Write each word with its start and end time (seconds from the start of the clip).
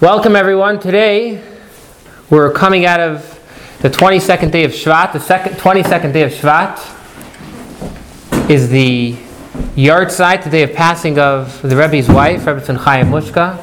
Welcome, 0.00 0.34
everyone. 0.34 0.80
Today, 0.80 1.40
we're 2.28 2.50
coming 2.52 2.84
out 2.84 2.98
of 2.98 3.78
the 3.80 3.88
22nd 3.88 4.50
day 4.50 4.64
of 4.64 4.72
Shvat. 4.72 5.12
The 5.12 5.20
second, 5.20 5.52
22nd 5.52 6.12
day 6.12 6.22
of 6.24 6.32
Shvat 6.32 6.80
is 8.50 8.70
the 8.70 9.12
yahrzeit, 9.76 10.42
the 10.42 10.50
day 10.50 10.64
of 10.64 10.72
passing 10.72 11.20
of 11.20 11.62
the 11.62 11.76
Rebbe's 11.76 12.08
wife, 12.08 12.44
Rebbe 12.44 12.60
Chaya 12.60 13.04
Mushka. 13.04 13.56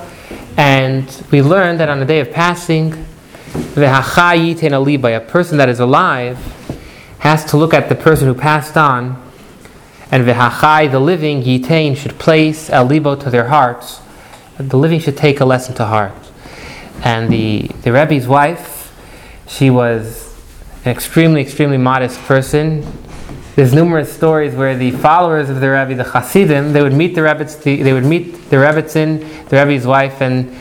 And 0.55 1.05
we 1.31 1.41
learned 1.41 1.81
that 1.81 1.89
on 1.89 1.99
the 1.99 2.05
day 2.05 2.21
of 2.21 2.31
passing, 2.31 2.93
a 3.53 5.25
person 5.27 5.57
that 5.57 5.67
is 5.67 5.81
alive 5.81 6.37
has 7.19 7.43
to 7.43 7.57
look 7.57 7.73
at 7.73 7.89
the 7.89 7.95
person 7.95 8.27
who 8.27 8.33
passed 8.33 8.77
on, 8.77 9.21
and 10.09 10.25
the 10.25 10.31
v'hachai, 10.31 10.89
the 10.89 10.99
living, 11.01 11.43
yitain, 11.43 11.97
should 11.97 12.17
place 12.17 12.69
el 12.69 12.85
libo 12.85 13.17
to 13.17 13.29
their 13.29 13.49
hearts. 13.49 14.00
The 14.61 14.77
living 14.77 14.99
should 14.99 15.17
take 15.17 15.39
a 15.39 15.45
lesson 15.45 15.73
to 15.75 15.85
heart. 15.85 16.13
And 17.03 17.29
the, 17.29 17.67
the 17.81 17.91
Rebbe's 17.91 18.27
wife, 18.27 18.93
she 19.47 19.69
was 19.69 20.35
an 20.85 20.91
extremely, 20.91 21.41
extremely 21.41 21.77
modest 21.77 22.19
person. 22.21 22.85
There's 23.55 23.73
numerous 23.73 24.11
stories 24.13 24.53
where 24.53 24.77
the 24.77 24.91
followers 24.91 25.49
of 25.49 25.61
the 25.61 25.69
Rebbe, 25.69 25.95
the 25.95 26.03
Hasidim, 26.03 26.73
they 26.73 26.81
would 26.81 26.93
meet 26.93 27.15
the 27.15 27.23
Rebbe, 27.23 27.43
the, 27.43 27.81
they 27.81 27.91
would 27.91 28.05
meet 28.05 28.49
the 28.49 28.57
Rebbetzin, 28.57 29.49
the 29.49 29.57
Rebbe's 29.57 29.85
wife, 29.87 30.21
and 30.21 30.55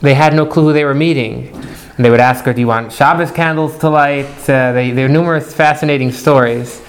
they 0.00 0.14
had 0.14 0.34
no 0.34 0.46
clue 0.46 0.64
who 0.64 0.72
they 0.72 0.84
were 0.84 0.94
meeting. 0.94 1.54
And 1.96 2.04
they 2.04 2.10
would 2.10 2.20
ask 2.20 2.44
her, 2.44 2.52
"Do 2.52 2.60
you 2.60 2.66
want 2.66 2.92
Shabbos 2.92 3.30
candles 3.30 3.78
to 3.78 3.88
light?" 3.88 4.26
Uh, 4.48 4.72
they, 4.72 4.90
there 4.90 5.06
are 5.06 5.08
numerous 5.08 5.54
fascinating 5.54 6.12
stories. 6.12 6.82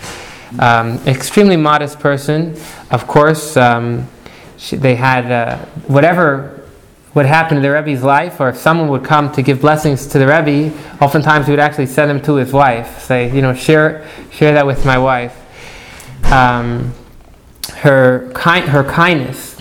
Um, 0.59 0.99
extremely 1.05 1.55
modest 1.55 1.99
person, 1.99 2.55
of 2.89 3.05
course. 3.07 3.55
Um, 3.55 4.07
she, 4.57 4.75
they 4.75 4.95
had 4.95 5.31
uh, 5.31 5.57
whatever 5.87 6.63
would 7.13 7.25
happen 7.25 7.57
in 7.57 7.63
the 7.63 7.71
Rebbe's 7.71 8.03
life, 8.03 8.39
or 8.39 8.49
if 8.49 8.57
someone 8.57 8.89
would 8.89 9.03
come 9.03 9.31
to 9.31 9.41
give 9.41 9.61
blessings 9.61 10.05
to 10.07 10.19
the 10.19 10.27
Rebbe, 10.27 10.75
oftentimes 11.01 11.47
he 11.47 11.51
would 11.51 11.59
actually 11.59 11.87
send 11.87 12.09
them 12.11 12.21
to 12.21 12.35
his 12.35 12.53
wife, 12.53 12.99
say, 12.99 13.33
you 13.33 13.41
know, 13.41 13.53
share, 13.53 14.07
share 14.31 14.53
that 14.53 14.67
with 14.67 14.85
my 14.85 14.97
wife. 14.97 15.35
Um, 16.31 16.93
her, 17.77 18.31
ki- 18.35 18.67
her 18.69 18.83
kindness 18.83 19.59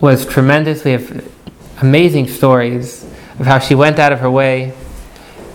was 0.00 0.26
tremendous. 0.26 0.84
We 0.84 0.92
have 0.92 1.32
amazing 1.80 2.28
stories 2.28 3.04
of 3.38 3.46
how 3.46 3.58
she 3.58 3.74
went 3.74 3.98
out 3.98 4.12
of 4.12 4.20
her 4.20 4.30
way 4.30 4.74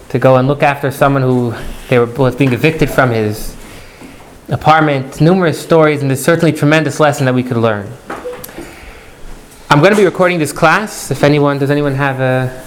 to 0.09 0.19
go 0.19 0.35
and 0.35 0.47
look 0.47 0.63
after 0.63 0.91
someone 0.91 1.21
who 1.21 1.53
they 1.87 1.99
were, 1.99 2.07
was 2.07 2.35
being 2.35 2.51
evicted 2.51 2.89
from 2.89 3.11
his 3.11 3.55
apartment. 4.49 5.21
Numerous 5.21 5.61
stories, 5.61 6.01
and 6.01 6.09
there's 6.09 6.23
certainly 6.23 6.51
a 6.51 6.55
tremendous 6.55 6.99
lesson 6.99 7.25
that 7.25 7.33
we 7.33 7.43
could 7.43 7.57
learn. 7.57 7.89
I'm 9.71 9.81
going 9.81 9.91
to 9.91 9.97
be 9.97 10.05
recording 10.05 10.39
this 10.39 10.51
class. 10.51 11.11
If 11.11 11.23
anyone, 11.23 11.59
does 11.59 11.69
anyone 11.69 11.93
have 11.93 12.19
a? 12.19 12.65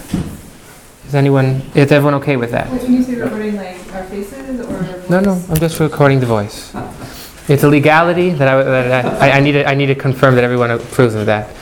Is 1.05 1.17
anyone? 1.17 1.61
Is 1.75 1.91
everyone 1.91 2.15
okay 2.23 2.37
with 2.37 2.53
that? 2.53 2.71
Which 2.71 2.85
means 2.85 3.09
you're 3.09 3.25
recording 3.25 3.57
like 3.57 3.93
our 3.93 4.05
faces 4.05 4.61
or? 4.61 5.11
No, 5.11 5.19
no. 5.19 5.33
I'm 5.49 5.57
just 5.57 5.81
recording 5.81 6.21
the 6.21 6.27
voice. 6.27 6.71
Oh. 6.77 7.45
It's 7.49 7.65
a 7.65 7.69
legality 7.69 8.31
that 8.31 8.47
I 8.47 8.63
that 8.63 9.21
I, 9.21 9.31
I, 9.33 9.41
need 9.41 9.53
to 9.53 9.69
I 9.69 9.75
need 9.75 9.87
to 9.87 9.97
confirm 9.97 10.37
that 10.37 10.45
everyone 10.45 10.71
approves 10.71 11.17
of 11.17 11.27
that. 11.27 11.53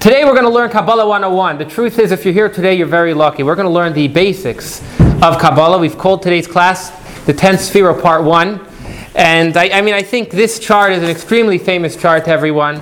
Today 0.00 0.24
we're 0.24 0.32
going 0.32 0.42
to 0.42 0.50
learn 0.50 0.70
Kabbalah 0.70 1.06
101. 1.06 1.58
The 1.58 1.64
truth 1.64 2.00
is, 2.00 2.10
if 2.10 2.24
you're 2.24 2.34
here 2.34 2.48
today, 2.48 2.74
you're 2.74 2.88
very 2.88 3.14
lucky. 3.14 3.44
We're 3.44 3.54
going 3.54 3.66
to 3.66 3.72
learn 3.72 3.92
the 3.92 4.08
basics 4.08 4.80
of 5.22 5.38
Kabbalah. 5.38 5.78
We've 5.78 5.96
called 5.96 6.22
today's 6.22 6.48
class 6.48 6.90
the 7.28 7.34
10th 7.34 7.70
Sphira 7.70 8.00
Part 8.00 8.24
1. 8.24 8.58
And 9.14 9.54
I, 9.58 9.68
I, 9.68 9.82
mean, 9.82 9.92
I 9.92 10.02
think 10.02 10.30
this 10.30 10.58
chart 10.58 10.92
is 10.92 11.02
an 11.02 11.10
extremely 11.10 11.58
famous 11.58 11.94
chart 11.94 12.24
to 12.24 12.30
everyone. 12.30 12.76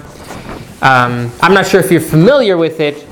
Um, 0.83 1.33
I'm 1.43 1.53
not 1.53 1.67
sure 1.67 1.81
if 1.81 1.91
you're 1.91 2.01
familiar 2.01 2.57
with 2.57 2.79
it, 2.79 3.05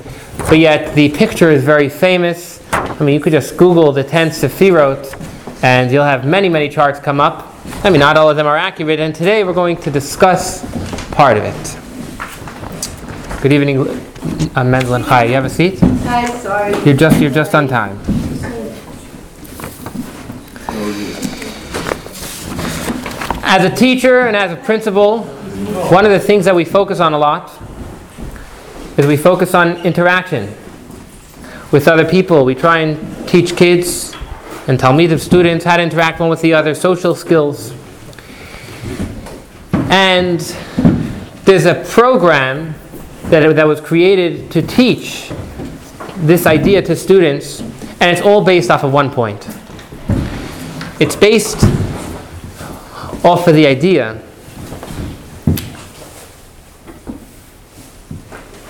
but 0.47 0.59
yet 0.59 0.95
the 0.95 1.09
picture 1.09 1.51
is 1.51 1.61
very 1.61 1.89
famous. 1.89 2.63
I 2.71 3.03
mean, 3.03 3.13
you 3.15 3.19
could 3.19 3.33
just 3.33 3.57
Google 3.57 3.91
the 3.91 4.01
10th 4.01 4.47
Sephirot, 4.47 5.61
and 5.61 5.91
you'll 5.91 6.05
have 6.05 6.25
many, 6.25 6.47
many 6.47 6.69
charts 6.69 7.01
come 7.01 7.19
up. 7.19 7.53
I 7.83 7.89
mean, 7.89 7.99
not 7.99 8.15
all 8.15 8.29
of 8.29 8.37
them 8.37 8.47
are 8.47 8.55
accurate, 8.55 9.01
and 9.01 9.13
today 9.13 9.43
we're 9.43 9.51
going 9.51 9.75
to 9.75 9.91
discuss 9.91 10.63
part 11.11 11.35
of 11.35 11.43
it. 11.43 13.41
Good 13.41 13.51
evening, 13.51 13.81
uh, 14.55 14.63
Mendel 14.63 14.93
and 14.93 15.03
Chai. 15.03 15.25
You 15.25 15.33
have 15.33 15.43
a 15.43 15.49
seat? 15.49 15.79
Hi, 15.81 16.29
sorry. 16.39 16.81
You're 16.85 16.95
just, 16.95 17.19
you're 17.19 17.29
just 17.29 17.53
on 17.53 17.67
time. 17.67 17.99
As 23.47 23.63
a 23.63 23.69
teacher 23.69 24.21
and 24.21 24.35
as 24.35 24.51
a 24.51 24.55
principal, 24.55 25.19
one 25.91 26.03
of 26.03 26.11
the 26.11 26.19
things 26.19 26.45
that 26.45 26.55
we 26.55 26.65
focus 26.65 26.99
on 26.99 27.13
a 27.13 27.17
lot 27.17 27.51
is 28.97 29.05
we 29.05 29.17
focus 29.17 29.53
on 29.53 29.77
interaction 29.85 30.47
with 31.71 31.87
other 31.87 32.09
people. 32.09 32.43
We 32.43 32.55
try 32.55 32.79
and 32.79 33.27
teach 33.27 33.55
kids 33.55 34.15
and 34.67 34.79
Talmidim 34.79 35.19
students 35.19 35.63
how 35.63 35.77
to 35.77 35.83
interact 35.83 36.19
one 36.19 36.29
with 36.29 36.41
the 36.41 36.55
other, 36.55 36.73
social 36.73 37.13
skills. 37.13 37.71
And 39.91 40.39
there's 41.43 41.65
a 41.65 41.85
program 41.87 42.73
that, 43.25 43.55
that 43.55 43.67
was 43.67 43.79
created 43.79 44.49
to 44.53 44.63
teach 44.63 45.31
this 46.17 46.47
idea 46.47 46.81
to 46.81 46.95
students, 46.95 47.61
and 48.01 48.17
it's 48.17 48.21
all 48.21 48.43
based 48.43 48.71
off 48.71 48.83
of 48.83 48.91
one 48.91 49.11
point. 49.11 49.47
It's 50.99 51.15
based 51.15 51.74
off 53.25 53.47
of 53.47 53.55
the 53.55 53.65
idea 53.65 54.21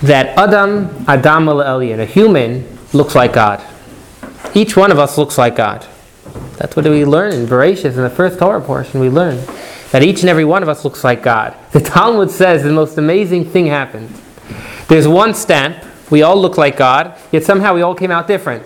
that 0.01 0.37
Adam, 0.37 1.05
Adam 1.07 1.49
al 1.49 1.57
Elyon, 1.57 1.99
a 1.99 2.05
human, 2.05 2.65
looks 2.93 3.15
like 3.15 3.33
God. 3.33 3.61
Each 4.53 4.77
one 4.77 4.91
of 4.91 4.97
us 4.97 5.17
looks 5.17 5.37
like 5.37 5.57
God. 5.57 5.85
That's 6.57 6.75
what 6.77 6.85
we 6.85 7.03
learn 7.03 7.33
in 7.33 7.45
Bereshit, 7.47 7.85
in 7.85 7.95
the 7.95 8.09
first 8.09 8.39
Torah 8.39 8.61
portion. 8.61 9.01
We 9.01 9.09
learn 9.09 9.45
that 9.91 10.03
each 10.03 10.21
and 10.21 10.29
every 10.29 10.45
one 10.45 10.63
of 10.63 10.69
us 10.69 10.85
looks 10.85 11.03
like 11.03 11.21
God. 11.21 11.53
The 11.73 11.81
Talmud 11.81 12.31
says 12.31 12.63
the 12.63 12.71
most 12.71 12.97
amazing 12.97 13.45
thing 13.45 13.67
happened. 13.67 14.09
There's 14.87 15.07
one 15.07 15.33
stamp, 15.33 15.83
we 16.09 16.21
all 16.21 16.37
look 16.37 16.57
like 16.57 16.77
God, 16.77 17.17
yet 17.33 17.43
somehow 17.43 17.75
we 17.75 17.81
all 17.81 17.95
came 17.95 18.11
out 18.11 18.25
different. 18.27 18.65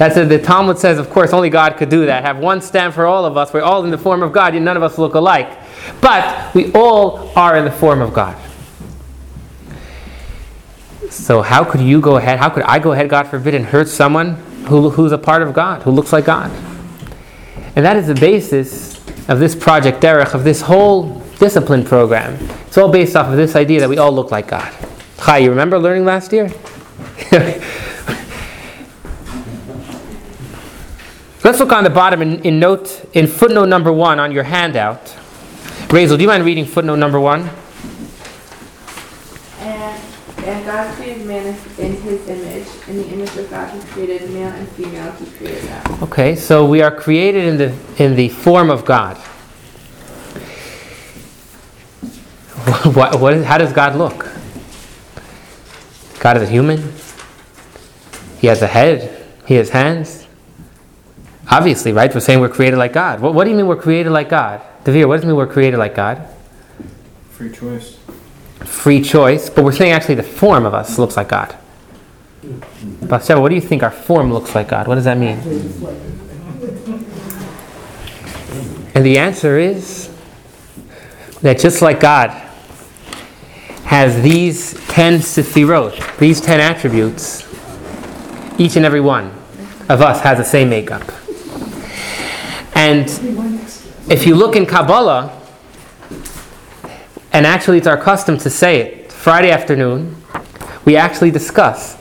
That's 0.00 0.16
what 0.16 0.30
the 0.30 0.38
Talmud 0.38 0.78
says, 0.78 0.98
of 0.98 1.10
course, 1.10 1.34
only 1.34 1.50
God 1.50 1.76
could 1.76 1.90
do 1.90 2.06
that. 2.06 2.24
Have 2.24 2.38
one 2.38 2.62
stamp 2.62 2.94
for 2.94 3.04
all 3.04 3.26
of 3.26 3.36
us. 3.36 3.52
We're 3.52 3.60
all 3.60 3.84
in 3.84 3.90
the 3.90 3.98
form 3.98 4.22
of 4.22 4.32
God, 4.32 4.54
none 4.54 4.74
of 4.74 4.82
us 4.82 4.96
look 4.96 5.12
alike. 5.12 5.58
But 6.00 6.54
we 6.54 6.72
all 6.72 7.30
are 7.36 7.58
in 7.58 7.66
the 7.66 7.70
form 7.70 8.00
of 8.00 8.14
God. 8.14 8.34
So, 11.10 11.42
how 11.42 11.64
could 11.64 11.82
you 11.82 12.00
go 12.00 12.16
ahead, 12.16 12.38
how 12.38 12.48
could 12.48 12.62
I 12.62 12.78
go 12.78 12.92
ahead, 12.92 13.10
God 13.10 13.24
forbid, 13.24 13.52
and 13.52 13.66
hurt 13.66 13.88
someone 13.88 14.36
who, 14.68 14.88
who's 14.88 15.12
a 15.12 15.18
part 15.18 15.42
of 15.42 15.52
God, 15.52 15.82
who 15.82 15.90
looks 15.90 16.14
like 16.14 16.24
God? 16.24 16.50
And 17.76 17.84
that 17.84 17.98
is 17.98 18.06
the 18.06 18.14
basis 18.14 19.06
of 19.28 19.38
this 19.38 19.54
project, 19.54 20.00
Derech, 20.00 20.32
of 20.32 20.44
this 20.44 20.62
whole 20.62 21.20
discipline 21.38 21.84
program. 21.84 22.38
It's 22.66 22.78
all 22.78 22.90
based 22.90 23.16
off 23.16 23.28
of 23.28 23.36
this 23.36 23.54
idea 23.54 23.80
that 23.80 23.88
we 23.90 23.98
all 23.98 24.12
look 24.12 24.30
like 24.30 24.48
God. 24.48 24.72
Hi, 25.18 25.36
you 25.36 25.50
remember 25.50 25.78
learning 25.78 26.06
last 26.06 26.32
year? 26.32 26.50
Let's 31.42 31.58
look 31.58 31.72
on 31.72 31.84
the 31.84 31.90
bottom 31.90 32.20
in, 32.20 32.44
in, 32.44 32.60
note 32.60 33.08
in 33.14 33.26
footnote 33.26 33.64
number 33.66 33.90
one 33.90 34.20
on 34.20 34.30
your 34.30 34.44
handout. 34.44 35.02
Razel, 35.88 36.16
do 36.16 36.22
you 36.22 36.28
mind 36.28 36.44
reading 36.44 36.66
footnote 36.66 36.96
number 36.96 37.18
one? 37.18 37.48
And, 39.60 40.02
and 40.44 40.66
God 40.66 40.94
created 40.96 41.26
man 41.26 41.56
in 41.78 41.96
his 41.96 42.28
image. 42.28 42.68
In 42.88 42.96
the 42.98 43.08
image 43.14 43.34
of 43.38 43.48
God, 43.48 43.74
He 43.74 43.80
created 43.88 44.30
male 44.32 44.48
and 44.48 44.68
female. 44.68 45.12
He 45.12 45.30
created 45.30 45.62
them. 45.62 46.02
Okay, 46.02 46.36
so 46.36 46.66
we 46.66 46.82
are 46.82 46.94
created 46.94 47.46
in 47.46 47.56
the 47.56 48.04
in 48.04 48.16
the 48.16 48.28
form 48.28 48.68
of 48.68 48.84
God. 48.84 49.16
what, 52.94 53.18
what 53.18 53.32
is, 53.32 53.46
how 53.46 53.56
does 53.56 53.72
God 53.72 53.96
look? 53.96 54.30
God 56.20 56.36
is 56.36 56.42
a 56.42 56.46
human. 56.46 56.92
He 58.38 58.46
has 58.48 58.60
a 58.60 58.66
head. 58.66 59.26
He 59.46 59.54
has 59.54 59.70
hands. 59.70 60.19
Obviously, 61.50 61.92
right? 61.92 62.14
We're 62.14 62.20
saying 62.20 62.40
we're 62.40 62.48
created 62.48 62.76
like 62.76 62.92
God. 62.92 63.20
What, 63.20 63.34
what 63.34 63.44
do 63.44 63.50
you 63.50 63.56
mean 63.56 63.66
we're 63.66 63.76
created 63.76 64.10
like 64.10 64.28
God? 64.28 64.62
Devere, 64.84 65.08
what 65.08 65.16
does 65.16 65.24
it 65.24 65.26
mean 65.26 65.36
we're 65.36 65.46
created 65.48 65.78
like 65.78 65.96
God? 65.96 66.26
Free 67.30 67.50
choice. 67.50 67.98
Free 68.60 69.02
choice, 69.02 69.50
but 69.50 69.64
we're 69.64 69.72
saying 69.72 69.92
actually 69.92 70.14
the 70.14 70.22
form 70.22 70.64
of 70.64 70.74
us 70.74 70.98
looks 70.98 71.16
like 71.16 71.28
God. 71.28 71.56
Bathsheba, 73.02 73.40
what 73.40 73.48
do 73.48 73.56
you 73.56 73.60
think 73.60 73.82
our 73.82 73.90
form 73.90 74.32
looks 74.32 74.54
like 74.54 74.68
God? 74.68 74.86
What 74.86 74.94
does 74.94 75.04
that 75.04 75.18
mean? 75.18 75.38
And 78.94 79.04
the 79.04 79.18
answer 79.18 79.58
is 79.58 80.08
that 81.42 81.58
just 81.58 81.82
like 81.82 82.00
God 82.00 82.30
has 83.84 84.22
these 84.22 84.74
10 84.88 85.20
sefirot, 85.20 86.18
these 86.18 86.40
10 86.40 86.60
attributes, 86.60 87.48
each 88.58 88.76
and 88.76 88.86
every 88.86 89.00
one 89.00 89.26
of 89.88 90.00
us 90.00 90.20
has 90.20 90.38
the 90.38 90.44
same 90.44 90.70
makeup. 90.70 91.02
And 92.80 93.10
if 94.10 94.26
you 94.26 94.34
look 94.34 94.56
in 94.56 94.64
Kabbalah, 94.64 95.38
and 97.30 97.46
actually 97.46 97.76
it's 97.76 97.86
our 97.86 97.98
custom 97.98 98.38
to 98.38 98.48
say 98.48 98.80
it 98.80 99.12
Friday 99.12 99.50
afternoon, 99.50 100.16
we 100.86 100.96
actually 100.96 101.30
discuss 101.30 101.96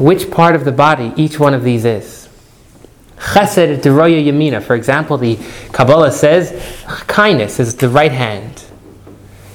which 0.00 0.28
part 0.28 0.56
of 0.56 0.64
the 0.64 0.72
body 0.72 1.12
each 1.16 1.38
one 1.38 1.54
of 1.54 1.62
these 1.62 1.84
is. 1.84 2.28
Chesed 3.18 3.82
deroya 3.82 4.20
yamina, 4.20 4.60
for 4.60 4.74
example, 4.74 5.16
the 5.16 5.38
Kabbalah 5.70 6.10
says 6.10 6.50
kindness 7.06 7.60
is 7.60 7.76
the 7.76 7.88
right 7.88 8.10
hand. 8.10 8.64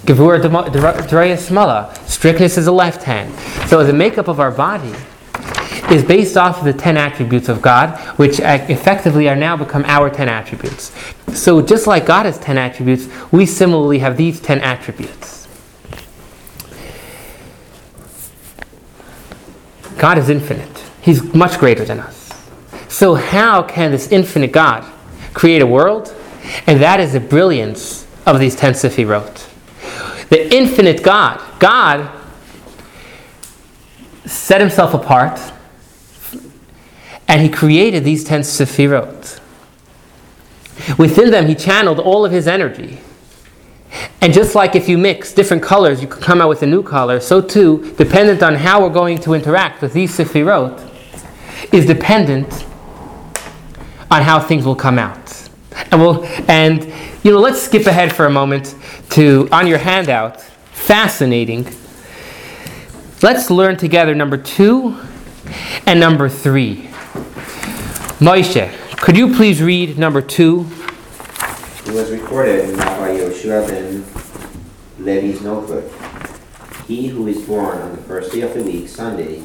Gevura 0.06 0.40
deroya 0.40 1.36
smala, 1.36 1.94
strictness 2.08 2.58
is 2.58 2.64
the 2.64 2.72
left 2.72 3.04
hand. 3.04 3.38
So 3.68 3.84
the 3.84 3.92
makeup 3.92 4.30
of 4.30 4.40
our 4.40 4.52
body 4.52 4.96
is 5.90 6.04
based 6.04 6.38
off 6.38 6.60
of 6.60 6.66
the 6.66 6.74
10 6.74 6.98
attributes 6.98 7.50
of 7.50 7.62
God, 7.62 7.98
which 8.18 8.40
effectively 8.40 9.28
are 9.28 9.36
now 9.36 9.58
become 9.58 9.84
our 9.86 10.10
10 10.10 10.30
attributes. 10.30 10.92
So 11.34 11.62
just 11.62 11.88
like 11.88 12.06
God 12.06 12.26
has 12.26 12.38
10 12.40 12.58
attributes, 12.58 13.08
we 13.32 13.46
similarly 13.46 14.00
have 14.00 14.18
these 14.18 14.40
10 14.40 14.60
attributes. 14.60 15.48
God 19.98 20.18
is 20.18 20.30
infinite. 20.30 20.84
He's 21.02 21.24
much 21.34 21.60
greater 21.60 21.86
than 21.86 22.00
us. 22.00 22.32
So 22.88 23.16
how 23.16 23.64
can 23.64 23.92
this 23.92 24.12
infinite 24.12 24.52
God 24.52 24.86
create 25.34 25.62
a 25.62 25.68
world? 25.68 26.16
And 26.68 26.82
that 26.82 27.00
is 27.00 27.14
the 27.14 27.20
brilliance 27.20 28.08
of 28.26 28.40
these 28.40 28.56
10 28.56 28.74
Sefirot. 28.74 29.48
The 30.30 30.54
infinite 30.54 31.04
God, 31.04 31.42
God 31.60 32.10
set 34.26 34.62
himself 34.62 34.94
apart 34.94 35.40
and 37.32 37.42
he 37.42 37.48
created 37.48 38.04
these 38.04 38.26
10 38.26 38.42
Sefirot. 38.42 39.40
Within 40.98 41.32
them, 41.32 41.48
he 41.48 41.56
channeled 41.56 41.98
all 41.98 42.26
of 42.26 42.32
his 42.34 42.46
energy. 42.46 43.00
And 44.20 44.34
just 44.34 44.54
like 44.54 44.76
if 44.76 44.90
you 44.90 44.98
mix 44.98 45.32
different 45.34 45.64
colors, 45.64 46.02
you 46.02 46.10
can 46.10 46.22
come 46.22 46.42
out 46.42 46.50
with 46.50 46.62
a 46.62 46.68
new 46.68 46.84
color, 46.84 47.22
so 47.22 47.40
too, 47.40 47.94
dependent 47.98 48.44
on 48.44 48.56
how 48.56 48.82
we're 48.82 48.94
going 48.94 49.18
to 49.20 49.34
interact 49.34 49.82
with 49.82 49.94
these 49.94 50.12
Sefirot, 50.18 50.78
is 51.72 51.86
dependent 51.86 52.66
on 54.12 54.22
how 54.24 54.38
things 54.38 54.66
will 54.66 54.76
come 54.76 55.00
out. 55.00 55.50
And 55.90 56.02
we'll, 56.02 56.26
and 56.50 56.84
you 57.24 57.32
know, 57.32 57.40
let's 57.40 57.62
skip 57.62 57.86
ahead 57.86 58.14
for 58.14 58.26
a 58.26 58.30
moment 58.30 58.76
to 59.12 59.48
on 59.54 59.68
your 59.68 59.78
handout. 59.78 60.42
Fascinating. 60.42 61.66
Let's 63.22 63.50
learn 63.50 63.78
together 63.78 64.14
number 64.14 64.36
two 64.36 65.00
and 65.86 65.98
number 65.98 66.28
three. 66.28 66.91
Moshe, 68.22 68.72
could 68.98 69.18
you 69.18 69.34
please 69.34 69.64
read 69.64 69.98
number 69.98 70.22
two? 70.22 70.68
It 71.88 71.92
was 71.92 72.12
recorded 72.12 72.70
in 72.70 72.76
Rabbi 72.76 73.18
Yoshua 73.18 73.68
ben 73.68 74.06
Levi's 75.04 75.42
notebook. 75.42 75.92
He 76.86 77.08
who 77.08 77.26
is 77.26 77.42
born 77.42 77.80
on 77.80 77.96
the 77.96 78.02
first 78.04 78.32
day 78.32 78.42
of 78.42 78.54
the 78.54 78.62
week, 78.62 78.90
Sunday, 78.90 79.42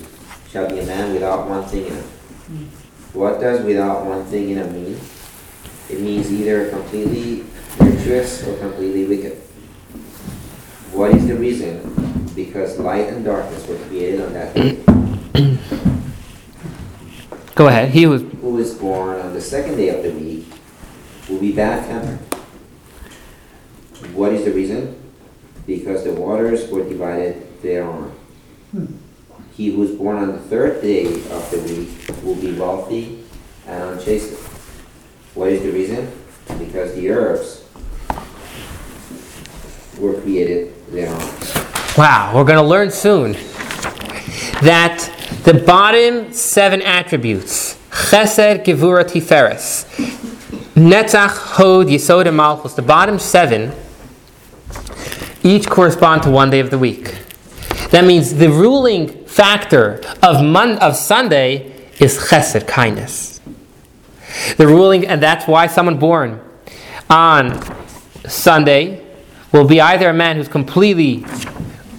shall 0.51 0.69
be 0.69 0.79
a 0.79 0.85
man 0.85 1.15
without 1.15 1.49
one 1.49 1.65
thing 1.65 1.87
in 1.87 1.95
him. 1.95 2.71
What 3.15 3.41
does 3.41 3.65
without 3.65 4.05
one 4.05 4.27
thing 4.27 4.51
in 4.51 4.59
him 4.59 4.75
mean? 4.75 5.01
It 5.89 6.01
means 6.03 6.31
either 6.31 6.69
completely 6.69 7.45
virtuous 7.79 8.47
or 8.47 8.59
completely 8.59 9.07
wicked. 9.07 9.39
What 10.93 11.15
is 11.15 11.27
the 11.27 11.37
reason? 11.37 12.31
Because 12.35 12.79
light 12.79 13.09
and 13.09 13.25
darkness 13.25 13.67
were 13.67 13.79
created 13.87 14.21
on 14.21 14.35
that 14.35 14.55
day. 14.55 15.87
Go 17.57 17.69
ahead. 17.69 17.89
He 17.89 18.07
was. 18.07 18.21
Who 18.21 18.59
is 18.59 18.75
born 18.75 19.19
on 19.19 19.33
the 19.33 19.41
second 19.41 19.77
day 19.77 19.89
of 19.89 20.03
the 20.03 20.11
week 20.11 20.47
will 21.27 21.41
be 21.41 21.55
tempered. 21.55 22.19
What 24.13 24.35
is 24.35 24.45
the 24.45 24.53
reason? 24.53 25.03
Because 25.67 26.05
the 26.05 26.13
waters 26.13 26.71
were 26.71 26.87
divided 26.87 27.63
thereon. 27.63 28.15
He 29.53 29.71
who 29.71 29.83
is 29.85 29.93
born 29.93 30.19
on 30.19 30.33
the 30.33 30.39
third 30.39 30.83
day 30.83 31.07
of 31.07 31.51
the 31.51 31.59
week 31.67 32.23
will 32.23 32.35
be 32.35 32.53
wealthy 32.53 33.25
and 33.67 33.83
unchastened. 33.83 34.37
What 35.35 35.49
is 35.49 35.63
the 35.63 35.73
reason? 35.73 36.13
Because 36.59 36.95
the 36.95 37.11
herbs 37.11 37.65
were 39.99 40.21
created 40.21 40.75
thereon. 40.91 41.19
Wow, 41.97 42.33
we're 42.35 42.45
going 42.45 42.59
to 42.59 42.63
learn 42.63 42.91
soon 42.91 43.33
that 44.61 45.11
the 45.47 45.55
bottom 45.55 46.33
seven 46.33 46.83
attributes 46.83 47.77
Chesed, 47.89 48.65
Gevura, 48.65 49.05
Tiferes, 49.05 49.85
Netzach, 50.75 51.37
Hod, 51.55 51.87
Yesod, 51.87 52.27
and 52.27 52.37
Malchus, 52.37 52.75
the 52.75 52.83
bottom 52.83 53.21
seven 53.21 53.73
each 55.45 55.69
correspond 55.69 56.25
to 56.25 56.31
one 56.31 56.51
day 56.51 56.59
of 56.59 56.71
the 56.71 56.79
week. 56.79 57.23
That 57.91 58.05
means 58.05 58.35
the 58.35 58.51
ruling 58.51 59.25
factor 59.27 60.01
of, 60.21 60.45
Mon- 60.45 60.79
of 60.79 60.97
Sunday 60.97 61.73
is 62.01 62.19
Chesed, 62.19 62.67
kindness. 62.67 63.41
The 64.57 64.67
ruling, 64.67 65.07
and 65.07 65.23
that's 65.23 65.47
why 65.47 65.69
someone 65.69 65.97
born 65.97 66.41
on 67.09 67.63
Sunday 68.27 69.01
will 69.53 69.67
be 69.67 69.81
either 69.81 70.11
a 70.11 70.13
man 70.13 70.37
who's 70.37 70.49
completely 70.49 71.23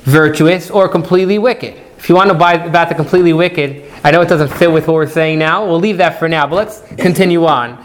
virtuous 0.04 0.70
or 0.70 0.90
completely 0.90 1.40
wicked. 1.40 1.87
If 2.07 2.12
you 2.12 2.15
want 2.15 2.30
to 2.30 2.36
buy 2.36 2.54
about 2.54 2.88
the 2.88 2.95
completely 2.95 3.33
wicked, 3.33 3.83
I 4.01 4.12
know 4.12 4.21
it 4.21 4.30
doesn't 4.30 4.48
fit 4.48 4.71
with 4.71 4.88
what 4.88 4.94
we're 4.94 5.09
saying 5.09 5.39
now. 5.39 5.65
We'll 5.65 5.81
leave 5.81 5.98
that 5.98 6.18
for 6.18 6.30
now, 6.30 6.48
but 6.48 6.56
let's 6.56 6.80
continue 6.95 7.44
on. 7.44 7.83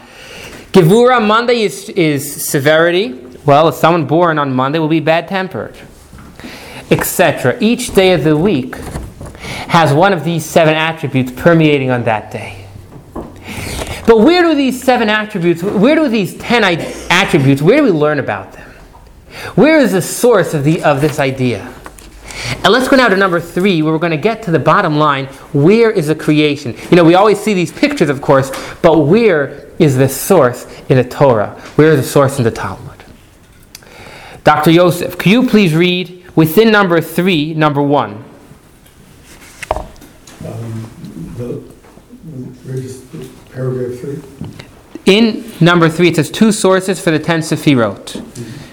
Gevura 0.71 1.21
Monday 1.21 1.63
is, 1.63 1.89
is 1.89 2.45
severity. 2.45 3.19
Well, 3.45 3.67
if 3.67 3.75
someone 3.75 4.05
born 4.05 4.39
on 4.39 4.53
Monday 4.53 4.79
will 4.79 4.87
be 4.87 5.01
bad 5.01 5.27
tempered, 5.27 5.75
etc. 6.89 7.57
Each 7.59 7.93
day 7.93 8.13
of 8.13 8.23
the 8.23 8.37
week 8.37 8.77
has 9.67 9.93
one 9.93 10.13
of 10.13 10.23
these 10.23 10.45
seven 10.45 10.73
attributes 10.73 11.33
permeating 11.33 11.91
on 11.91 12.05
that 12.05 12.31
day. 12.31 12.65
But 13.13 14.19
where 14.19 14.41
do 14.41 14.55
these 14.55 14.81
seven 14.81 15.09
attributes, 15.09 15.61
where 15.61 15.95
do 15.97 16.07
these 16.07 16.37
ten 16.37 16.63
attributes, 17.09 17.61
where 17.61 17.79
do 17.79 17.83
we 17.83 17.91
learn 17.91 18.19
about 18.19 18.53
them? 18.53 18.71
Where 19.55 19.79
is 19.79 19.91
the 19.91 20.01
source 20.01 20.53
of, 20.53 20.63
the, 20.63 20.81
of 20.81 21.01
this 21.01 21.19
idea? 21.19 21.73
And 22.63 22.73
let's 22.73 22.87
go 22.87 22.95
now 22.95 23.09
to 23.09 23.15
number 23.15 23.39
three, 23.39 23.81
where 23.81 23.93
we're 23.93 23.99
going 23.99 24.11
to 24.11 24.17
get 24.17 24.43
to 24.43 24.51
the 24.51 24.59
bottom 24.59 24.97
line. 24.97 25.25
Where 25.53 25.91
is 25.91 26.07
the 26.07 26.15
creation? 26.15 26.75
You 26.89 26.97
know, 26.97 27.03
we 27.03 27.15
always 27.15 27.39
see 27.39 27.53
these 27.53 27.71
pictures, 27.71 28.09
of 28.09 28.21
course, 28.21 28.51
but 28.81 28.99
where 28.99 29.69
is 29.79 29.97
the 29.97 30.09
source 30.09 30.65
in 30.89 30.97
the 30.97 31.03
Torah? 31.03 31.51
Where 31.75 31.91
is 31.91 32.01
the 32.01 32.07
source 32.07 32.37
in 32.37 32.43
the 32.43 32.51
Talmud? 32.51 33.03
Dr. 34.43 34.71
Yosef, 34.71 35.17
can 35.17 35.31
you 35.31 35.47
please 35.47 35.73
read 35.75 36.25
within 36.35 36.71
number 36.71 36.99
three, 37.01 37.53
number 37.53 37.81
one? 37.81 38.25
Um, 40.45 40.89
the, 41.37 41.63
paragraph 43.51 43.99
three. 43.99 44.21
In 45.05 45.45
number 45.59 45.89
three, 45.89 46.07
it 46.09 46.15
says 46.15 46.31
two 46.31 46.51
sources 46.51 46.99
for 46.99 47.11
the 47.11 47.19
ten 47.19 47.41
Sefirot. 47.41 48.23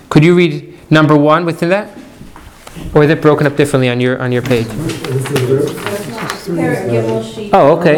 Could 0.08 0.24
you 0.24 0.34
read 0.34 0.78
number 0.90 1.16
one 1.16 1.44
within 1.44 1.68
that? 1.68 1.99
Or 2.94 3.04
is 3.04 3.10
it 3.10 3.20
broken 3.20 3.46
up 3.46 3.56
differently 3.56 3.88
on 3.88 4.00
your 4.00 4.20
on 4.20 4.32
your 4.32 4.42
page? 4.42 4.66
Oh, 7.52 7.76
okay. 7.78 7.96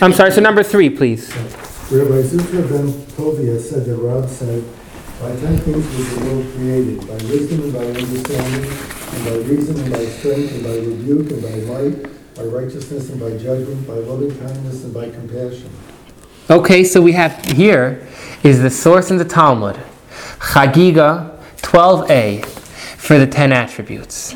I'm 0.00 0.12
sorry. 0.12 0.30
So 0.32 0.40
number 0.40 0.62
three, 0.62 0.90
please. 0.90 1.30
Rabbi 1.90 2.22
Zutra 2.22 2.62
ben 2.68 2.92
Tovia 3.16 3.60
said 3.60 3.84
that 3.84 3.96
Rab 3.96 4.28
said, 4.28 4.64
"By 5.20 5.34
ten 5.36 5.58
things 5.58 5.86
was 5.96 6.14
the 6.14 6.24
world 6.24 6.46
created: 6.54 7.00
by 7.06 7.18
wisdom 7.28 7.62
and 7.64 7.72
by 7.72 7.84
understanding, 7.86 8.64
and 9.12 9.24
by 9.26 9.36
reason 9.50 9.78
and 9.78 9.90
by 9.92 10.06
strength, 10.06 10.52
and 10.54 10.62
by 10.64 10.76
rebuke 10.76 11.30
and 11.30 11.42
by 11.42 11.54
light, 11.72 11.96
by 12.34 12.44
righteousness 12.44 13.10
and 13.10 13.20
by 13.20 13.36
judgment, 13.36 13.86
by 13.86 13.94
loving 13.94 14.34
kindness 14.38 14.84
and 14.84 14.94
by 14.94 15.10
compassion." 15.10 15.70
Okay, 16.48 16.82
so 16.82 17.00
we 17.02 17.12
have 17.12 17.44
here 17.44 18.00
is 18.42 18.60
the 18.62 18.70
source 18.70 19.10
in 19.10 19.18
the 19.18 19.24
Talmud, 19.24 19.78
Chagiga 20.38 21.38
12a, 21.58 22.42
for 23.02 23.18
the 23.18 23.26
ten 23.26 23.52
attributes. 23.52 24.32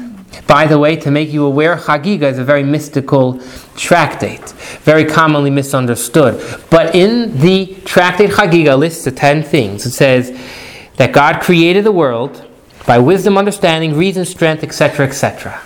By 0.49 0.67
the 0.67 0.77
way, 0.77 0.97
to 0.97 1.11
make 1.13 1.33
you 1.33 1.45
aware, 1.45 1.77
Chagiga 1.77 2.23
is 2.23 2.39
a 2.39 2.45
very 2.45 2.65
mystical 2.65 3.41
tractate, 3.77 4.51
very 4.83 5.05
commonly 5.05 5.51
misunderstood. 5.51 6.43
But 6.69 6.97
in 6.97 7.39
the 7.39 7.77
tractate 7.85 8.31
Chagiga 8.31 8.77
lists 8.77 9.05
the 9.05 9.13
ten 9.13 9.45
things. 9.45 9.87
It 9.87 9.93
says 9.93 10.37
that 10.97 11.13
God 11.13 11.41
created 11.41 11.85
the 11.85 11.93
world 11.93 12.45
by 12.89 12.99
wisdom, 12.99 13.39
understanding, 13.39 13.97
reason, 13.97 14.25
strength, 14.25 14.65
etc., 14.65 15.07
etc. 15.07 15.63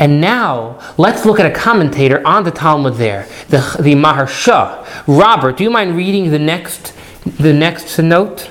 And 0.00 0.20
now, 0.20 0.80
let's 0.98 1.24
look 1.24 1.38
at 1.38 1.46
a 1.46 1.54
commentator 1.54 2.26
on 2.26 2.42
the 2.42 2.50
Talmud 2.50 2.94
there, 2.94 3.28
the, 3.48 3.58
the 3.78 3.94
Maharsha. 3.94 4.84
Robert, 5.06 5.56
do 5.56 5.62
you 5.62 5.70
mind 5.70 5.96
reading 5.96 6.32
the 6.32 6.38
next, 6.40 6.94
the 7.24 7.52
next 7.52 7.96
note? 8.00 8.50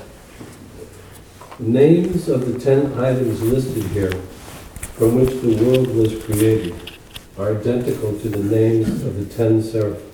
Names 1.58 2.28
of 2.28 2.52
the 2.52 2.60
ten 2.60 3.00
items 3.00 3.42
listed 3.42 3.84
here, 3.92 4.12
from 4.12 5.16
which 5.16 5.42
the 5.42 5.56
world 5.64 5.88
was 5.96 6.22
created, 6.26 6.76
are 7.38 7.56
identical 7.58 8.18
to 8.20 8.30
the 8.30 8.44
names 8.44 9.04
of 9.04 9.16
the 9.16 9.26
ten 9.34 9.64
seraphim, 9.64 10.12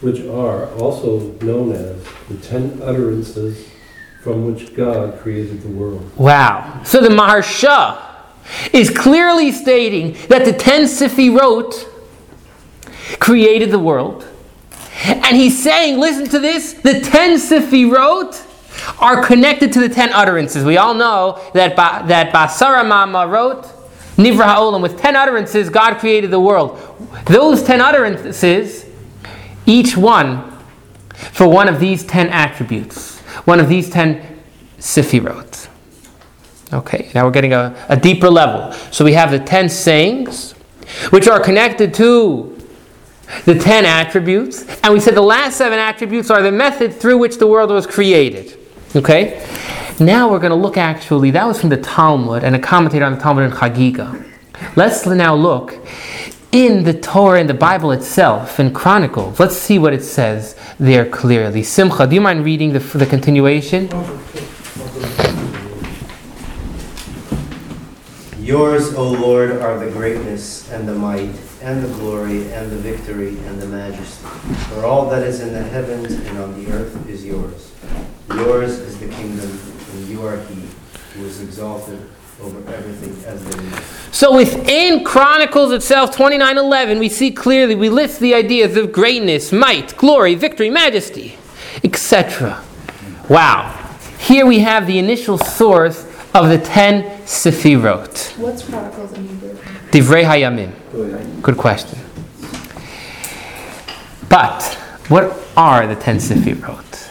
which 0.00 0.20
are 0.26 0.68
also 0.74 1.20
known 1.42 1.70
as 1.72 2.02
the 2.28 2.36
ten 2.42 2.80
utterances 2.82 3.68
from 4.22 4.52
which 4.52 4.74
God 4.74 5.16
created 5.20 5.62
the 5.62 5.68
world. 5.68 6.10
Wow. 6.16 6.82
So 6.84 7.00
the 7.00 7.08
Maharsha 7.08 8.02
is 8.72 8.90
clearly 8.90 9.52
stating 9.52 10.16
that 10.28 10.44
the 10.44 10.52
ten 10.52 10.88
wrote 11.36 11.88
created 13.20 13.70
the 13.70 13.78
world. 13.78 14.26
And 15.04 15.36
he's 15.36 15.62
saying, 15.62 16.00
listen 16.00 16.26
to 16.30 16.40
this, 16.40 16.72
the 16.72 17.00
ten 17.00 17.38
Sefirot 17.38 18.46
are 18.98 19.24
connected 19.24 19.72
to 19.72 19.80
the 19.80 19.88
ten 19.88 20.12
utterances. 20.12 20.64
We 20.64 20.76
all 20.76 20.94
know 20.94 21.40
that 21.54 21.76
ba, 21.76 22.06
that 22.08 22.32
Basara 22.32 22.82
Ma'amarot 22.82 23.74
Nivra 24.16 24.46
Ha'olam 24.46 24.82
with 24.82 24.98
ten 24.98 25.14
utterances, 25.14 25.70
God 25.70 25.98
created 25.98 26.30
the 26.32 26.40
world. 26.40 26.78
Those 27.26 27.62
ten 27.62 27.80
utterances, 27.80 28.84
each 29.64 29.96
one 29.96 30.50
for 31.14 31.48
one 31.48 31.68
of 31.68 31.78
these 31.78 32.04
ten 32.04 32.28
attributes, 32.28 33.18
one 33.44 33.60
of 33.60 33.68
these 33.68 33.88
ten 33.88 34.40
Sefirot. 34.78 35.68
Okay, 36.72 37.10
now 37.14 37.24
we're 37.24 37.30
getting 37.30 37.52
a, 37.52 37.74
a 37.88 37.96
deeper 37.96 38.28
level. 38.28 38.72
So 38.90 39.04
we 39.04 39.12
have 39.12 39.30
the 39.30 39.38
ten 39.38 39.68
sayings, 39.68 40.52
which 41.10 41.28
are 41.28 41.40
connected 41.40 41.94
to 41.94 42.58
the 43.44 43.54
ten 43.54 43.84
attributes, 43.84 44.64
and 44.82 44.92
we 44.92 45.00
said 45.00 45.14
the 45.14 45.20
last 45.20 45.58
seven 45.58 45.78
attributes 45.78 46.30
are 46.30 46.42
the 46.42 46.50
method 46.50 46.92
through 46.92 47.18
which 47.18 47.38
the 47.38 47.46
world 47.46 47.70
was 47.70 47.86
created. 47.86 48.57
Okay? 48.96 49.44
Now 50.00 50.30
we're 50.30 50.38
going 50.38 50.50
to 50.50 50.56
look 50.56 50.76
actually, 50.76 51.30
that 51.32 51.46
was 51.46 51.60
from 51.60 51.70
the 51.70 51.76
Talmud 51.76 52.44
and 52.44 52.54
a 52.54 52.58
commentator 52.58 53.04
on 53.04 53.14
the 53.14 53.20
Talmud 53.20 53.44
in 53.44 53.50
Chagiga. 53.50 54.24
Let's 54.76 55.06
now 55.06 55.34
look 55.34 55.74
in 56.52 56.84
the 56.84 56.94
Torah, 56.94 57.40
in 57.40 57.46
the 57.46 57.54
Bible 57.54 57.92
itself, 57.92 58.58
in 58.58 58.72
Chronicles. 58.72 59.38
Let's 59.38 59.56
see 59.56 59.78
what 59.78 59.92
it 59.92 60.02
says 60.02 60.56
there 60.78 61.04
clearly. 61.04 61.62
Simcha, 61.62 62.06
do 62.06 62.14
you 62.14 62.20
mind 62.20 62.44
reading 62.44 62.72
the, 62.72 62.78
the 62.78 63.06
continuation? 63.06 63.88
Yours, 68.40 68.94
O 68.94 69.10
Lord, 69.10 69.50
are 69.50 69.78
the 69.78 69.90
greatness 69.90 70.70
and 70.70 70.88
the 70.88 70.94
might 70.94 71.34
and 71.68 71.84
the 71.84 71.88
glory 71.98 72.50
and 72.52 72.70
the 72.70 72.76
victory 72.76 73.36
and 73.46 73.60
the 73.60 73.66
majesty. 73.66 74.26
For 74.70 74.86
all 74.86 75.10
that 75.10 75.22
is 75.22 75.40
in 75.40 75.52
the 75.52 75.62
heavens 75.62 76.12
and 76.12 76.38
on 76.38 76.64
the 76.64 76.72
earth 76.72 77.06
is 77.06 77.26
yours. 77.26 77.72
Yours 78.30 78.78
is 78.78 78.98
the 78.98 79.08
kingdom, 79.08 79.60
and 79.92 80.08
you 80.08 80.26
are 80.26 80.38
he 80.44 80.62
who 81.12 81.26
is 81.26 81.42
exalted 81.42 82.00
over 82.40 82.58
everything 82.72 83.12
as 83.26 83.44
there 83.44 83.62
is. 83.62 83.84
So 84.12 84.34
within 84.34 85.04
Chronicles 85.04 85.70
itself, 85.72 86.16
29:11, 86.16 86.98
we 86.98 87.10
see 87.10 87.30
clearly, 87.30 87.74
we 87.74 87.90
list 87.90 88.18
the 88.18 88.34
ideas 88.34 88.74
of 88.78 88.90
greatness, 88.90 89.52
might, 89.52 89.94
glory, 89.98 90.36
victory, 90.36 90.70
majesty, 90.70 91.36
etc. 91.84 92.62
Wow. 93.28 93.74
Here 94.18 94.46
we 94.46 94.60
have 94.60 94.86
the 94.86 94.98
initial 94.98 95.36
source 95.36 96.06
of 96.32 96.48
the 96.48 96.58
10 96.58 97.26
Sefirot. 97.26 98.38
What's 98.38 98.62
Chronicles 98.62 99.12
in 99.12 99.28
Hebrew? 99.28 99.54
Divrei 99.90 100.24
Hayamim. 100.24 100.72
Good 101.42 101.56
question. 101.56 101.98
But 104.28 104.62
what 105.08 105.38
are 105.56 105.86
the 105.86 105.94
10 105.94 106.16
Sefirot? 106.16 107.06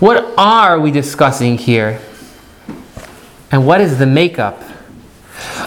What 0.00 0.32
are 0.38 0.80
we 0.80 0.90
discussing 0.90 1.58
here? 1.58 2.00
And 3.50 3.66
what 3.66 3.82
is 3.82 3.98
the 3.98 4.06
makeup 4.06 4.62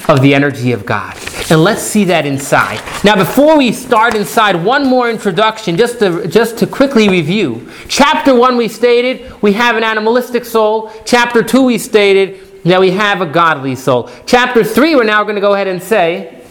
of 0.09 0.21
the 0.21 0.33
energy 0.33 0.71
of 0.71 0.87
God? 0.87 1.15
And 1.51 1.63
let's 1.63 1.83
see 1.83 2.05
that 2.05 2.25
inside. 2.25 2.81
Now, 3.03 3.15
before 3.15 3.55
we 3.59 3.71
start 3.71 4.15
inside, 4.15 4.55
one 4.55 4.87
more 4.87 5.11
introduction, 5.11 5.77
just 5.77 5.99
to, 5.99 6.27
just 6.27 6.57
to 6.57 6.67
quickly 6.67 7.09
review. 7.09 7.71
Chapter 7.87 8.33
1, 8.33 8.57
we 8.57 8.67
stated 8.67 9.31
we 9.43 9.53
have 9.53 9.77
an 9.77 9.83
animalistic 9.83 10.45
soul. 10.45 10.91
Chapter 11.05 11.43
2, 11.43 11.61
we 11.61 11.77
stated 11.77 12.63
that 12.63 12.79
we 12.79 12.89
have 12.91 13.21
a 13.21 13.27
godly 13.27 13.75
soul. 13.75 14.09
Chapter 14.25 14.63
3, 14.63 14.95
we're 14.95 15.03
now 15.03 15.23
going 15.23 15.35
to 15.35 15.41
go 15.41 15.53
ahead 15.53 15.67
and 15.67 15.81
say, 15.81 16.41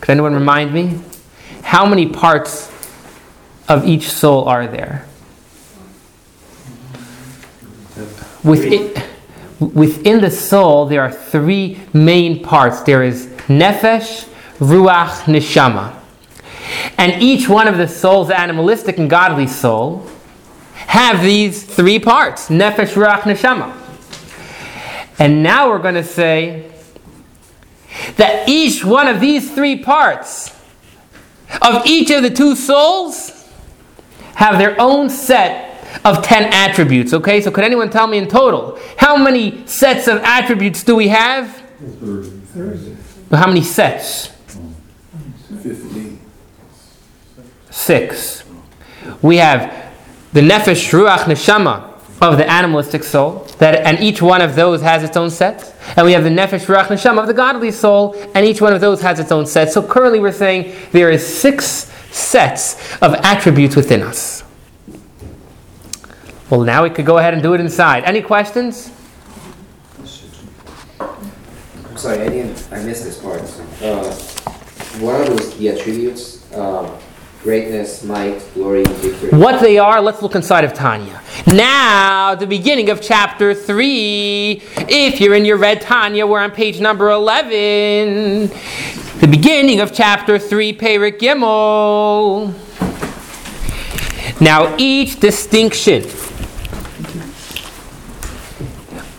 could 0.00 0.10
anyone 0.10 0.34
remind 0.34 0.72
me? 0.72 0.98
How 1.62 1.84
many 1.86 2.06
parts 2.06 2.70
of 3.68 3.86
each 3.86 4.08
soul 4.08 4.44
are 4.44 4.66
there? 4.66 5.06
Within, 8.44 8.94
within 9.58 10.20
the 10.20 10.30
soul, 10.30 10.86
there 10.86 11.02
are 11.02 11.10
three 11.10 11.80
main 11.92 12.42
parts 12.42 12.82
there 12.82 13.02
is 13.02 13.26
nefesh, 13.48 14.28
ruach, 14.58 15.22
neshama. 15.24 15.94
And 16.96 17.20
each 17.22 17.48
one 17.48 17.66
of 17.66 17.76
the 17.76 17.88
souls, 17.88 18.30
animalistic 18.30 18.98
and 18.98 19.10
godly 19.10 19.46
soul, 19.46 20.06
have 20.74 21.22
these 21.22 21.62
three 21.62 21.98
parts 21.98 22.48
nefesh, 22.48 22.94
ruach, 22.94 23.22
neshama. 23.22 23.74
And 25.18 25.42
now 25.42 25.68
we're 25.68 25.80
going 25.80 25.96
to 25.96 26.04
say 26.04 26.70
that 28.16 28.48
each 28.48 28.84
one 28.84 29.08
of 29.08 29.20
these 29.20 29.52
three 29.54 29.82
parts 29.82 30.54
of 31.62 31.86
each 31.86 32.10
of 32.10 32.22
the 32.22 32.30
two 32.30 32.54
souls 32.54 33.48
have 34.34 34.58
their 34.58 34.80
own 34.80 35.10
set 35.10 35.68
of 36.04 36.22
10 36.22 36.52
attributes. 36.52 37.12
Okay, 37.12 37.40
so 37.40 37.50
could 37.50 37.64
anyone 37.64 37.90
tell 37.90 38.06
me 38.06 38.18
in 38.18 38.28
total 38.28 38.78
how 38.96 39.16
many 39.16 39.66
sets 39.66 40.06
of 40.06 40.18
attributes 40.18 40.82
do 40.84 40.94
we 40.94 41.08
have? 41.08 41.62
30. 42.00 42.96
How 43.32 43.46
many 43.46 43.62
sets? 43.62 44.28
50. 45.62 46.18
Six. 47.70 48.44
We 49.22 49.38
have 49.38 49.92
the 50.32 50.40
nefesh, 50.40 50.92
ruach, 50.92 51.24
neshama 51.24 51.94
of 52.20 52.36
the 52.36 52.48
animalistic 52.50 53.02
soul, 53.04 53.47
that, 53.58 53.84
and 53.86 53.98
each 54.00 54.22
one 54.22 54.40
of 54.40 54.54
those 54.54 54.80
has 54.82 55.02
its 55.02 55.16
own 55.16 55.30
set. 55.30 55.74
And 55.96 56.06
we 56.06 56.12
have 56.12 56.24
the 56.24 56.30
nefesh, 56.30 56.66
ruach, 56.66 56.86
neshama 56.86 57.20
of 57.20 57.26
the 57.26 57.34
godly 57.34 57.70
soul, 57.70 58.14
and 58.34 58.46
each 58.46 58.60
one 58.60 58.72
of 58.72 58.80
those 58.80 59.00
has 59.02 59.18
its 59.18 59.32
own 59.32 59.46
set. 59.46 59.72
So 59.72 59.82
currently 59.82 60.20
we're 60.20 60.32
saying 60.32 60.74
there 60.92 61.10
is 61.10 61.26
six 61.26 61.64
sets 62.10 62.96
of 63.02 63.14
attributes 63.14 63.76
within 63.76 64.02
us. 64.02 64.44
Well, 66.50 66.62
now 66.62 66.82
we 66.82 66.90
could 66.90 67.04
go 67.04 67.18
ahead 67.18 67.34
and 67.34 67.42
do 67.42 67.52
it 67.54 67.60
inside. 67.60 68.04
Any 68.04 68.22
questions? 68.22 68.90
I'm 71.00 71.96
sorry, 71.96 72.20
I 72.20 72.28
didn't, 72.28 72.68
I 72.72 72.82
missed 72.82 73.04
this 73.04 73.20
part. 73.20 73.42
Uh, 73.82 74.14
what 75.00 75.14
are 75.16 75.24
those, 75.24 75.58
the 75.58 75.68
attributes? 75.68 76.50
Um, 76.54 76.96
greatness, 77.42 78.04
might, 78.04 78.42
glory, 78.54 78.84
victory? 78.84 79.38
What 79.38 79.60
they 79.60 79.78
are, 79.78 80.00
let's 80.00 80.22
look 80.22 80.34
inside 80.34 80.64
of 80.64 80.74
Tanya. 80.74 81.22
Now, 81.46 82.34
the 82.34 82.46
beginning 82.46 82.90
of 82.90 83.00
chapter 83.00 83.54
3. 83.54 84.62
If 84.76 85.20
you're 85.20 85.34
in 85.34 85.44
your 85.44 85.56
red 85.56 85.80
Tanya, 85.80 86.26
we're 86.26 86.40
on 86.40 86.50
page 86.50 86.80
number 86.80 87.10
11. 87.10 88.48
The 89.20 89.28
beginning 89.28 89.80
of 89.80 89.92
chapter 89.92 90.38
3, 90.38 90.76
Perik 90.76 91.18
Gimel. 91.18 92.54
Now, 94.40 94.76
each 94.78 95.18
distinction 95.18 96.04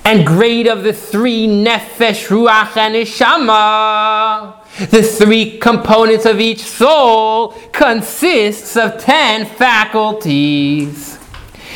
and 0.05 0.25
grade 0.25 0.65
of 0.65 0.83
the 0.83 0.93
three 0.93 1.45
nefesh, 1.47 2.29
ruach, 2.29 2.75
and 2.77 2.95
neshama, 2.95 4.58
the 4.89 5.03
three 5.03 5.57
components 5.57 6.25
of 6.25 6.39
each 6.39 6.61
soul, 6.61 7.49
consists 7.71 8.77
of 8.77 8.99
ten 8.99 9.45
faculties. 9.45 11.17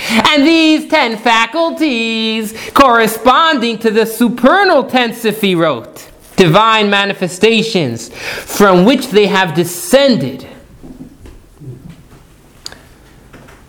And 0.09 0.43
these 0.43 0.89
ten 0.89 1.17
faculties, 1.17 2.53
corresponding 2.73 3.77
to 3.79 3.91
the 3.91 4.05
supernal 4.05 4.83
ten 4.85 5.11
sefirot, 5.11 6.09
divine 6.35 6.89
manifestations, 6.89 8.09
from 8.09 8.85
which 8.85 9.09
they 9.09 9.27
have 9.27 9.53
descended. 9.53 10.47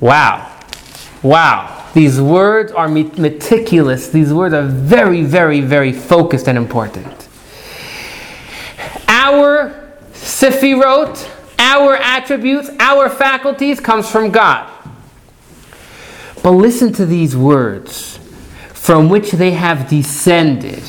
Wow. 0.01 0.51
Wow. 1.23 1.91
These 1.95 2.21
words 2.21 2.73
are 2.73 2.89
meticulous. 2.89 4.09
These 4.09 4.33
words 4.35 4.53
are 4.53 4.67
very, 4.67 5.23
very, 5.23 5.61
very 5.61 5.93
focused 5.93 6.49
and 6.49 6.59
important. 6.59 7.24
Our 9.25 9.73
sefirot, 10.13 11.31
our 11.59 11.97
attributes, 11.97 12.69
our 12.79 13.09
faculties 13.09 13.81
comes 13.81 14.07
from 14.11 14.31
God. 14.31 14.71
But 16.43 16.51
listen 16.51 16.93
to 16.93 17.07
these 17.07 17.35
words 17.35 18.19
from 18.75 19.09
which 19.09 19.33
they 19.33 19.53
have 19.53 19.89
descended. 19.89 20.83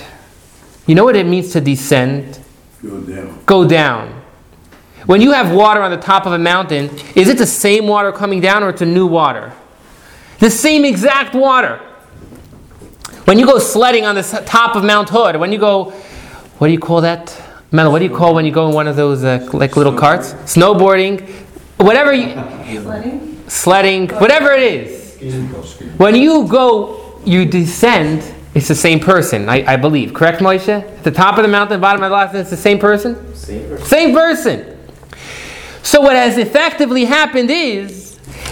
You 0.85 0.95
know 0.95 1.05
what 1.05 1.15
it 1.15 1.25
means 1.25 1.53
to 1.53 1.61
descend? 1.61 2.41
Go 2.83 2.99
down. 2.99 3.43
Go 3.45 3.67
down. 3.69 4.21
When 5.05 5.21
you 5.21 5.31
have 5.31 5.55
water 5.55 5.81
on 5.81 5.91
the 5.91 5.97
top 5.97 6.25
of 6.25 6.33
a 6.33 6.37
mountain, 6.37 6.89
is 7.15 7.29
it 7.29 7.37
the 7.37 7.45
same 7.45 7.87
water 7.87 8.11
coming 8.11 8.41
down 8.41 8.63
or 8.63 8.69
it's 8.69 8.81
a 8.81 8.85
new 8.85 9.07
water? 9.07 9.53
The 10.39 10.49
same 10.49 10.83
exact 10.83 11.35
water. 11.35 11.77
When 13.23 13.39
you 13.39 13.45
go 13.45 13.59
sledding 13.59 14.05
on 14.05 14.15
the 14.15 14.43
top 14.45 14.75
of 14.75 14.83
Mount 14.83 15.07
Hood, 15.07 15.37
when 15.37 15.53
you 15.53 15.57
go, 15.57 15.91
what 16.57 16.67
do 16.67 16.73
you 16.73 16.79
call 16.79 16.99
that? 16.99 17.44
Mel, 17.75 17.91
what 17.91 17.99
do 17.99 18.05
you 18.05 18.15
call 18.15 18.33
when 18.33 18.45
you 18.45 18.53
go 18.53 18.69
in 18.69 18.73
one 18.73 18.87
of 18.87 18.95
those 18.95 19.25
uh, 19.25 19.49
like 19.51 19.75
little 19.75 19.91
carts? 19.93 20.31
Snowboarding, 20.45 21.29
whatever 21.75 22.13
you, 22.13 22.29
Sledding? 22.81 23.43
sledding, 23.49 24.09
whatever 24.11 24.51
it 24.51 24.63
is. 24.63 25.17
When 25.97 26.15
you 26.15 26.47
go 26.47 27.19
you 27.25 27.43
descend, 27.43 28.23
it's 28.53 28.69
the 28.69 28.75
same 28.75 29.01
person, 29.01 29.49
I, 29.49 29.73
I 29.73 29.75
believe. 29.75 30.13
Correct, 30.13 30.39
Moshe? 30.39 30.69
At 30.69 31.03
the 31.03 31.11
top 31.11 31.37
of 31.37 31.41
the 31.41 31.49
mountain, 31.49 31.81
bottom 31.81 32.01
of 32.01 32.09
the 32.09 32.15
mountain, 32.15 32.39
it's 32.39 32.49
the 32.49 32.55
same 32.55 32.79
person? 32.79 33.35
Same 33.35 33.67
person. 33.67 33.85
Same 33.85 34.13
person. 34.13 34.77
So, 35.83 35.99
what 35.99 36.15
has 36.15 36.37
effectively 36.37 37.03
happened 37.03 37.51
is 37.51 38.04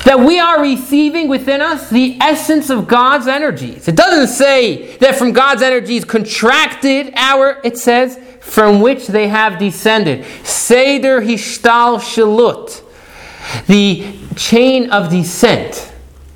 that 0.06 0.20
we 0.20 0.40
are 0.40 0.62
receiving 0.62 1.28
within 1.30 1.62
us 1.62 1.90
the 1.90 2.18
essence 2.20 2.70
of 2.70 2.88
God's 2.88 3.28
energies. 3.28 3.88
It 3.88 3.96
doesn't 3.96 4.36
say 4.36 4.98
that 4.98 5.16
from 5.16 5.32
God's 5.32 5.62
energies 5.62 6.04
contracted 6.04 7.14
our, 7.16 7.62
it 7.64 7.78
says, 7.78 8.20
from 8.42 8.82
which 8.82 9.08
they 9.08 9.30
have 9.30 9.58
descended. 9.58 10.26
Seder 10.46 11.22
Hishtalshelut. 11.22 12.82
The 13.68 14.16
chain 14.36 14.90
of 14.90 15.10
descent. 15.10 15.94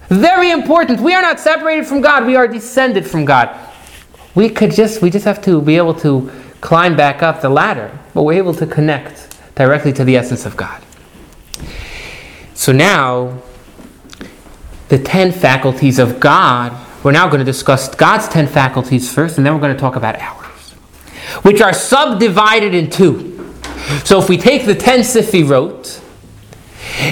Very 0.10 0.52
important. 0.52 1.02
We 1.02 1.14
are 1.14 1.22
not 1.22 1.40
separated 1.40 1.86
from 1.86 2.02
God, 2.02 2.26
we 2.26 2.36
are 2.36 2.48
descended 2.48 3.06
from 3.06 3.26
God. 3.26 3.58
We 4.36 4.50
could 4.50 4.72
just 4.72 5.02
we 5.02 5.10
just 5.10 5.26
have 5.26 5.42
to 5.44 5.62
be 5.62 5.78
able 5.78 5.96
to 5.96 6.32
climb 6.62 6.96
back 6.96 7.24
up 7.24 7.42
the 7.42 7.50
ladder, 7.50 7.98
but 8.14 8.24
we're 8.24 8.34
able 8.34 8.54
to 8.56 8.68
connect 8.68 9.36
directly 9.56 9.92
to 9.94 10.04
the 10.04 10.16
essence 10.16 10.46
of 10.46 10.56
God. 10.56 10.82
So 12.54 12.72
now 12.72 13.42
the 14.90 14.98
10 14.98 15.32
faculties 15.32 16.00
of 16.00 16.20
God, 16.20 16.76
we're 17.04 17.12
now 17.12 17.28
going 17.28 17.40
to 17.40 17.46
discuss 17.46 17.94
God's 17.94 18.28
10 18.28 18.48
faculties 18.48 19.14
first, 19.14 19.38
and 19.38 19.46
then 19.46 19.54
we're 19.54 19.62
going 19.62 19.74
to 19.74 19.80
talk 19.80 19.96
about 19.96 20.20
ours, 20.20 20.72
which 21.44 21.62
are 21.62 21.74
subdivided 21.74 22.74
in 22.74 22.90
two. 22.90 23.54
So 24.04 24.20
if 24.20 24.30
we 24.30 24.38
take 24.38 24.66
the 24.66 24.76
10 24.76 25.04
wrote 25.46 26.02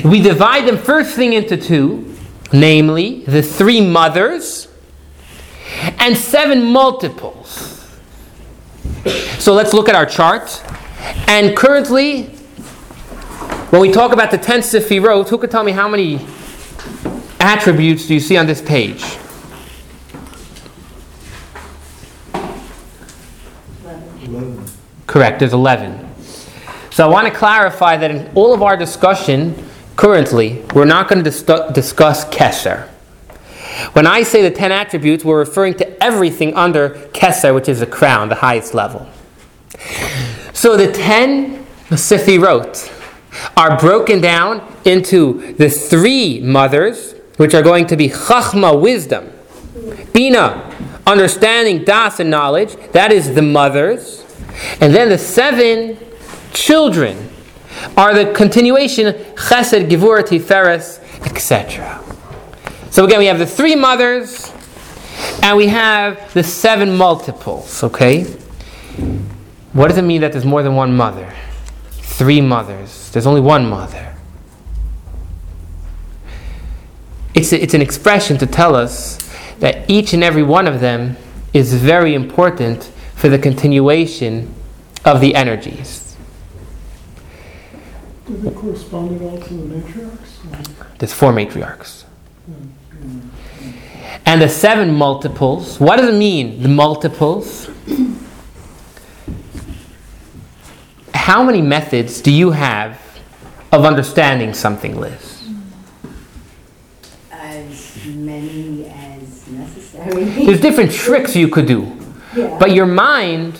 we 0.03 0.21
divide 0.21 0.67
them 0.67 0.77
first 0.77 1.15
thing 1.15 1.33
into 1.33 1.57
two, 1.57 2.15
namely 2.51 3.23
the 3.25 3.41
three 3.41 3.81
mothers 3.81 4.67
and 5.99 6.17
seven 6.17 6.63
multiples. 6.63 7.89
So 9.39 9.53
let's 9.53 9.73
look 9.73 9.89
at 9.89 9.95
our 9.95 10.05
chart. 10.05 10.63
And 11.27 11.55
currently, 11.55 12.23
when 13.69 13.81
we 13.81 13.91
talk 13.91 14.11
about 14.11 14.31
the 14.31 14.37
10 14.37 14.61
Sifirot, 14.61 15.29
who 15.29 15.37
could 15.37 15.51
tell 15.51 15.63
me 15.63 15.71
how 15.71 15.87
many 15.87 16.25
attributes 17.45 18.07
do 18.07 18.15
you 18.15 18.19
see 18.19 18.37
on 18.37 18.47
this 18.47 18.61
page? 18.61 19.03
Correct, 25.05 25.39
there's 25.39 25.53
11. 25.53 26.05
So 26.89 27.07
I 27.07 27.11
want 27.11 27.27
to 27.27 27.33
clarify 27.33 27.97
that 27.97 28.11
in 28.11 28.31
all 28.35 28.53
of 28.53 28.63
our 28.63 28.75
discussion 28.75 29.55
currently, 29.95 30.63
we're 30.73 30.85
not 30.85 31.07
going 31.07 31.23
to 31.23 31.29
dis- 31.29 31.43
discuss 31.73 32.25
Kesser. 32.25 32.87
When 33.93 34.07
I 34.07 34.23
say 34.23 34.41
the 34.41 34.51
10 34.51 34.71
attributes, 34.71 35.23
we're 35.23 35.39
referring 35.39 35.75
to 35.75 36.03
everything 36.03 36.53
under 36.55 36.89
Kesser, 37.13 37.53
which 37.53 37.69
is 37.69 37.79
the 37.79 37.85
crown, 37.85 38.29
the 38.29 38.35
highest 38.35 38.73
level. 38.73 39.07
So 40.53 40.75
the 40.75 40.91
10 40.91 41.65
Sifirot 41.89 42.91
are 43.55 43.77
broken 43.79 44.21
down 44.21 44.61
into 44.85 45.53
the 45.53 45.69
three 45.69 46.39
mothers, 46.39 47.14
which 47.37 47.53
are 47.53 47.61
going 47.61 47.87
to 47.87 47.97
be 47.97 48.09
Chachma, 48.09 48.79
wisdom, 48.79 49.31
Bina, 50.13 50.73
understanding, 51.05 51.83
Das, 51.83 52.19
and 52.19 52.29
knowledge. 52.29 52.75
That 52.91 53.11
is 53.11 53.35
the 53.35 53.41
mothers. 53.41 54.23
And 54.79 54.93
then 54.93 55.09
the 55.09 55.17
seven 55.17 55.97
children 56.53 57.29
are 57.97 58.13
the 58.13 58.33
continuation 58.33 59.13
Chesed, 59.35 59.89
Gevurah, 59.89 60.23
Tiferes, 60.23 60.99
etc. 61.25 62.01
So 62.89 63.05
again, 63.05 63.19
we 63.19 63.25
have 63.25 63.39
the 63.39 63.45
three 63.45 63.75
mothers, 63.75 64.53
and 65.43 65.57
we 65.57 65.67
have 65.67 66.33
the 66.33 66.43
seven 66.43 66.95
multiples. 66.95 67.83
Okay, 67.83 68.23
what 69.73 69.89
does 69.89 69.97
it 69.97 70.03
mean 70.03 70.21
that 70.21 70.31
there's 70.31 70.45
more 70.45 70.63
than 70.63 70.75
one 70.75 70.95
mother? 70.95 71.33
Three 71.91 72.39
mothers. 72.39 73.11
There's 73.11 73.27
only 73.27 73.41
one 73.41 73.69
mother. 73.69 74.14
It's, 77.35 77.51
a, 77.51 77.61
it's 77.61 77.73
an 77.73 77.81
expression 77.81 78.37
to 78.37 78.47
tell 78.47 78.75
us 78.75 79.17
that 79.59 79.89
each 79.89 80.13
and 80.13 80.23
every 80.23 80.43
one 80.43 80.67
of 80.67 80.79
them 80.79 81.17
is 81.53 81.73
very 81.73 82.13
important 82.15 82.91
for 83.15 83.27
the 83.29 83.37
continuation 83.37 84.53
of 85.03 85.21
the 85.21 85.35
energies. 85.35 86.15
Do 88.25 88.37
they 88.37 88.51
correspond 88.51 89.15
at 89.15 89.21
all 89.21 89.39
to 89.39 89.53
the 89.53 89.75
matriarchs? 89.75 90.97
There's 90.97 91.13
four 91.13 91.31
matriarchs. 91.31 92.05
And 94.25 94.41
the 94.41 94.49
seven 94.49 94.93
multiples, 94.93 95.79
what 95.79 95.97
does 95.97 96.09
it 96.09 96.17
mean, 96.17 96.63
the 96.63 96.69
multiples? 96.69 97.69
How 101.13 101.43
many 101.43 101.61
methods 101.61 102.21
do 102.21 102.31
you 102.31 102.51
have 102.51 102.99
of 103.71 103.85
understanding 103.85 104.53
something, 104.53 104.99
Liz? 104.99 105.34
As 107.45 108.05
many 108.07 108.87
as 108.87 109.47
necessary. 109.47 110.23
There's 110.45 110.59
different 110.61 110.91
tricks 110.91 111.35
you 111.35 111.47
could 111.47 111.67
do, 111.67 111.95
Yeah. 112.35 112.57
but 112.59 112.71
your 112.71 112.87
mind 112.87 113.59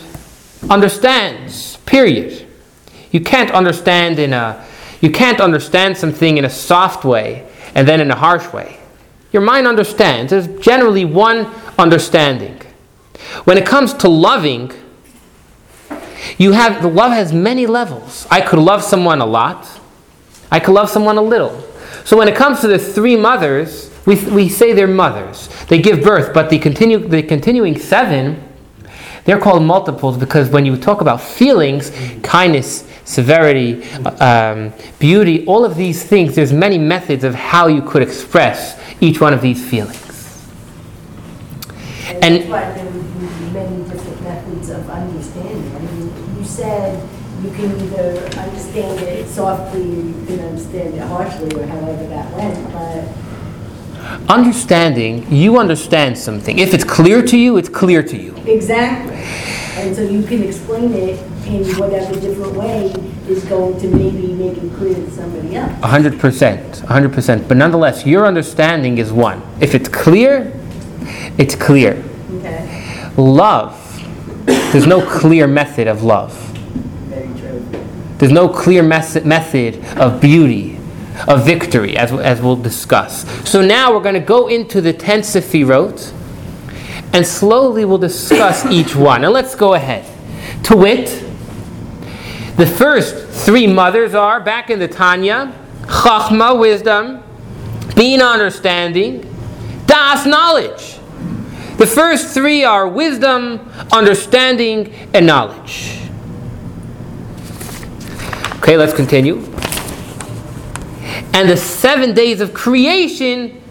understands, 0.72 1.78
period. 1.86 2.48
You 3.12 3.20
can't 3.22 3.52
understand 3.52 4.18
in 4.18 4.34
a 4.34 4.64
you 5.02 5.12
can't 5.12 5.40
understand 5.40 5.98
something 5.98 6.38
in 6.38 6.46
a 6.46 6.50
soft 6.50 7.06
way 7.06 7.44
and 7.76 7.88
then 7.88 8.02
in 8.02 8.10
a 8.10 8.16
harsh 8.16 8.52
way. 8.52 8.78
Your 9.32 9.44
mind 9.44 9.68
understands. 9.68 10.32
There's 10.32 10.48
generally 10.60 11.06
one 11.06 11.46
understanding. 11.78 12.60
When 13.44 13.58
it 13.58 13.66
comes 13.68 13.94
to 13.96 14.10
loving, 14.10 14.72
you 16.40 16.54
have 16.54 16.82
the 16.82 16.88
love 16.88 17.12
has 17.12 17.32
many 17.32 17.68
levels. 17.68 18.26
I 18.32 18.42
could 18.42 18.60
love 18.60 18.82
someone 18.84 19.22
a 19.22 19.26
lot. 19.28 19.68
I 20.52 20.60
could 20.60 20.74
love 20.74 20.90
someone 20.90 21.18
a 21.18 21.22
little. 21.22 21.62
So 22.06 22.16
when 22.16 22.28
it 22.28 22.36
comes 22.36 22.62
to 22.62 22.68
the 22.68 22.78
three 22.78 23.16
mothers, 23.16 23.92
we, 24.06 24.24
we 24.30 24.48
say 24.48 24.74
they're 24.74 24.88
mothers. 24.88 25.50
They 25.66 25.82
give 25.82 26.04
birth, 26.04 26.36
but 26.36 26.52
the 26.52 26.60
continue 26.60 27.00
the 27.00 27.24
continuing 27.24 27.80
seven, 27.80 28.42
they're 29.26 29.40
called 29.40 29.64
multiples 29.64 30.16
because 30.16 30.50
when 30.50 30.68
you 30.68 30.78
talk 30.78 31.02
about 31.02 31.20
feelings, 31.20 31.92
kindness, 32.22 32.88
severity, 33.06 33.84
um, 34.22 34.72
beauty, 35.00 35.48
all 35.48 35.66
of 35.66 35.76
these 35.76 36.04
things, 36.04 36.36
there's 36.36 36.54
many 36.54 36.78
methods 36.78 37.24
of 37.24 37.34
how 37.34 37.66
you 37.66 37.82
could 37.82 38.04
express 38.04 38.80
each 39.02 39.20
one 39.20 39.34
of 39.34 39.42
these 39.42 39.68
feelings. 39.68 40.46
And 42.08 42.24
And- 42.24 42.36
that's 42.36 42.50
why 42.50 42.72
there 42.72 42.86
would 42.86 43.20
be 43.20 43.26
many 43.52 43.84
different 43.90 44.22
methods 44.22 44.70
of 44.70 44.88
understanding. 44.88 45.72
I 45.76 45.80
mean, 45.80 46.14
you 46.38 46.46
said 46.46 47.02
you 47.46 47.52
can 47.54 47.72
either 47.82 48.26
understand 48.40 49.00
it 49.02 49.28
softly, 49.28 49.82
or 49.82 49.86
you 49.86 50.26
can 50.26 50.40
understand 50.40 50.96
it 50.96 51.02
harshly, 51.02 51.54
or 51.56 51.66
however 51.68 52.08
that 52.08 52.34
went, 52.34 52.74
but 52.74 54.30
Understanding, 54.30 55.26
you 55.32 55.58
understand 55.58 56.18
something. 56.18 56.60
If 56.60 56.74
it's 56.74 56.84
clear 56.84 57.24
to 57.24 57.38
you, 57.38 57.58
it's 57.58 57.70
clear 57.70 58.04
to 58.04 58.18
you. 58.18 58.36
exactly. 58.46 59.16
And 59.78 59.96
so 59.96 60.04
you 60.04 60.24
can 60.24 60.44
explain 60.44 60.94
it 60.94 61.20
in 61.46 61.66
whatever 61.78 62.14
different 62.20 62.54
way 62.54 62.94
is 63.28 63.44
going 63.46 63.78
to 63.80 63.88
maybe 63.88 64.34
make 64.34 64.58
it 64.58 64.74
clear 64.76 64.96
to 64.96 65.12
somebody 65.12 65.56
else. 65.56 65.72
100%. 65.82 66.82
100%. 66.82 67.48
But 67.48 67.58
nonetheless, 67.58 68.06
your 68.06 68.26
understanding 68.26 69.00
is 69.00 69.12
one. 69.12 69.42
If 69.60 69.76
it's 69.76 69.90
clear, 69.90 70.54
it's 71.38 71.56
clear. 71.56 72.02
Okay? 72.36 73.12
Love, 73.18 73.82
there's 74.46 74.88
no 74.88 75.06
clear 75.06 75.46
method 75.48 75.88
of 75.88 76.04
love. 76.04 76.45
There's 78.18 78.32
no 78.32 78.48
clear 78.48 78.82
method 78.82 79.84
of 79.98 80.22
beauty, 80.22 80.78
of 81.28 81.46
victory, 81.46 81.98
as, 81.98 82.12
as 82.14 82.42
we'll 82.42 82.56
discuss. 82.56 83.28
So 83.50 83.62
now 83.62 83.94
we're 83.94 84.04
going 84.04 84.16
to 84.16 84.22
go 84.22 84.48
into 84.48 84.80
the 84.80 84.94
10 84.94 85.22
Sefirot, 85.22 86.14
and 87.14 87.26
slowly 87.26 87.84
we'll 87.86 87.98
discuss 87.98 88.66
each 88.72 88.96
one. 88.96 89.24
And 89.24 89.34
let's 89.34 89.56
go 89.56 89.74
ahead. 89.74 90.06
To 90.66 90.78
wit, 90.78 91.08
the 92.56 92.66
first 92.66 93.28
three 93.46 93.68
mothers 93.68 94.16
are, 94.16 94.40
back 94.40 94.70
in 94.70 94.80
the 94.80 94.88
Tanya, 94.88 95.54
Chachma, 95.82 96.58
wisdom, 96.58 97.22
Bina, 97.96 98.24
understanding, 98.24 99.30
Das, 99.86 100.26
knowledge. 100.26 101.00
The 101.78 101.86
first 101.86 102.34
three 102.34 102.64
are 102.64 102.88
wisdom, 102.88 103.60
understanding, 103.92 104.94
and 105.14 105.28
knowledge. 105.28 105.95
Okay, 108.66 108.78
let's 108.78 108.96
continue. 108.96 109.36
And 111.36 111.48
the 111.48 111.56
seven 111.56 112.16
days 112.16 112.42
of 112.42 112.52
creation 112.52 113.62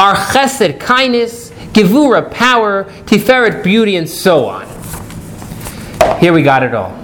are 0.00 0.16
chesed, 0.16 0.80
kindness, 0.80 1.50
gevura, 1.70 2.28
power, 2.28 2.86
tiferet, 3.04 3.62
beauty, 3.62 3.94
and 3.94 4.10
so 4.10 4.46
on. 4.46 4.66
Here 6.18 6.32
we 6.32 6.42
got 6.42 6.64
it 6.64 6.74
all. 6.74 6.98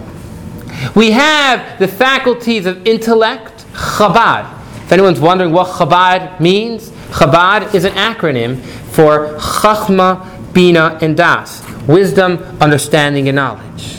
We 0.96 1.12
have 1.12 1.78
the 1.78 1.86
faculties 1.86 2.66
of 2.66 2.84
intellect, 2.88 3.66
Chabad. 3.72 4.52
If 4.82 4.90
anyone's 4.90 5.20
wondering 5.20 5.52
what 5.52 5.68
Chabad 5.68 6.40
means, 6.40 6.90
Chabad 7.12 7.72
is 7.72 7.84
an 7.84 7.92
acronym 7.92 8.60
for 8.90 9.38
Chachma, 9.38 10.52
Bina, 10.52 10.98
and 11.00 11.16
Das. 11.16 11.64
Wisdom, 11.86 12.38
understanding, 12.60 13.28
and 13.28 13.36
knowledge. 13.36 13.98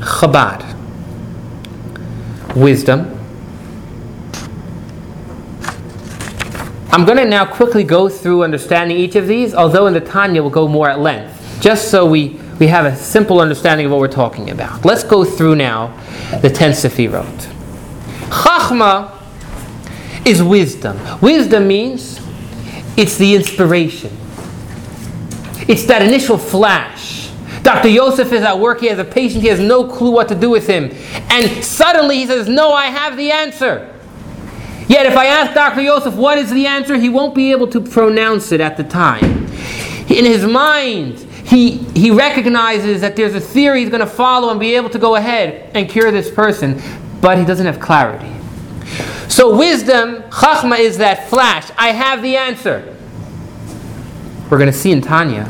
Chabad. 0.00 0.69
Wisdom. 2.56 3.16
I'm 6.92 7.04
going 7.04 7.18
to 7.18 7.24
now 7.24 7.46
quickly 7.46 7.84
go 7.84 8.08
through 8.08 8.42
understanding 8.42 8.96
each 8.96 9.14
of 9.14 9.28
these, 9.28 9.54
although 9.54 9.86
in 9.86 9.94
the 9.94 10.00
Tanya 10.00 10.42
we'll 10.42 10.50
go 10.50 10.66
more 10.66 10.88
at 10.88 10.98
length, 10.98 11.58
just 11.60 11.88
so 11.88 12.04
we, 12.04 12.40
we 12.58 12.66
have 12.66 12.84
a 12.84 12.96
simple 12.96 13.40
understanding 13.40 13.86
of 13.86 13.92
what 13.92 14.00
we're 14.00 14.08
talking 14.08 14.50
about. 14.50 14.84
Let's 14.84 15.04
go 15.04 15.24
through 15.24 15.54
now 15.54 15.96
the 16.42 16.50
ten 16.50 16.72
Sefirot. 16.72 17.24
Chachma 18.30 19.16
is 20.26 20.42
wisdom. 20.42 20.98
Wisdom 21.20 21.68
means 21.68 22.20
it's 22.96 23.16
the 23.16 23.36
inspiration. 23.36 24.16
It's 25.68 25.84
that 25.84 26.02
initial 26.02 26.38
flash. 26.38 27.19
Dr. 27.62 27.88
Yosef 27.88 28.32
is 28.32 28.42
at 28.42 28.58
work, 28.58 28.80
he 28.80 28.86
has 28.86 28.98
a 28.98 29.04
patient, 29.04 29.42
he 29.42 29.48
has 29.48 29.60
no 29.60 29.84
clue 29.84 30.10
what 30.10 30.28
to 30.28 30.34
do 30.34 30.48
with 30.48 30.66
him. 30.66 30.90
And 31.30 31.64
suddenly 31.64 32.16
he 32.16 32.26
says, 32.26 32.48
No, 32.48 32.72
I 32.72 32.86
have 32.86 33.16
the 33.16 33.30
answer. 33.30 33.94
Yet 34.88 35.06
if 35.06 35.16
I 35.16 35.26
ask 35.26 35.54
Dr. 35.54 35.82
Yosef 35.82 36.14
what 36.14 36.38
is 36.38 36.50
the 36.50 36.66
answer, 36.66 36.96
he 36.96 37.08
won't 37.08 37.34
be 37.34 37.52
able 37.52 37.68
to 37.68 37.80
pronounce 37.80 38.50
it 38.50 38.60
at 38.60 38.76
the 38.76 38.84
time. 38.84 39.46
In 40.08 40.24
his 40.24 40.44
mind, 40.44 41.18
he, 41.18 41.78
he 41.94 42.10
recognizes 42.10 43.00
that 43.02 43.14
there's 43.14 43.34
a 43.34 43.40
theory 43.40 43.80
he's 43.80 43.90
going 43.90 44.00
to 44.00 44.06
follow 44.06 44.50
and 44.50 44.58
be 44.58 44.74
able 44.74 44.90
to 44.90 44.98
go 44.98 45.16
ahead 45.16 45.70
and 45.76 45.88
cure 45.88 46.10
this 46.10 46.30
person, 46.30 46.80
but 47.20 47.38
he 47.38 47.44
doesn't 47.44 47.66
have 47.66 47.78
clarity. 47.78 48.32
So 49.28 49.56
wisdom, 49.56 50.22
chachma, 50.30 50.78
is 50.78 50.98
that 50.98 51.28
flash. 51.28 51.70
I 51.78 51.92
have 51.92 52.22
the 52.22 52.36
answer. 52.36 52.96
We're 54.50 54.58
going 54.58 54.72
to 54.72 54.76
see 54.76 54.90
in 54.90 55.02
Tanya 55.02 55.48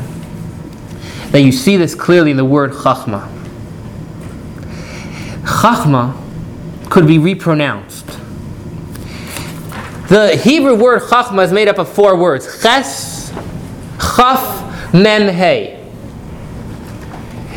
that 1.31 1.41
you 1.41 1.51
see 1.51 1.77
this 1.77 1.95
clearly 1.95 2.31
in 2.31 2.37
the 2.37 2.45
word 2.45 2.71
chachma. 2.71 3.27
Chachma 5.43 6.15
could 6.89 7.07
be 7.07 7.17
repronounced. 7.17 8.07
The 10.09 10.35
Hebrew 10.35 10.75
word 10.75 11.03
chachma 11.03 11.43
is 11.45 11.53
made 11.53 11.69
up 11.69 11.77
of 11.79 11.87
four 11.87 12.17
words: 12.17 12.61
ches, 12.61 13.31
chaf, 13.97 14.93
mem, 14.93 15.33
hey. 15.33 15.77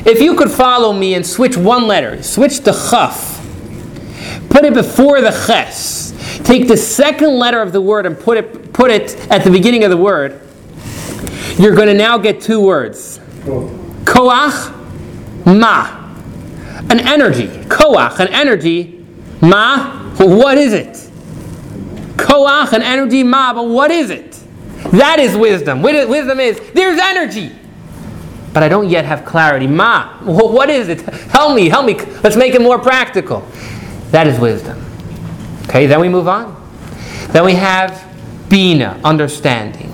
If 0.07 0.21
you 0.21 0.37
could 0.37 0.51
follow 0.51 0.93
me 0.93 1.15
and 1.15 1.27
switch 1.27 1.57
one 1.57 1.87
letter, 1.89 2.23
switch 2.23 2.61
the 2.61 2.73
chaf, 2.73 3.45
put 4.51 4.65
it 4.65 4.75
before 4.75 5.21
the 5.21 5.31
ches, 5.31 6.13
take 6.45 6.69
the 6.69 6.77
second 6.77 7.39
letter 7.39 7.61
of 7.61 7.73
the 7.73 7.81
word 7.81 8.07
and 8.07 8.17
put 8.17 8.37
it 8.37 8.73
put 8.73 8.91
it 8.91 9.17
at 9.31 9.43
the 9.43 9.51
beginning 9.51 9.83
of 9.83 9.91
the 9.91 9.97
word, 9.97 10.41
you're 11.59 11.75
going 11.75 11.89
to 11.89 11.95
now 11.95 12.19
get 12.19 12.41
two 12.41 12.61
words: 12.61 13.14
koach, 14.05 14.73
ma, 15.47 16.01
an 16.91 17.01
energy. 17.01 17.47
Koach, 17.69 18.19
an 18.21 18.29
energy. 18.29 19.05
Ma, 19.41 20.11
what 20.19 20.57
is 20.59 20.73
it? 20.73 20.95
Koach, 22.17 22.73
an 22.73 22.83
energy, 22.83 23.23
ma, 23.23 23.53
but 23.53 23.65
what 23.69 23.91
is 23.91 24.11
it? 24.11 24.33
That 24.93 25.19
is 25.19 25.37
wisdom. 25.37 25.79
Wi- 25.83 26.05
Wisdom 26.05 26.41
is 26.41 26.61
there's 26.75 26.99
energy, 27.01 27.51
but 28.53 28.63
I 28.63 28.69
don't 28.69 28.89
yet 28.89 29.05
have 29.05 29.25
clarity. 29.25 29.67
Ma, 29.67 30.19
what 30.23 30.71
is 30.71 30.89
it? 30.89 31.01
Help 31.03 31.55
me, 31.57 31.69
help 31.69 31.87
me. 31.87 31.95
Let's 32.23 32.37
make 32.37 32.55
it 32.55 32.61
more 32.63 32.79
practical. 32.79 33.41
That 34.11 34.27
is 34.27 34.39
wisdom. 34.39 34.79
Okay, 35.65 35.87
then 35.87 36.01
we 36.01 36.09
move 36.09 36.29
on. 36.29 36.55
Then 37.29 37.45
we 37.45 37.55
have 37.55 38.07
bina, 38.49 39.01
understanding. 39.03 39.94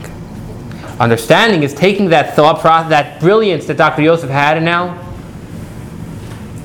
Understanding 1.01 1.63
is 1.63 1.73
taking 1.73 2.11
that 2.11 2.37
thought 2.37 2.61
process, 2.61 2.91
that 2.91 3.21
brilliance 3.21 3.65
that 3.67 3.79
Dr. 3.79 4.03
Yosef 4.03 4.29
had, 4.29 4.59
and 4.59 4.67
now 4.67 4.99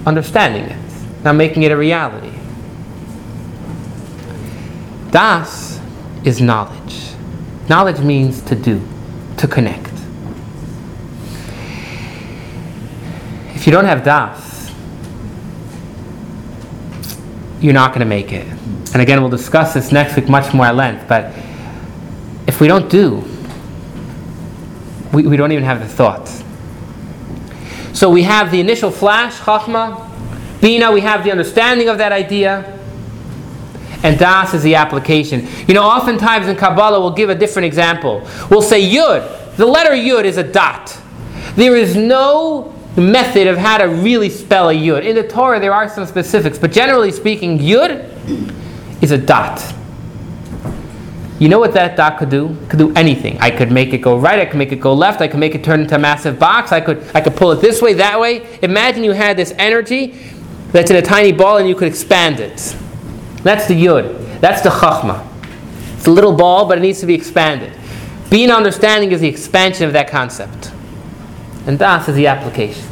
understanding 0.06 0.66
it, 0.66 1.24
now 1.24 1.32
making 1.32 1.64
it 1.64 1.72
a 1.72 1.78
reality. 1.78 2.34
Das 5.12 5.80
is 6.26 6.42
knowledge. 6.42 7.14
Knowledge 7.70 8.00
means 8.00 8.42
to 8.42 8.56
do, 8.56 8.86
to 9.38 9.48
connect. 9.48 9.94
If 13.56 13.66
you 13.66 13.72
don't 13.72 13.86
have 13.86 14.04
Das, 14.04 14.70
you're 17.62 17.74
not 17.74 17.92
going 17.92 18.02
to 18.02 18.06
make 18.06 18.34
it. 18.34 18.46
And 18.94 19.02
again, 19.02 19.22
we'll 19.22 19.30
discuss 19.30 19.74
this 19.74 19.94
next 19.94 20.18
week 20.18 20.28
much 20.28 20.54
more 20.54 20.66
at 20.66 20.76
length, 20.76 21.08
but 21.08 21.34
if 22.48 22.60
we 22.60 22.68
don't 22.68 22.90
do, 22.90 23.24
we, 25.16 25.26
we 25.26 25.38
don't 25.38 25.54
even 25.54 25.64
have 25.64 25.80
the 25.80 25.88
thought. 25.88 26.28
So 27.96 28.10
we 28.10 28.24
have 28.24 28.52
the 28.52 28.60
initial 28.60 28.92
flash, 28.92 29.36
Chachma, 29.36 30.12
Bina, 30.60 30.92
we 30.92 31.02
have 31.02 31.24
the 31.24 31.32
understanding 31.32 31.88
of 31.88 31.98
that 32.00 32.12
idea, 32.12 32.78
and 34.04 34.20
Das 34.20 34.54
is 34.54 34.62
the 34.62 34.76
application. 34.76 35.48
You 35.68 35.74
know, 35.74 35.84
oftentimes 35.84 36.48
in 36.48 36.58
Kabbalah 36.58 37.00
we'll 37.00 37.14
give 37.14 37.30
a 37.30 37.36
different 37.36 37.66
example. 37.66 38.28
We'll 38.50 38.62
say 38.62 38.82
Yud. 38.88 39.56
The 39.56 39.66
letter 39.66 39.92
Yud 39.92 40.26
is 40.26 40.38
a 40.38 40.44
dot. 40.44 41.00
There 41.56 41.78
is 41.78 41.96
no 41.96 42.74
method 42.98 43.48
of 43.48 43.58
how 43.58 43.78
to 43.78 43.86
really 43.86 44.30
spell 44.30 44.70
a 44.70 44.74
Yud. 44.74 45.06
In 45.06 45.16
the 45.16 45.28
Torah 45.28 45.62
there 45.62 45.74
are 45.74 45.88
some 45.88 46.06
specifics, 46.06 46.60
but 46.60 46.74
generally 46.74 47.12
speaking, 47.12 47.58
Yud 47.58 49.02
is 49.02 49.12
a 49.12 49.18
dot. 49.18 49.75
You 51.38 51.50
know 51.50 51.60
what 51.60 51.74
that 51.74 51.98
dot 51.98 52.18
could 52.18 52.30
do? 52.30 52.58
It 52.64 52.70
could 52.70 52.80
do 52.80 52.94
anything. 52.94 53.38
I 53.40 53.52
could 53.52 53.72
make 53.72 53.94
it 53.94 53.98
go 53.98 54.18
right, 54.18 54.40
I 54.40 54.46
could 54.46 54.58
make 54.58 54.72
it 54.72 54.80
go 54.80 54.94
left, 54.94 55.20
I 55.20 55.28
could 55.28 55.40
make 55.40 55.54
it 55.54 55.64
turn 55.64 55.82
into 55.82 55.96
a 55.96 56.00
massive 56.00 56.40
box, 56.40 56.72
I 56.72 56.80
could 56.80 57.04
I 57.14 57.20
could 57.20 57.36
pull 57.36 57.52
it 57.52 57.62
this 57.62 57.82
way, 57.82 57.94
that 57.94 58.20
way. 58.20 58.60
Imagine 58.62 59.04
you 59.04 59.12
had 59.12 59.36
this 59.36 59.54
energy 59.58 60.18
that's 60.72 60.90
in 60.92 60.96
a 60.96 61.02
tiny 61.02 61.34
ball 61.34 61.58
and 61.58 61.68
you 61.68 61.76
could 61.76 61.90
expand 61.90 62.40
it. 62.40 62.76
That's 63.44 63.68
the 63.68 63.74
yud. 63.74 64.40
That's 64.40 64.62
the 64.62 64.70
chachma. 64.70 65.28
It's 65.98 66.08
a 66.08 66.12
little 66.12 66.34
ball, 66.34 66.68
but 66.68 66.78
it 66.78 66.82
needs 66.82 67.00
to 67.02 67.06
be 67.06 67.14
expanded. 67.14 67.74
Bina 68.30 68.54
understanding 68.54 69.12
is 69.12 69.22
the 69.22 69.28
expansion 69.28 69.86
of 69.86 69.94
that 69.94 70.10
concept. 70.10 70.72
And 71.68 71.78
das 71.78 72.08
is 72.08 72.16
the 72.16 72.28
application. 72.28 72.86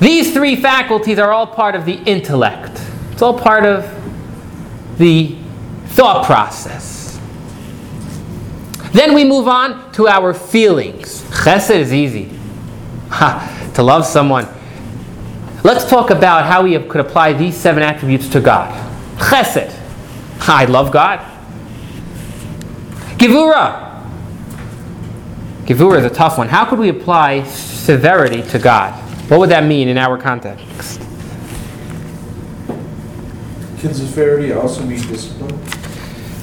These 0.00 0.32
three 0.32 0.56
faculties 0.56 1.18
are 1.18 1.30
all 1.30 1.46
part 1.46 1.74
of 1.74 1.84
the 1.84 1.94
intellect. 2.04 2.82
It's 3.12 3.22
all 3.22 3.38
part 3.38 3.64
of 3.64 3.88
the 4.98 5.36
thought 5.94 6.26
process. 6.26 7.20
Then 8.92 9.14
we 9.14 9.24
move 9.24 9.48
on 9.48 9.92
to 9.92 10.06
our 10.06 10.34
feelings. 10.34 11.22
Chesed 11.30 11.74
is 11.74 11.92
easy. 11.92 12.30
Ha, 13.12 13.70
to 13.74 13.82
love 13.82 14.06
someone. 14.06 14.48
Let's 15.62 15.84
talk 15.88 16.08
about 16.08 16.46
how 16.46 16.62
we 16.62 16.78
could 16.78 17.02
apply 17.02 17.34
these 17.34 17.54
seven 17.54 17.82
attributes 17.82 18.26
to 18.30 18.40
God. 18.40 18.72
Chesed. 19.18 19.70
I 20.48 20.64
love 20.64 20.90
God. 20.90 21.20
Givura. 23.18 24.02
Givura 25.66 25.98
is 25.98 26.04
a 26.06 26.10
tough 26.10 26.38
one. 26.38 26.48
How 26.48 26.64
could 26.64 26.78
we 26.78 26.88
apply 26.88 27.44
severity 27.44 28.42
to 28.44 28.58
God? 28.58 28.94
What 29.30 29.40
would 29.40 29.50
that 29.50 29.64
mean 29.64 29.88
in 29.88 29.98
our 29.98 30.16
context? 30.16 31.00
Can 33.78 33.92
severity 33.92 34.52
also 34.52 34.86
be 34.86 34.96
discipline? 34.96 35.81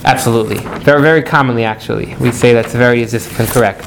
Absolutely. 0.05 0.57
Very, 0.79 1.01
very 1.01 1.21
commonly, 1.21 1.63
actually. 1.63 2.15
We 2.15 2.31
say 2.31 2.53
that 2.53 2.69
severity 2.69 3.01
is 3.01 3.11
discipline 3.11 3.47
correct. 3.47 3.81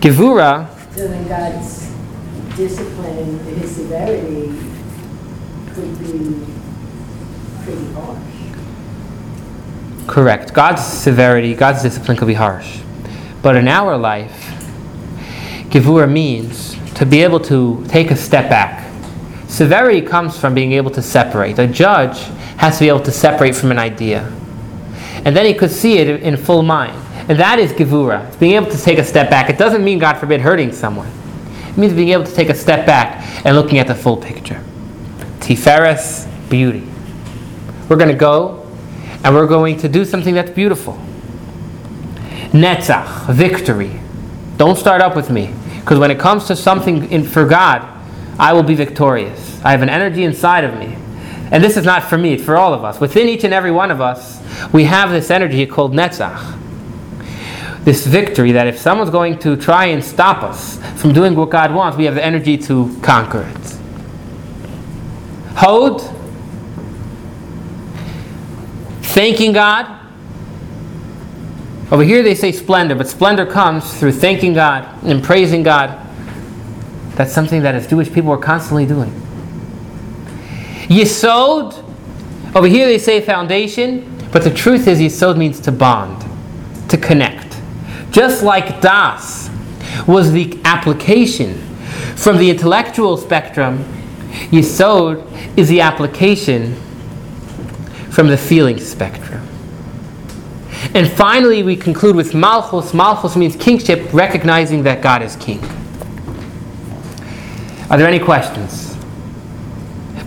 Givura 0.00 0.68
So 0.94 1.08
then 1.08 1.28
God's 1.28 1.90
discipline, 2.56 3.38
his 3.40 3.76
severity 3.76 4.54
could 5.74 5.98
be 5.98 6.46
pretty 7.64 7.92
harsh. 7.92 8.18
Correct. 10.06 10.54
God's 10.54 10.84
severity, 10.84 11.54
God's 11.54 11.82
discipline 11.82 12.16
could 12.16 12.28
be 12.28 12.34
harsh. 12.34 12.80
But 13.42 13.56
in 13.56 13.68
our 13.68 13.96
life, 13.96 14.46
Givura 15.70 16.10
means 16.10 16.76
to 16.94 17.04
be 17.04 17.22
able 17.22 17.40
to 17.40 17.84
take 17.88 18.10
a 18.10 18.16
step 18.16 18.48
back. 18.48 18.90
Severity 19.48 20.00
comes 20.00 20.38
from 20.38 20.54
being 20.54 20.72
able 20.72 20.90
to 20.92 21.02
separate. 21.02 21.58
A 21.58 21.66
judge 21.66 22.18
has 22.56 22.78
to 22.78 22.84
be 22.84 22.88
able 22.88 23.02
to 23.02 23.12
separate 23.12 23.54
from 23.54 23.70
an 23.70 23.78
idea. 23.78 24.32
And 25.24 25.36
then 25.36 25.46
he 25.46 25.54
could 25.54 25.70
see 25.70 25.98
it 25.98 26.22
in 26.22 26.36
full 26.36 26.62
mind. 26.62 26.96
And 27.28 27.38
that 27.38 27.58
is 27.58 27.72
Givura. 27.72 28.26
It's 28.28 28.36
being 28.36 28.54
able 28.54 28.70
to 28.70 28.78
take 28.78 28.98
a 28.98 29.04
step 29.04 29.28
back. 29.28 29.50
It 29.50 29.58
doesn't 29.58 29.84
mean, 29.84 29.98
God 29.98 30.14
forbid, 30.14 30.40
hurting 30.40 30.72
someone. 30.72 31.10
It 31.68 31.76
means 31.76 31.92
being 31.92 32.08
able 32.10 32.24
to 32.24 32.34
take 32.34 32.48
a 32.48 32.54
step 32.54 32.86
back 32.86 33.44
and 33.44 33.54
looking 33.54 33.78
at 33.78 33.86
the 33.86 33.94
full 33.94 34.16
picture. 34.16 34.62
Tiferes, 35.40 36.26
beauty. 36.48 36.88
We're 37.88 37.96
going 37.96 38.10
to 38.10 38.14
go 38.14 38.66
and 39.24 39.34
we're 39.34 39.46
going 39.46 39.78
to 39.78 39.88
do 39.88 40.04
something 40.04 40.34
that's 40.34 40.50
beautiful. 40.50 40.98
Netzach, 42.52 43.32
victory. 43.32 44.00
Don't 44.56 44.76
start 44.76 45.02
up 45.02 45.14
with 45.14 45.30
me. 45.30 45.52
Because 45.80 45.98
when 45.98 46.10
it 46.10 46.18
comes 46.18 46.46
to 46.46 46.56
something 46.56 47.10
in, 47.10 47.24
for 47.24 47.46
God, 47.46 47.86
I 48.38 48.52
will 48.52 48.62
be 48.62 48.74
victorious. 48.74 49.60
I 49.64 49.72
have 49.72 49.82
an 49.82 49.88
energy 49.88 50.24
inside 50.24 50.64
of 50.64 50.78
me 50.78 50.96
and 51.50 51.64
this 51.64 51.76
is 51.76 51.84
not 51.84 52.04
for 52.04 52.18
me, 52.18 52.34
it's 52.34 52.44
for 52.44 52.56
all 52.56 52.74
of 52.74 52.84
us. 52.84 53.00
Within 53.00 53.28
each 53.28 53.44
and 53.44 53.54
every 53.54 53.70
one 53.70 53.90
of 53.90 54.00
us, 54.00 54.42
we 54.72 54.84
have 54.84 55.10
this 55.10 55.30
energy 55.30 55.64
called 55.66 55.92
Netzach. 55.92 56.56
This 57.84 58.06
victory 58.06 58.52
that 58.52 58.66
if 58.66 58.78
someone's 58.78 59.10
going 59.10 59.38
to 59.40 59.56
try 59.56 59.86
and 59.86 60.04
stop 60.04 60.42
us 60.42 60.78
from 61.00 61.12
doing 61.12 61.34
what 61.34 61.48
God 61.48 61.72
wants, 61.72 61.96
we 61.96 62.04
have 62.04 62.16
the 62.16 62.24
energy 62.24 62.58
to 62.58 62.94
conquer 63.02 63.42
it. 63.42 63.78
Hod, 65.54 66.02
thanking 69.02 69.52
God. 69.52 69.94
Over 71.90 72.04
here 72.04 72.22
they 72.22 72.34
say 72.34 72.52
splendor, 72.52 72.94
but 72.94 73.08
splendor 73.08 73.46
comes 73.46 73.98
through 73.98 74.12
thanking 74.12 74.52
God 74.52 74.86
and 75.04 75.24
praising 75.24 75.62
God. 75.62 76.06
That's 77.14 77.32
something 77.32 77.62
that 77.62 77.74
as 77.74 77.86
Jewish 77.86 78.12
people 78.12 78.30
are 78.32 78.38
constantly 78.38 78.84
doing. 78.84 79.17
Yisod, 80.88 81.84
over 82.54 82.66
here 82.66 82.86
they 82.86 82.98
say 82.98 83.20
foundation, 83.20 84.18
but 84.32 84.42
the 84.42 84.52
truth 84.52 84.86
is 84.86 84.98
Yisod 84.98 85.36
means 85.36 85.60
to 85.60 85.72
bond, 85.72 86.24
to 86.90 86.96
connect. 86.96 87.60
Just 88.10 88.42
like 88.42 88.80
Das 88.80 89.50
was 90.06 90.32
the 90.32 90.58
application 90.64 91.58
from 92.16 92.38
the 92.38 92.48
intellectual 92.50 93.16
spectrum, 93.16 93.84
Yisod 94.50 95.24
is 95.58 95.68
the 95.68 95.80
application 95.80 96.74
from 98.10 98.28
the 98.28 98.36
feeling 98.36 98.78
spectrum. 98.78 99.46
And 100.94 101.10
finally, 101.10 101.62
we 101.62 101.76
conclude 101.76 102.16
with 102.16 102.34
Malchus. 102.34 102.94
Malchus 102.94 103.36
means 103.36 103.56
kingship, 103.56 104.12
recognizing 104.12 104.84
that 104.84 105.02
God 105.02 105.22
is 105.22 105.36
king. 105.36 105.62
Are 107.90 107.98
there 107.98 108.08
any 108.08 108.18
questions? 108.18 108.87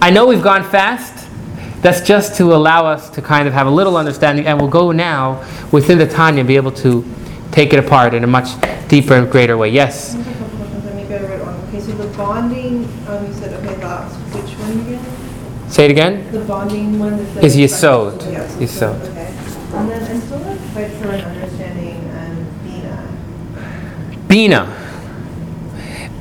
I 0.04 0.10
know 0.10 0.26
we've 0.26 0.42
gone 0.42 0.64
fast. 0.64 1.28
That's 1.84 2.02
just 2.02 2.36
to 2.38 2.54
allow 2.56 2.88
us 2.88 3.10
to 3.12 3.22
kind 3.22 3.48
of 3.48 3.54
have 3.54 3.68
a 3.68 3.70
little 3.70 3.98
understanding, 3.98 4.48
and 4.48 4.60
we'll 4.60 4.70
go 4.70 4.92
now 4.92 5.46
within 5.72 6.00
the 6.00 6.08
Tanya 6.08 6.40
and 6.40 6.48
be 6.48 6.56
able 6.56 6.72
to 6.74 7.06
take 7.52 7.72
it 7.72 7.78
apart 7.78 8.16
in 8.16 8.24
a 8.24 8.28
much 8.28 8.50
deeper 8.88 9.14
and 9.14 9.32
greater 9.32 9.58
way. 9.58 9.70
Yes? 9.70 10.16
I 10.16 10.18
have 10.18 10.28
a 10.28 10.40
couple 10.40 10.58
questions. 10.58 10.86
Let 10.86 10.96
me 10.96 11.04
go 11.04 11.18
right 11.28 11.42
on. 11.42 11.54
Okay, 11.70 11.80
so 11.82 11.92
the 11.92 12.18
bonding, 12.18 12.86
um, 13.08 13.28
you 13.28 13.34
said, 13.34 13.54
okay, 13.64 13.76
that's 13.80 14.16
which 14.16 14.58
one 14.58 14.80
again? 14.88 15.70
Say 15.70 15.86
it 15.86 15.92
again. 15.92 16.32
The 16.32 16.42
bonding 16.46 16.98
one. 16.98 17.14
Is 17.44 17.56
Yesod. 17.56 18.32
Yes. 18.32 18.56
Yesod. 18.56 19.00
Okay. 19.12 19.34
And 19.78 19.90
then 19.90 20.12
I'm 20.12 20.22
still 20.22 20.40
not 20.40 20.58
quite 20.74 20.92
sure 21.00 21.14
in 21.14 21.22
understanding, 21.22 22.10
um, 22.18 22.46
Bina. 22.64 24.28
Bina. 24.28 24.78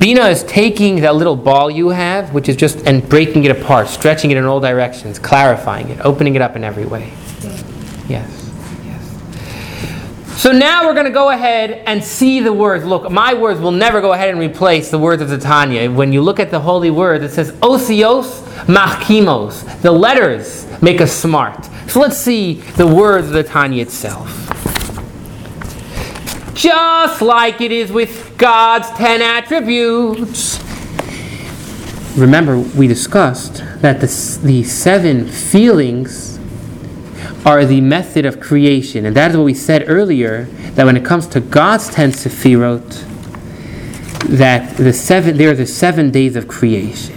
Bina 0.01 0.29
is 0.29 0.41
taking 0.45 1.01
that 1.01 1.15
little 1.15 1.35
ball 1.35 1.69
you 1.69 1.89
have, 1.89 2.33
which 2.33 2.49
is 2.49 2.55
just, 2.55 2.87
and 2.87 3.07
breaking 3.07 3.43
it 3.43 3.51
apart, 3.51 3.87
stretching 3.87 4.31
it 4.31 4.37
in 4.37 4.45
all 4.45 4.59
directions, 4.59 5.19
clarifying 5.19 5.89
it, 5.89 5.99
opening 6.03 6.33
it 6.33 6.41
up 6.41 6.55
in 6.55 6.63
every 6.63 6.87
way. 6.87 7.13
Yes, 8.09 8.51
yes. 8.83 10.41
So 10.41 10.51
now 10.51 10.87
we're 10.87 10.95
going 10.95 11.05
to 11.05 11.11
go 11.11 11.29
ahead 11.29 11.83
and 11.85 12.03
see 12.03 12.39
the 12.39 12.51
words. 12.51 12.83
Look, 12.83 13.11
my 13.11 13.35
words 13.35 13.59
will 13.59 13.69
never 13.69 14.01
go 14.01 14.13
ahead 14.13 14.29
and 14.29 14.39
replace 14.39 14.89
the 14.89 14.97
words 14.97 15.21
of 15.21 15.29
the 15.29 15.37
Tanya. 15.37 15.91
When 15.91 16.11
you 16.11 16.23
look 16.23 16.39
at 16.39 16.49
the 16.49 16.61
holy 16.61 16.89
word, 16.89 17.21
it 17.21 17.29
says 17.29 17.51
osios 17.61 18.41
machkimos. 18.65 19.83
The 19.83 19.91
letters 19.91 20.65
make 20.81 20.99
us 20.99 21.11
smart. 21.11 21.69
So 21.87 21.99
let's 21.99 22.17
see 22.17 22.53
the 22.53 22.87
words 22.87 23.27
of 23.27 23.33
the 23.33 23.43
Tanya 23.43 23.83
itself. 23.83 24.50
Just 26.61 27.23
like 27.23 27.59
it 27.59 27.71
is 27.71 27.91
with 27.91 28.37
God's 28.37 28.87
ten 28.91 29.19
attributes. 29.19 30.63
Remember, 32.15 32.59
we 32.59 32.85
discussed 32.85 33.63
that 33.81 33.99
the, 33.99 34.39
the 34.43 34.63
seven 34.63 35.27
feelings 35.27 36.39
are 37.47 37.65
the 37.65 37.81
method 37.81 38.27
of 38.27 38.39
creation. 38.39 39.07
And 39.07 39.15
that 39.15 39.31
is 39.31 39.37
what 39.37 39.43
we 39.43 39.55
said 39.55 39.85
earlier, 39.87 40.43
that 40.75 40.85
when 40.85 40.95
it 40.95 41.03
comes 41.03 41.25
to 41.29 41.39
God's 41.39 41.89
ten 41.89 42.11
sephirot, 42.11 43.07
that 44.27 44.77
the 44.77 44.93
seven, 44.93 45.37
they 45.37 45.47
are 45.47 45.55
the 45.55 45.65
seven 45.65 46.11
days 46.11 46.35
of 46.35 46.47
creation. 46.47 47.15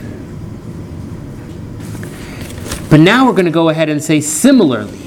But 2.88 3.00
now 3.00 3.26
we're 3.26 3.32
going 3.32 3.44
to 3.44 3.50
go 3.50 3.68
ahead 3.68 3.90
and 3.90 4.02
say 4.02 4.22
similarly, 4.22 5.02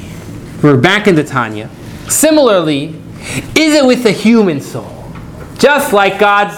we're 0.62 0.78
back 0.78 1.08
in 1.08 1.16
the 1.16 1.24
Tanya. 1.24 1.72
Similarly, 2.08 3.02
is 3.56 3.74
it 3.74 3.86
with 3.86 4.04
the 4.04 4.12
human 4.12 4.62
soul? 4.62 4.94
Just 5.58 5.94
like 5.94 6.20
God's 6.20 6.56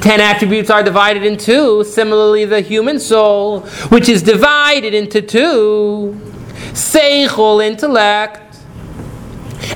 ten 0.00 0.20
attributes 0.20 0.70
are 0.70 0.82
divided 0.82 1.24
in 1.24 1.36
two, 1.36 1.84
similarly, 1.84 2.44
the 2.44 2.60
human 2.60 2.98
soul, 2.98 3.60
which 3.90 4.08
is 4.08 4.22
divided 4.22 4.94
into 4.94 5.22
two 5.22 6.20
seichel, 6.72 7.64
intellect, 7.64 8.56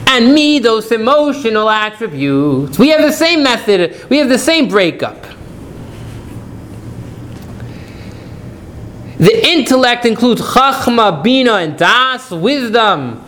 and 0.09 0.37
midos 0.37 0.91
emotional 0.93 1.71
attributes. 1.71 2.79
We 2.79 2.89
have 2.89 3.03
the 3.03 3.13
same 3.13 3.43
method, 3.43 4.09
we 4.11 4.19
have 4.19 4.29
the 4.29 4.39
same 4.39 4.69
breakup. 4.69 5.25
The 9.19 9.49
intellect 9.49 10.05
includes 10.05 10.43
chachma, 10.43 11.23
bina, 11.23 11.55
and 11.55 11.79
das, 11.79 12.31
wisdom, 12.31 13.26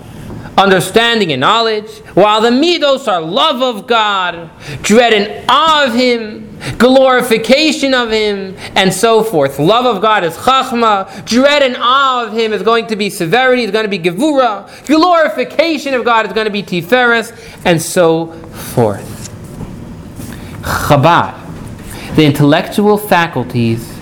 understanding, 0.58 1.32
and 1.32 1.40
knowledge, 1.40 1.88
while 2.14 2.40
the 2.40 2.50
midos 2.50 3.06
are 3.06 3.22
love 3.22 3.62
of 3.62 3.86
God, 3.86 4.50
dread 4.82 5.12
and 5.12 5.44
awe 5.48 5.86
of 5.86 5.94
Him, 5.94 6.58
glorification 6.76 7.94
of 7.94 8.10
Him, 8.10 8.56
and 8.74 8.92
so 8.92 9.22
forth. 9.22 9.58
Love 9.58 9.86
of 9.86 10.02
God 10.02 10.24
is 10.24 10.34
chachma, 10.36 11.24
dread 11.24 11.62
and 11.62 11.76
awe 11.78 12.26
of 12.26 12.32
Him 12.32 12.52
is 12.52 12.62
going 12.62 12.88
to 12.88 12.96
be 12.96 13.08
severity, 13.08 13.62
is 13.62 13.70
going 13.70 13.84
to 13.84 13.88
be 13.88 13.98
gevura, 13.98 14.68
glorification 14.86 15.94
of 15.94 16.04
God 16.04 16.26
is 16.26 16.32
going 16.32 16.46
to 16.46 16.50
be 16.50 16.62
tiferes, 16.62 17.32
and 17.64 17.80
so 17.80 18.32
forth. 18.72 19.14
Chabad, 20.62 21.36
the 22.16 22.24
intellectual 22.24 22.98
faculties, 22.98 23.94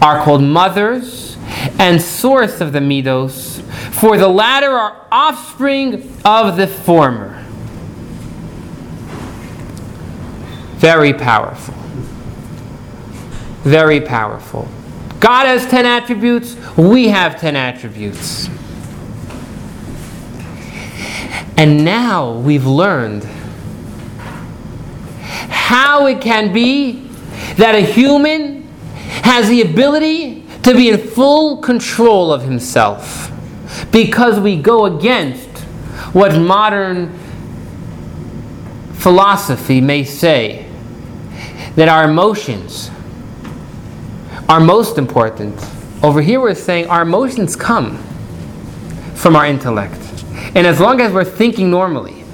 are 0.00 0.22
called 0.22 0.42
mothers 0.42 1.36
and 1.78 2.00
source 2.00 2.60
of 2.60 2.72
the 2.72 2.78
midos, 2.78 3.53
for 3.94 4.18
the 4.18 4.28
latter 4.28 4.70
are 4.70 5.06
offspring 5.12 6.12
of 6.24 6.56
the 6.56 6.66
former. 6.66 7.40
Very 10.78 11.14
powerful. 11.14 11.74
Very 13.62 14.00
powerful. 14.00 14.68
God 15.20 15.46
has 15.46 15.64
10 15.68 15.86
attributes, 15.86 16.56
we 16.76 17.08
have 17.08 17.40
10 17.40 17.54
attributes. 17.54 18.48
And 21.56 21.84
now 21.84 22.32
we've 22.32 22.66
learned 22.66 23.22
how 25.50 26.08
it 26.08 26.20
can 26.20 26.52
be 26.52 27.06
that 27.56 27.76
a 27.76 27.80
human 27.80 28.64
has 29.22 29.48
the 29.48 29.62
ability 29.62 30.44
to 30.64 30.74
be 30.74 30.90
in 30.90 30.98
full 30.98 31.58
control 31.58 32.32
of 32.32 32.42
himself 32.42 33.30
because 33.90 34.38
we 34.40 34.56
go 34.56 34.86
against 34.86 35.48
what 36.12 36.36
modern 36.36 37.18
philosophy 38.94 39.80
may 39.80 40.04
say 40.04 40.66
that 41.76 41.88
our 41.88 42.04
emotions 42.04 42.90
are 44.48 44.60
most 44.60 44.98
important. 44.98 45.54
Over 46.02 46.20
here, 46.20 46.40
we're 46.40 46.54
saying 46.54 46.88
our 46.88 47.02
emotions 47.02 47.56
come 47.56 47.98
from 49.14 49.36
our 49.36 49.46
intellect. 49.46 50.00
And 50.54 50.66
as 50.66 50.80
long 50.80 51.00
as 51.00 51.12
we're 51.12 51.24
thinking 51.24 51.70
normally, 51.70 52.24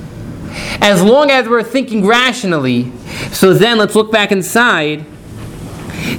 as 0.81 1.03
long 1.03 1.31
as 1.31 1.49
we're 1.49 1.63
thinking 1.63 2.07
rationally, 2.07 2.93
so 3.31 3.55
then 3.55 3.79
let's 3.79 3.95
look 3.95 4.11
back 4.11 4.33
inside 4.33 5.07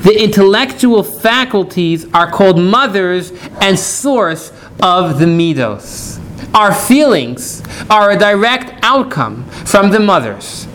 the 0.04 0.24
intellectual 0.24 1.04
faculties 1.04 2.06
are 2.14 2.30
called 2.30 2.60
mothers 2.60 3.32
and 3.62 3.78
source 3.78 4.52
of 4.82 5.20
the 5.20 5.26
midos. 5.26 6.20
Our 6.54 6.74
feelings 6.74 7.64
are 7.90 8.12
a 8.12 8.18
direct 8.18 8.84
outcome 8.84 9.46
from 9.46 9.92
the 9.92 10.00
mothers. 10.00 10.68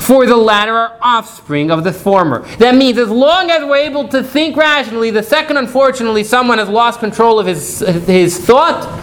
For 0.00 0.26
the 0.26 0.36
latter 0.36 0.74
are 0.74 0.98
offspring 1.00 1.70
of 1.70 1.84
the 1.84 1.92
former. 1.92 2.46
That 2.56 2.74
means 2.74 2.98
as 2.98 3.10
long 3.10 3.50
as 3.50 3.64
we're 3.64 3.76
able 3.76 4.08
to 4.08 4.22
think 4.22 4.56
rationally, 4.56 5.10
the 5.10 5.22
second, 5.22 5.56
unfortunately, 5.56 6.24
someone 6.24 6.58
has 6.58 6.68
lost 6.68 7.00
control 7.00 7.38
of 7.38 7.46
his, 7.46 7.80
his 7.80 8.38
thought, 8.38 8.98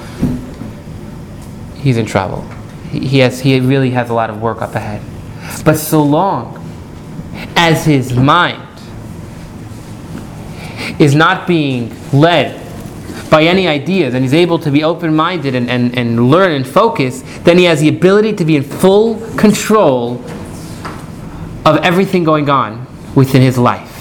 he's 1.76 1.98
in 1.98 2.06
trouble. 2.06 2.42
He, 2.92 3.20
has, 3.20 3.40
he 3.42 3.60
really 3.60 3.92
has 3.92 4.10
a 4.10 4.14
lot 4.14 4.30
of 4.30 4.42
work 4.42 4.62
up 4.62 4.76
ahead. 4.76 5.02
But 5.64 5.76
so 5.76 6.02
long 6.04 6.62
as 7.56 7.86
his 7.86 8.14
mind 8.14 8.62
is 11.00 11.16
not 11.16 11.48
being 11.48 11.96
led 12.14 12.64
by 13.30 13.44
any 13.44 13.68
ideas 13.68 14.14
and 14.14 14.24
he's 14.24 14.34
able 14.34 14.60
to 14.60 14.72
be 14.72 14.84
open 14.84 15.16
minded 15.16 15.56
and, 15.56 15.70
and, 15.70 15.98
and 15.98 16.30
learn 16.30 16.52
and 16.52 16.68
focus, 16.68 17.24
then 17.40 17.58
he 17.58 17.64
has 17.66 17.82
the 17.82 17.90
ability 17.90 18.34
to 18.34 18.46
be 18.46 18.56
in 18.56 18.64
full 18.64 19.20
control 19.36 20.24
of 21.66 21.78
everything 21.84 22.24
going 22.24 22.50
on 22.50 22.86
within 23.16 23.42
his 23.42 23.58
life. 23.58 23.92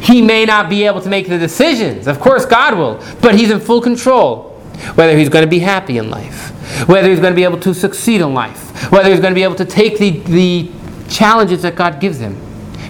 He 0.00 0.22
may 0.22 0.44
not 0.44 0.68
be 0.68 0.84
able 0.84 1.00
to 1.02 1.08
make 1.08 1.28
the 1.28 1.38
decisions, 1.38 2.06
of 2.06 2.18
course, 2.18 2.44
God 2.46 2.76
will, 2.76 3.02
but 3.20 3.34
he's 3.34 3.50
in 3.50 3.60
full 3.60 3.80
control. 3.80 4.50
whether 4.94 5.16
he's 5.16 5.28
going 5.28 5.44
to 5.44 5.50
be 5.50 5.60
happy 5.60 5.98
in 5.98 6.10
life, 6.10 6.50
whether 6.88 7.08
he's 7.08 7.20
going 7.20 7.32
to 7.32 7.36
be 7.36 7.44
able 7.44 7.60
to 7.60 7.74
succeed 7.74 8.20
in 8.20 8.34
life, 8.34 8.90
whether 8.90 9.10
he's 9.10 9.20
going 9.20 9.32
to 9.32 9.34
be 9.34 9.42
able 9.42 9.54
to 9.54 9.64
take 9.64 9.98
the, 9.98 10.10
the 10.20 10.70
challenges 11.08 11.62
that 11.62 11.76
God 11.76 12.00
gives 12.00 12.18
him 12.18 12.36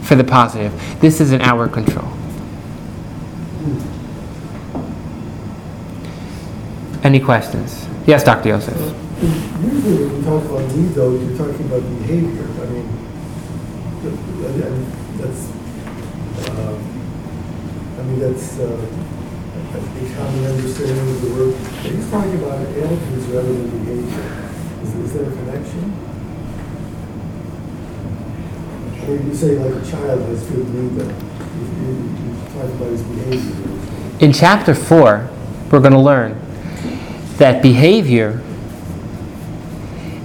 for 0.03 0.15
the 0.15 0.25
positive. 0.25 0.73
This 1.01 1.21
is 1.21 1.33
in 1.33 1.41
our 1.43 1.69
control. 1.69 2.09
Any 7.05 7.21
questions? 7.21 7.87
Yes, 8.07 8.25
Dr. 8.25 8.49
Yosef. 8.49 8.73
Usually 9.21 10.09
when 10.09 10.17
you 10.17 10.23
talk 10.25 10.43
about 10.43 10.65
midos, 10.73 11.21
you're 11.21 11.37
talking 11.37 11.67
about 11.69 11.85
behavior. 12.01 12.49
I 12.49 12.65
mean, 12.73 12.89
th- 14.01 14.17
th- 14.17 14.65
I 14.65 14.73
mean, 14.73 14.89
that's, 15.21 15.43
uh, 16.49 16.81
I 18.01 18.03
mean, 18.09 18.19
that's 18.21 18.59
uh, 18.59 18.65
a 18.65 20.17
common 20.17 20.45
understanding 20.49 20.97
of 21.13 21.21
the 21.21 21.31
word. 21.37 21.53
But 21.53 21.93
He's 21.93 22.09
talking 22.11 22.37
about 22.41 22.61
attitudes 22.73 23.27
rather 23.29 23.53
than 23.53 23.69
behavior. 23.85 24.25
Is, 24.83 24.95
is 25.05 25.13
there 25.13 25.29
a 25.29 25.33
connection? 25.45 25.93
Or 29.05 29.13
you 29.13 29.35
say 29.35 29.59
like 29.59 29.77
a 29.77 29.91
child 29.91 30.23
has 30.23 30.43
good 30.49 30.65
mido. 30.73 31.05
You, 31.05 31.65
you, 31.85 31.93
you 32.01 32.49
talk 32.49 32.65
about 32.65 32.89
his 32.89 33.03
behavior. 33.03 34.25
In 34.25 34.33
chapter 34.33 34.75
4, 34.75 35.29
we're 35.71 35.81
going 35.81 35.93
to 35.93 35.99
learn 35.99 36.41
that 37.39 37.63
behavior 37.63 38.43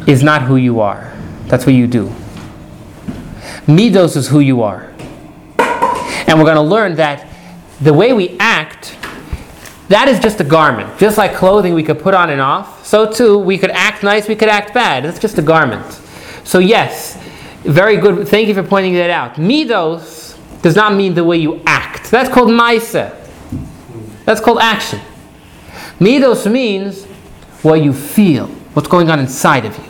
is 0.08 0.24
not 0.24 0.42
who 0.44 0.56
you 0.56 0.80
are. 0.80 1.14
That's 1.46 1.66
what 1.66 1.76
you 1.76 1.88
do. 1.88 2.08
Midos 3.66 4.16
is 4.16 4.28
who 4.28 4.40
you 4.40 4.62
are. 4.64 4.92
And 5.58 6.38
we're 6.38 6.46
going 6.46 6.56
to 6.56 6.62
learn 6.62 6.96
that 6.96 7.28
the 7.82 7.94
way 7.94 8.14
we 8.14 8.38
act, 8.40 8.98
that 9.90 10.08
is 10.08 10.20
just 10.20 10.40
a 10.40 10.44
garment. 10.44 11.00
Just 11.00 11.18
like 11.18 11.34
clothing 11.34 11.74
we 11.74 11.84
could 11.84 12.00
put 12.00 12.14
on 12.14 12.30
and 12.30 12.42
off, 12.42 12.86
so 12.86 13.12
too 13.12 13.40
we 13.40 13.58
could 13.58 13.72
act 13.72 14.04
nice, 14.04 14.28
we 14.28 14.36
could 14.36 14.50
act 14.50 14.74
bad. 14.74 15.04
That's 15.04 15.20
just 15.20 15.38
a 15.38 15.42
garment. 15.42 15.86
So, 16.44 16.60
yes, 16.60 17.16
very 17.64 17.98
good. 17.98 18.28
Thank 18.28 18.48
you 18.48 18.54
for 18.54 18.64
pointing 18.64 18.94
that 18.94 19.10
out. 19.10 19.36
Midos 19.36 20.38
does 20.62 20.76
not 20.76 20.94
mean 20.94 21.14
the 21.14 21.24
way 21.24 21.38
you 21.38 21.62
act. 21.66 22.12
That's 22.12 22.30
called 22.30 22.50
maisa. 22.50 23.16
That's 24.26 24.42
called 24.42 24.60
action. 24.60 25.00
Midos 26.00 26.50
means 26.50 27.04
what 27.62 27.82
you 27.82 27.92
feel, 27.92 28.48
what's 28.74 28.88
going 28.88 29.10
on 29.10 29.20
inside 29.20 29.66
of 29.66 29.78
you. 29.78 29.84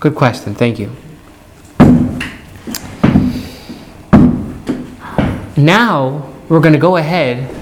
Good 0.00 0.16
question. 0.16 0.54
Thank 0.54 0.80
you. 0.80 0.90
Now 5.56 6.32
we're 6.48 6.60
going 6.60 6.72
to 6.72 6.78
go 6.78 6.96
ahead 6.96 7.54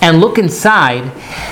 and 0.00 0.20
look 0.20 0.38
inside 0.38 1.04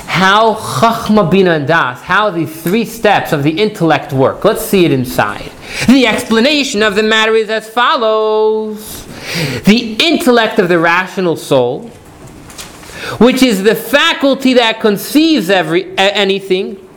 how 0.07 0.55
Chachma, 0.55 1.31
Bina, 1.31 1.53
and 1.53 1.67
Das, 1.69 2.03
how 2.03 2.31
the 2.31 2.47
three 2.47 2.85
steps 2.85 3.33
of 3.33 3.43
the 3.43 3.61
intellect 3.61 4.13
work. 4.13 4.45
Let's 4.45 4.65
see 4.65 4.85
it 4.85 4.91
inside. 4.91 5.53
The 5.87 6.07
explanation 6.07 6.83
of 6.83 6.95
the 6.95 7.03
matter 7.03 7.35
is 7.35 7.49
as 7.51 7.69
follows 7.69 9.07
The 9.65 9.97
intellect 10.01 10.59
of 10.59 10.69
the 10.69 10.79
rational 10.79 11.37
soul, 11.37 11.91
which 13.19 13.43
is 13.43 13.63
the 13.63 13.75
faculty 13.75 14.55
that 14.55 14.81
conceives 14.81 15.51
every, 15.51 15.97
anything, 15.99 16.89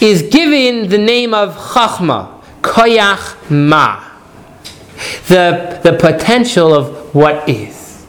is 0.00 0.22
given 0.22 0.88
the 0.88 0.98
name 0.98 1.34
of 1.34 1.54
Chachma, 1.56 2.42
Koyach 2.62 3.50
Ma, 3.50 4.04
the, 5.28 5.80
the 5.82 5.96
potential 5.98 6.74
of 6.74 7.14
what 7.14 7.48
is. 7.48 8.06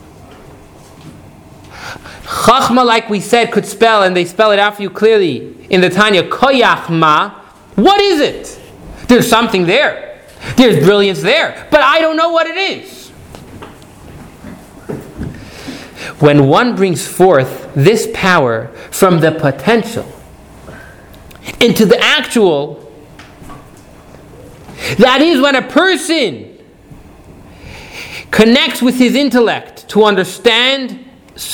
Chachma, 2.23 2.86
like 2.86 3.10
we 3.10 3.19
said, 3.19 3.52
could 3.52 3.65
spell, 3.65 4.04
and 4.04 4.15
they 4.15 4.25
spell 4.25 4.52
it 4.52 4.60
out 4.60 4.75
for 4.75 4.84
you 4.84 4.89
clearly 4.89 5.56
in 5.69 5.82
the 5.82 5.89
Tanya, 5.89 6.23
Koyach 6.23 6.89
Ma. 6.89 7.30
What 7.75 7.99
is 8.02 8.19
it? 8.21 8.60
There's 9.08 9.28
something 9.28 9.65
there. 9.65 10.21
There's 10.56 10.84
brilliance 10.84 11.21
there, 11.21 11.67
but 11.71 11.82
I 11.82 11.99
don't 11.99 12.15
know 12.15 12.30
what 12.30 12.47
it 12.47 12.58
is. 12.58 12.98
When 16.19 16.47
one 16.47 16.75
brings 16.75 17.08
forth 17.08 17.71
this 17.75 18.10
power 18.13 18.67
from 18.91 19.21
the 19.21 19.32
potential 19.32 20.05
into 21.62 21.86
the 21.86 21.97
actual, 21.99 22.91
that 24.97 25.21
is 25.21 25.39
when 25.39 25.55
a 25.55 25.62
person 25.62 26.58
connects 28.32 28.82
with 28.82 28.95
his 28.95 29.15
intellect 29.15 29.88
to 29.89 30.03
understand 30.03 31.05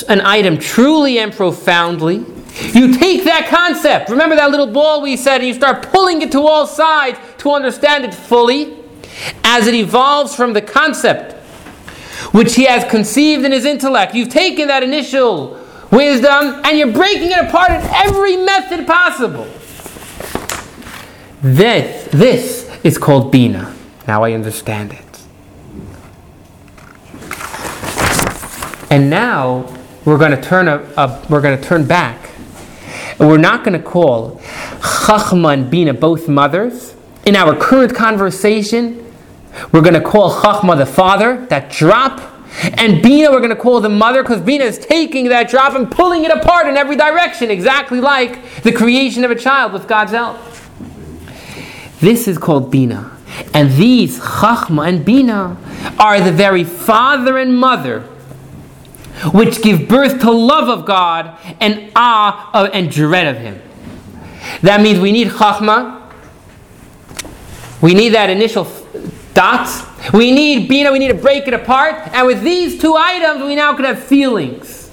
an 0.08 0.20
item 0.20 0.58
truly 0.58 1.18
and 1.18 1.32
profoundly. 1.32 2.24
You 2.72 2.96
take 2.96 3.24
that 3.24 3.46
concept, 3.48 4.10
remember 4.10 4.34
that 4.34 4.50
little 4.50 4.66
ball 4.66 5.00
we 5.00 5.16
said, 5.16 5.38
and 5.38 5.46
you 5.46 5.54
start 5.54 5.82
pulling 5.92 6.22
it 6.22 6.32
to 6.32 6.40
all 6.40 6.66
sides 6.66 7.18
to 7.38 7.52
understand 7.52 8.04
it 8.04 8.14
fully 8.14 8.76
as 9.44 9.66
it 9.66 9.74
evolves 9.74 10.34
from 10.34 10.54
the 10.54 10.62
concept 10.62 11.35
which 12.32 12.54
he 12.54 12.64
has 12.64 12.84
conceived 12.90 13.44
in 13.44 13.52
his 13.52 13.64
intellect. 13.64 14.14
You've 14.14 14.28
taken 14.28 14.68
that 14.68 14.82
initial 14.82 15.58
wisdom 15.90 16.60
and 16.64 16.78
you're 16.78 16.92
breaking 16.92 17.30
it 17.30 17.38
apart 17.38 17.70
in 17.70 17.80
every 17.94 18.36
method 18.36 18.86
possible. 18.86 19.46
This, 21.42 22.08
this 22.10 22.70
is 22.82 22.98
called 22.98 23.30
Bina. 23.30 23.74
Now 24.08 24.24
I 24.24 24.32
understand 24.32 24.92
it. 24.92 25.02
And 28.90 29.10
now 29.10 29.72
we're 30.04 30.18
going 30.18 30.30
to 30.30 30.40
turn 30.40 30.68
a, 30.68 30.78
a 30.96 31.26
we're 31.28 31.40
going 31.40 31.60
to 31.60 31.64
turn 31.64 31.86
back, 31.86 32.30
and 33.18 33.28
we're 33.28 33.36
not 33.36 33.64
going 33.64 33.76
to 33.76 33.84
call 33.84 34.36
Chachma 34.78 35.52
and 35.52 35.70
Bina 35.70 35.92
both 35.92 36.28
mothers. 36.28 36.94
In 37.24 37.34
our 37.34 37.56
current 37.56 37.94
conversation, 37.94 39.05
we're 39.72 39.80
going 39.80 39.94
to 39.94 40.00
call 40.00 40.32
Chachma 40.32 40.76
the 40.76 40.86
father, 40.86 41.46
that 41.46 41.70
drop, 41.70 42.32
and 42.62 43.02
Bina 43.02 43.30
we're 43.30 43.40
going 43.40 43.50
to 43.50 43.56
call 43.56 43.80
the 43.80 43.88
mother 43.88 44.22
because 44.22 44.40
Bina 44.40 44.64
is 44.64 44.78
taking 44.78 45.28
that 45.28 45.50
drop 45.50 45.74
and 45.74 45.90
pulling 45.90 46.24
it 46.24 46.30
apart 46.30 46.66
in 46.68 46.76
every 46.76 46.96
direction, 46.96 47.50
exactly 47.50 48.00
like 48.00 48.62
the 48.62 48.72
creation 48.72 49.24
of 49.24 49.30
a 49.30 49.34
child 49.34 49.72
with 49.72 49.86
God's 49.86 50.12
help. 50.12 50.38
This 52.00 52.28
is 52.28 52.38
called 52.38 52.70
Bina. 52.70 53.12
And 53.52 53.72
these, 53.72 54.18
Chachma 54.18 54.88
and 54.88 55.04
Bina, 55.04 55.56
are 55.98 56.20
the 56.20 56.32
very 56.32 56.64
father 56.64 57.38
and 57.38 57.56
mother 57.58 58.00
which 59.32 59.62
give 59.62 59.88
birth 59.88 60.20
to 60.20 60.30
love 60.30 60.68
of 60.68 60.86
God 60.86 61.38
and 61.60 61.90
awe 61.96 62.50
of, 62.52 62.70
and 62.72 62.90
dread 62.90 63.34
of 63.34 63.42
Him. 63.42 63.60
That 64.62 64.80
means 64.80 65.00
we 65.00 65.12
need 65.12 65.28
Chachma. 65.28 66.02
We 67.82 67.94
need 67.94 68.10
that 68.10 68.30
initial 68.30 68.64
dots. 69.36 69.84
We 70.12 70.32
need 70.32 70.68
Bina. 70.68 70.90
We 70.90 70.98
need 70.98 71.08
to 71.08 71.14
break 71.14 71.46
it 71.46 71.54
apart. 71.54 71.94
And 72.12 72.26
with 72.26 72.42
these 72.42 72.80
two 72.80 72.96
items, 72.96 73.44
we 73.44 73.54
now 73.54 73.74
can 73.76 73.84
have 73.84 74.02
feelings. 74.02 74.88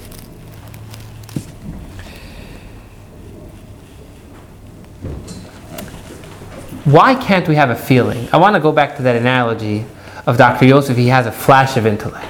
Why 6.84 7.14
can't 7.14 7.48
we 7.48 7.54
have 7.54 7.70
a 7.70 7.76
feeling? 7.76 8.28
I 8.30 8.36
want 8.36 8.54
to 8.54 8.60
go 8.60 8.70
back 8.70 8.96
to 8.98 9.02
that 9.02 9.16
analogy 9.16 9.86
of 10.26 10.36
Dr. 10.36 10.66
Yosef. 10.66 10.96
He 10.96 11.08
has 11.08 11.26
a 11.26 11.32
flash 11.32 11.78
of 11.78 11.86
intellect. 11.86 12.28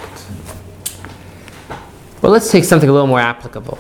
Well, 2.23 2.31
let's 2.31 2.51
take 2.51 2.63
something 2.65 2.89
a 2.89 2.93
little 2.93 3.09
more 3.09 3.21
applicable. 3.21 3.79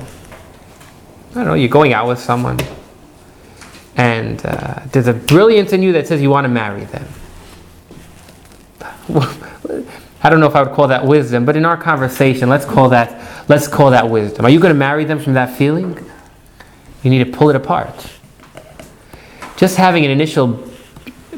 I 1.31 1.35
don't 1.35 1.47
know, 1.47 1.55
you're 1.55 1.69
going 1.69 1.93
out 1.93 2.07
with 2.07 2.19
someone, 2.19 2.59
and 3.97 4.45
uh, 4.45 4.81
there's 4.93 5.09
a 5.09 5.15
brilliance 5.15 5.73
in 5.73 5.83
you 5.83 5.93
that 5.93 6.07
says 6.07 6.21
you 6.21 6.31
want 6.31 6.45
to 6.45 6.49
marry 6.49 6.85
them. 6.85 7.07
I 10.23 10.31
don't 10.31 10.41
know 10.41 10.47
if 10.47 10.57
I 10.57 10.63
would 10.63 10.73
call 10.73 10.89
that 10.89 11.05
wisdom, 11.05 11.45
but 11.45 11.57
in 11.57 11.67
our 11.67 11.77
conversation, 11.77 12.49
let's 12.49 12.65
call 12.65 12.89
that 12.91 13.49
let's 13.49 13.69
call 13.69 13.91
that 13.91 14.09
wisdom. 14.09 14.47
Are 14.47 14.51
you 14.51 14.59
going 14.59 14.73
to 14.73 14.79
marry 14.79 15.05
them 15.05 15.19
from 15.19 15.35
that 15.35 15.55
feeling? 15.57 15.99
You 17.03 17.11
need 17.11 17.25
to 17.25 17.31
pull 17.31 17.51
it 17.51 17.57
apart. 17.57 18.11
Just 19.57 19.77
having 19.77 20.05
an 20.05 20.11
initial 20.11 20.67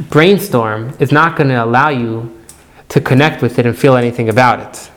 brainstorm 0.09 0.95
is 1.01 1.11
not 1.11 1.37
going 1.37 1.49
to 1.49 1.64
allow 1.64 1.89
you 1.89 2.41
to 2.91 3.01
connect 3.01 3.43
with 3.43 3.59
it 3.59 3.67
and 3.67 3.77
feel 3.77 3.97
anything 3.97 4.29
about 4.29 4.61
it. 4.61 4.91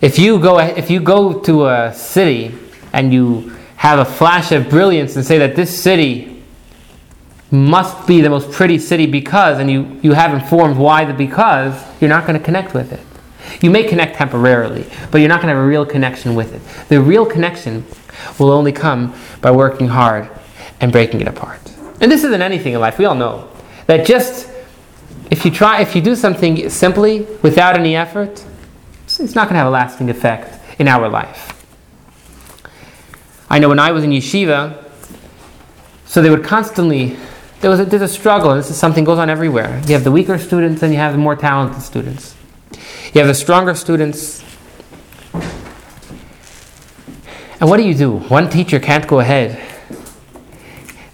If 0.00 0.18
you 0.18 0.40
go 0.40 0.58
if 0.58 0.90
you 0.90 1.00
go 1.00 1.38
to 1.40 1.68
a 1.68 1.94
city 1.94 2.52
and 2.92 3.12
you 3.12 3.56
have 3.76 4.00
a 4.00 4.04
flash 4.04 4.50
of 4.50 4.68
brilliance 4.68 5.14
and 5.14 5.24
say 5.24 5.38
that 5.38 5.54
this 5.54 5.82
city 5.82 6.31
must 7.52 8.06
be 8.06 8.20
the 8.20 8.30
most 8.30 8.50
pretty 8.50 8.78
city 8.78 9.06
because 9.06 9.58
and 9.58 9.70
you, 9.70 10.00
you 10.02 10.12
have 10.12 10.32
informed 10.34 10.76
why 10.76 11.04
the 11.04 11.12
because, 11.12 11.80
you're 12.00 12.08
not 12.08 12.26
going 12.26 12.38
to 12.38 12.44
connect 12.44 12.74
with 12.74 12.92
it. 12.92 13.00
You 13.62 13.70
may 13.70 13.84
connect 13.84 14.16
temporarily, 14.16 14.86
but 15.10 15.18
you're 15.18 15.28
not 15.28 15.42
going 15.42 15.52
to 15.52 15.56
have 15.56 15.64
a 15.64 15.68
real 15.68 15.84
connection 15.84 16.34
with 16.34 16.54
it. 16.54 16.88
The 16.88 17.00
real 17.00 17.26
connection 17.26 17.84
will 18.38 18.50
only 18.50 18.72
come 18.72 19.14
by 19.40 19.50
working 19.50 19.88
hard 19.88 20.28
and 20.80 20.90
breaking 20.90 21.20
it 21.20 21.28
apart. 21.28 21.60
And 22.00 22.10
this 22.10 22.24
isn't 22.24 22.42
anything 22.42 22.72
in 22.72 22.80
life. 22.80 22.98
We 22.98 23.04
all 23.04 23.14
know 23.14 23.50
that 23.86 24.06
just 24.06 24.48
if 25.30 25.44
you 25.44 25.50
try 25.50 25.80
if 25.80 25.94
you 25.94 26.02
do 26.02 26.16
something 26.16 26.68
simply 26.68 27.22
without 27.42 27.76
any 27.76 27.96
effort, 27.96 28.44
it's 29.04 29.34
not 29.34 29.44
going 29.44 29.54
to 29.54 29.58
have 29.58 29.66
a 29.66 29.70
lasting 29.70 30.10
effect 30.10 30.80
in 30.80 30.88
our 30.88 31.08
life. 31.08 31.58
I 33.48 33.58
know 33.58 33.68
when 33.68 33.78
I 33.78 33.92
was 33.92 34.02
in 34.04 34.10
yeshiva, 34.10 34.82
so 36.06 36.22
they 36.22 36.30
would 36.30 36.44
constantly, 36.44 37.16
there 37.62 37.70
was 37.70 37.78
a, 37.78 37.84
there's 37.84 38.02
a 38.02 38.08
struggle, 38.08 38.54
this 38.56 38.70
is 38.70 38.76
something 38.76 39.04
goes 39.04 39.18
on 39.18 39.30
everywhere. 39.30 39.80
You 39.86 39.94
have 39.94 40.02
the 40.02 40.10
weaker 40.10 40.36
students 40.36 40.82
and 40.82 40.92
you 40.92 40.98
have 40.98 41.12
the 41.12 41.18
more 41.18 41.36
talented 41.36 41.80
students. 41.80 42.34
You 43.14 43.20
have 43.20 43.28
the 43.28 43.34
stronger 43.34 43.76
students. 43.76 44.42
And 47.60 47.70
what 47.70 47.76
do 47.76 47.84
you 47.84 47.94
do? 47.94 48.18
One 48.18 48.50
teacher 48.50 48.80
can't 48.80 49.06
go 49.06 49.20
ahead 49.20 49.62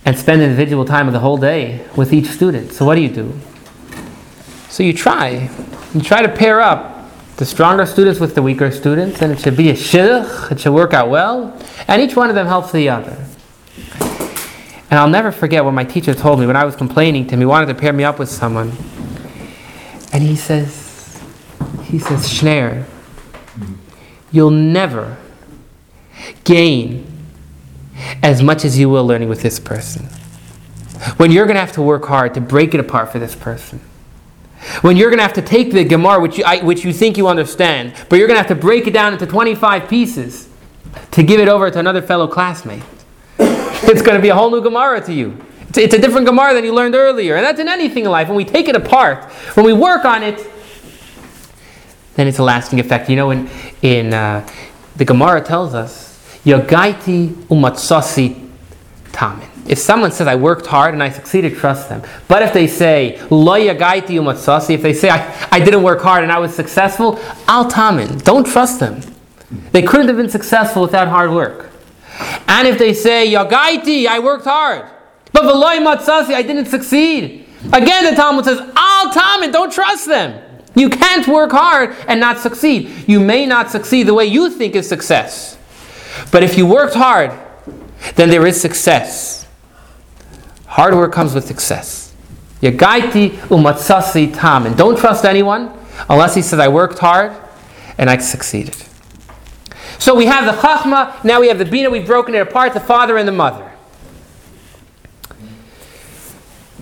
and 0.06 0.18
spend 0.18 0.40
individual 0.40 0.86
time 0.86 1.06
of 1.06 1.12
the 1.12 1.20
whole 1.20 1.36
day 1.36 1.86
with 1.94 2.14
each 2.14 2.28
student. 2.28 2.72
So 2.72 2.86
what 2.86 2.94
do 2.94 3.02
you 3.02 3.10
do? 3.10 3.38
So 4.70 4.82
you 4.82 4.94
try. 4.94 5.50
You 5.92 6.00
try 6.00 6.22
to 6.22 6.30
pair 6.30 6.62
up 6.62 7.10
the 7.36 7.44
stronger 7.44 7.84
students 7.84 8.20
with 8.20 8.34
the 8.34 8.42
weaker 8.42 8.70
students, 8.70 9.20
and 9.20 9.32
it 9.32 9.38
should 9.38 9.56
be 9.56 9.68
a 9.68 9.74
shidduch, 9.74 10.50
it 10.50 10.60
should 10.60 10.72
work 10.72 10.94
out 10.94 11.10
well, 11.10 11.56
and 11.86 12.00
each 12.00 12.16
one 12.16 12.30
of 12.30 12.34
them 12.34 12.46
helps 12.46 12.72
the 12.72 12.88
other. 12.88 13.27
And 14.90 14.98
I'll 14.98 15.08
never 15.08 15.30
forget 15.30 15.64
what 15.64 15.72
my 15.74 15.84
teacher 15.84 16.14
told 16.14 16.40
me 16.40 16.46
when 16.46 16.56
I 16.56 16.64
was 16.64 16.74
complaining 16.74 17.26
to 17.26 17.34
him. 17.34 17.40
He 17.40 17.46
wanted 17.46 17.66
to 17.66 17.74
pair 17.74 17.92
me 17.92 18.04
up 18.04 18.18
with 18.18 18.30
someone. 18.30 18.72
And 20.12 20.22
he 20.22 20.34
says, 20.34 21.22
he 21.84 21.98
says, 21.98 22.26
Schneer, 22.26 22.86
you'll 24.32 24.50
never 24.50 25.18
gain 26.44 27.06
as 28.22 28.42
much 28.42 28.64
as 28.64 28.78
you 28.78 28.88
will 28.88 29.06
learning 29.06 29.28
with 29.28 29.42
this 29.42 29.60
person. 29.60 30.06
When 31.18 31.30
you're 31.30 31.44
going 31.44 31.56
to 31.56 31.60
have 31.60 31.72
to 31.72 31.82
work 31.82 32.06
hard 32.06 32.34
to 32.34 32.40
break 32.40 32.74
it 32.74 32.80
apart 32.80 33.12
for 33.12 33.18
this 33.18 33.34
person. 33.34 33.80
When 34.80 34.96
you're 34.96 35.10
going 35.10 35.18
to 35.18 35.22
have 35.22 35.34
to 35.34 35.42
take 35.42 35.72
the 35.72 35.84
Gemara, 35.84 36.20
which 36.20 36.38
you, 36.38 36.44
I, 36.44 36.62
which 36.64 36.84
you 36.84 36.92
think 36.92 37.16
you 37.16 37.28
understand, 37.28 37.94
but 38.08 38.16
you're 38.18 38.26
going 38.26 38.36
to 38.36 38.42
have 38.42 38.56
to 38.56 38.60
break 38.60 38.86
it 38.86 38.92
down 38.92 39.12
into 39.12 39.26
25 39.26 39.88
pieces 39.88 40.48
to 41.12 41.22
give 41.22 41.40
it 41.40 41.48
over 41.48 41.70
to 41.70 41.78
another 41.78 42.02
fellow 42.02 42.26
classmate. 42.26 42.82
It's 43.82 44.02
going 44.02 44.16
to 44.16 44.22
be 44.22 44.28
a 44.28 44.34
whole 44.34 44.50
new 44.50 44.60
Gemara 44.60 45.00
to 45.02 45.12
you. 45.12 45.38
It's, 45.68 45.78
it's 45.78 45.94
a 45.94 46.00
different 46.00 46.26
Gemara 46.26 46.52
than 46.52 46.64
you 46.64 46.74
learned 46.74 46.96
earlier. 46.96 47.36
And 47.36 47.44
that's 47.44 47.60
in 47.60 47.68
anything 47.68 48.04
in 48.04 48.10
life. 48.10 48.26
When 48.26 48.36
we 48.36 48.44
take 48.44 48.68
it 48.68 48.74
apart, 48.74 49.24
when 49.54 49.64
we 49.64 49.72
work 49.72 50.04
on 50.04 50.24
it, 50.24 50.44
then 52.16 52.26
it's 52.26 52.38
a 52.38 52.42
lasting 52.42 52.80
effect. 52.80 53.08
You 53.08 53.14
know, 53.14 53.30
in, 53.30 53.48
in 53.82 54.12
uh, 54.12 54.46
the 54.96 55.04
Gemara 55.04 55.40
tells 55.40 55.74
us, 55.74 56.08
Yogaiti 56.44 57.28
umatsasi 57.46 58.50
tamin. 59.12 59.48
If 59.68 59.78
someone 59.78 60.10
says, 60.10 60.26
I 60.26 60.34
worked 60.34 60.66
hard 60.66 60.94
and 60.94 61.02
I 61.02 61.10
succeeded, 61.10 61.56
trust 61.56 61.88
them. 61.88 62.02
But 62.26 62.42
if 62.42 62.52
they 62.52 62.66
say, 62.66 63.20
Lo 63.30 63.54
yagaiti 63.54 64.18
umatsasi, 64.18 64.74
if 64.74 64.82
they 64.82 64.94
say, 64.94 65.10
I, 65.10 65.48
I 65.52 65.60
didn't 65.60 65.84
work 65.84 66.00
hard 66.00 66.24
and 66.24 66.32
I 66.32 66.38
was 66.40 66.52
successful, 66.52 67.20
al 67.46 67.70
tamin. 67.70 68.24
Don't 68.24 68.46
trust 68.46 68.80
them. 68.80 69.00
They 69.70 69.82
couldn't 69.82 70.08
have 70.08 70.16
been 70.16 70.30
successful 70.30 70.82
without 70.82 71.06
hard 71.06 71.30
work. 71.30 71.67
And 72.18 72.66
if 72.66 72.78
they 72.78 72.92
say, 72.94 73.32
Yagaiti, 73.32 74.06
I 74.06 74.18
worked 74.18 74.44
hard, 74.44 74.88
but 75.32 75.44
Veloy 75.44 75.78
Matsasi, 75.78 76.34
I 76.34 76.42
didn't 76.42 76.66
succeed. 76.66 77.46
Again, 77.72 78.04
the 78.04 78.16
Talmud 78.16 78.44
says, 78.44 78.60
Al 78.76 79.12
Talmud, 79.12 79.52
don't 79.52 79.72
trust 79.72 80.06
them. 80.06 80.44
You 80.74 80.90
can't 80.90 81.26
work 81.26 81.50
hard 81.50 81.96
and 82.06 82.20
not 82.20 82.38
succeed. 82.38 83.08
You 83.08 83.20
may 83.20 83.46
not 83.46 83.70
succeed 83.70 84.04
the 84.04 84.14
way 84.14 84.26
you 84.26 84.50
think 84.50 84.74
is 84.74 84.88
success. 84.88 85.58
But 86.30 86.42
if 86.42 86.56
you 86.56 86.66
worked 86.66 86.94
hard, 86.94 87.32
then 88.14 88.30
there 88.30 88.46
is 88.46 88.60
success. 88.60 89.46
Hard 90.66 90.94
work 90.94 91.12
comes 91.12 91.34
with 91.34 91.46
success. 91.46 92.14
Yagaiti 92.60 93.30
umatsasi 93.48 94.34
tamin. 94.34 94.76
Don't 94.76 94.98
trust 94.98 95.24
anyone 95.24 95.72
unless 96.08 96.34
he 96.34 96.42
says, 96.42 96.58
I 96.58 96.68
worked 96.68 96.98
hard 96.98 97.32
and 97.96 98.08
I 98.08 98.18
succeeded. 98.18 98.76
So 100.08 100.14
we 100.14 100.24
have 100.24 100.46
the 100.46 100.58
Chachma, 100.62 101.22
now 101.22 101.38
we 101.38 101.48
have 101.48 101.58
the 101.58 101.66
Bina, 101.66 101.90
we've 101.90 102.06
broken 102.06 102.34
it 102.34 102.38
apart, 102.38 102.72
the 102.72 102.80
father 102.80 103.18
and 103.18 103.28
the 103.28 103.32
mother. 103.32 103.70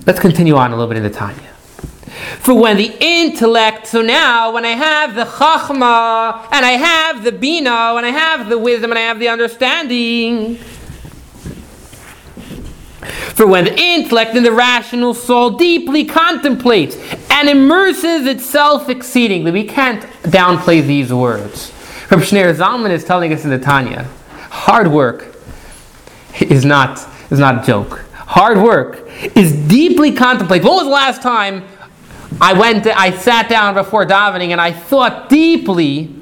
Let's 0.07 0.21
continue 0.21 0.55
on 0.55 0.71
a 0.71 0.77
little 0.77 0.87
bit 0.87 0.97
in 0.97 1.03
the 1.03 1.11
Tanya. 1.11 1.41
For 2.39 2.55
when 2.55 2.77
the 2.77 2.95
intellect, 3.01 3.89
so 3.89 4.01
now 4.01 4.53
when 4.53 4.65
I 4.65 4.77
have 4.77 5.17
the 5.17 5.25
Chachma, 5.25 6.47
and 6.53 6.65
I 6.65 6.75
have 6.79 7.25
the 7.25 7.33
Bina, 7.33 7.97
and 7.97 8.07
I 8.07 8.11
have 8.11 8.49
the 8.49 8.59
wisdom, 8.59 8.93
and 8.93 8.99
I 9.01 9.03
have 9.03 9.19
the 9.19 9.29
understanding, 9.29 10.55
for 13.35 13.49
when 13.49 13.65
the 13.65 13.77
intellect 13.77 14.37
and 14.37 14.47
the 14.47 14.53
rational 14.53 15.15
soul 15.15 15.51
deeply 15.51 16.05
contemplates 16.05 16.97
and 17.29 17.49
immerses 17.49 18.25
itself 18.25 18.89
exceedingly, 18.89 19.51
we 19.51 19.65
can't 19.65 20.05
downplay 20.23 20.81
these 20.87 21.13
words. 21.13 21.73
Rabbi 22.11 22.23
Shneur 22.23 22.55
Zalman 22.55 22.91
is 22.91 23.05
telling 23.05 23.33
us 23.33 23.45
in 23.45 23.51
the 23.51 23.59
Tanya, 23.59 24.05
hard 24.51 24.89
work 24.89 25.35
is 26.41 26.65
not, 26.65 27.05
is 27.31 27.41
not 27.41 27.65
a 27.65 27.67
joke. 27.67 28.05
Hard 28.15 28.59
work 28.59 29.09
is 29.35 29.53
deeply 29.67 30.13
contemplated. 30.13 30.65
When 30.65 30.75
was 30.75 30.85
the 30.85 30.91
last 30.91 31.21
time 31.21 31.65
I 32.41 32.53
went, 32.53 32.87
I 32.87 33.11
sat 33.11 33.49
down 33.49 33.75
before 33.75 34.07
davening 34.07 34.51
and 34.51 34.61
I 34.61 34.71
thought 34.71 35.29
deeply 35.29 36.15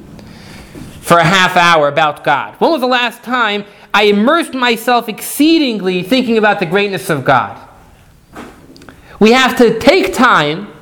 for 1.03 1.18
a 1.18 1.24
half 1.24 1.55
hour 1.55 1.89
about 1.89 2.24
God? 2.24 2.55
When 2.61 2.70
was 2.70 2.80
the 2.80 2.87
last 2.87 3.22
time 3.22 3.66
I 3.93 4.05
immersed 4.05 4.55
myself 4.55 5.09
exceedingly 5.09 6.03
thinking 6.03 6.39
about 6.39 6.61
the 6.61 6.66
greatness 6.66 7.11
of 7.11 7.26
God? 7.26 7.61
We 9.20 9.32
have 9.32 9.57
to 9.59 9.78
take 9.78 10.14
time 10.14 10.74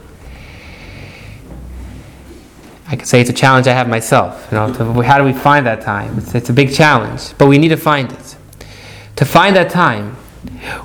I 2.93 2.97
can 2.97 3.07
say 3.07 3.23
it's 3.23 3.31
a 3.31 3.33
challenge 3.33 3.67
I 3.67 3.73
have 3.73 3.89
myself. 3.89 4.47
You 4.53 4.59
know, 4.59 4.75
to, 4.75 5.01
how 5.01 5.17
do 5.17 5.25
we 5.25 5.33
find 5.33 5.65
that 5.65 5.81
time? 5.81 6.19
It's, 6.19 6.35
it's 6.35 6.51
a 6.51 6.53
big 6.53 6.75
challenge, 6.75 7.33
but 7.39 7.47
we 7.47 7.57
need 7.57 7.71
to 7.71 7.77
find 7.79 8.13
it. 8.13 8.37
To 9.17 9.25
find 9.25 9.57
that 9.57 9.71
time 9.71 10.11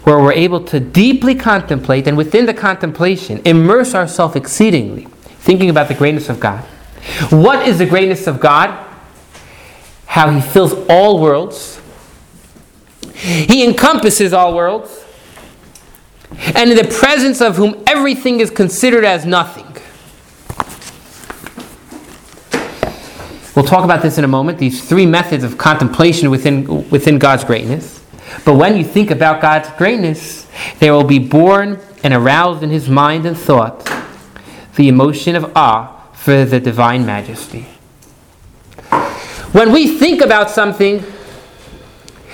where 0.05 0.17
we're 0.17 0.31
able 0.31 0.63
to 0.65 0.79
deeply 0.79 1.35
contemplate 1.35 2.07
and 2.07 2.15
within 2.15 2.45
the 2.45 2.53
contemplation 2.53 3.41
immerse 3.43 3.93
ourselves 3.93 4.37
exceedingly, 4.37 5.05
thinking 5.39 5.69
about 5.69 5.89
the 5.89 5.95
greatness 5.95 6.29
of 6.29 6.39
God. 6.39 6.63
What 7.29 7.67
is 7.67 7.77
the 7.77 7.85
greatness 7.85 8.25
of 8.25 8.39
God? 8.39 8.85
How 10.05 10.29
He 10.29 10.39
fills 10.39 10.73
all 10.89 11.19
worlds, 11.19 11.81
He 13.15 13.65
encompasses 13.65 14.31
all 14.31 14.55
worlds, 14.55 15.03
and 16.55 16.69
in 16.69 16.77
the 16.77 16.87
presence 16.99 17.41
of 17.41 17.57
whom 17.57 17.83
everything 17.85 18.39
is 18.39 18.49
considered 18.49 19.03
as 19.03 19.25
nothing. 19.25 19.65
We'll 23.57 23.65
talk 23.65 23.83
about 23.83 24.03
this 24.03 24.19
in 24.19 24.23
a 24.23 24.27
moment, 24.27 24.59
these 24.59 24.87
three 24.87 25.07
methods 25.07 25.43
of 25.43 25.57
contemplation 25.57 26.29
within, 26.29 26.87
within 26.91 27.17
God's 27.17 27.43
greatness. 27.43 28.05
But 28.45 28.53
when 28.53 28.77
you 28.77 28.83
think 28.83 29.09
about 29.09 29.41
God's 29.41 29.67
greatness, 29.79 30.45
there 30.77 30.93
will 30.93 31.03
be 31.03 31.17
born 31.17 31.79
and 32.03 32.13
aroused 32.13 32.61
in 32.61 32.69
his 32.69 32.87
mind 32.87 33.25
and 33.25 33.35
thought 33.35 33.83
the 34.75 34.87
emotion 34.87 35.35
of 35.35 35.51
awe 35.57 36.07
for 36.13 36.45
the 36.45 36.59
divine 36.59 37.03
majesty. 37.03 37.63
When 39.53 39.71
we 39.71 39.87
think 39.97 40.21
about 40.21 40.51
something, 40.51 41.03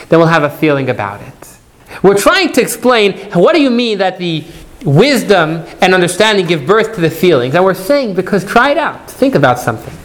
then 0.10 0.20
we'll 0.20 0.28
have 0.28 0.44
a 0.44 0.50
feeling 0.50 0.90
about 0.90 1.22
it. 1.22 1.58
We're 2.04 2.18
trying 2.18 2.52
to 2.52 2.62
explain 2.62 3.32
what 3.32 3.56
do 3.56 3.62
you 3.62 3.70
mean 3.70 4.00
that 4.00 4.18
the 4.18 4.44
wisdom 4.84 5.66
and 5.80 5.94
understanding 5.94 6.48
give 6.48 6.68
birth 6.68 6.96
to 6.96 7.00
the 7.00 7.10
feelings? 7.10 7.56
And 7.56 7.64
we're 7.64 7.76
saying 7.76 8.14
because 8.14 8.44
try 8.44 8.72
it 8.72 8.78
out. 8.78 9.10
Think 9.10 9.36
about 9.36 9.58
something. 9.58 10.03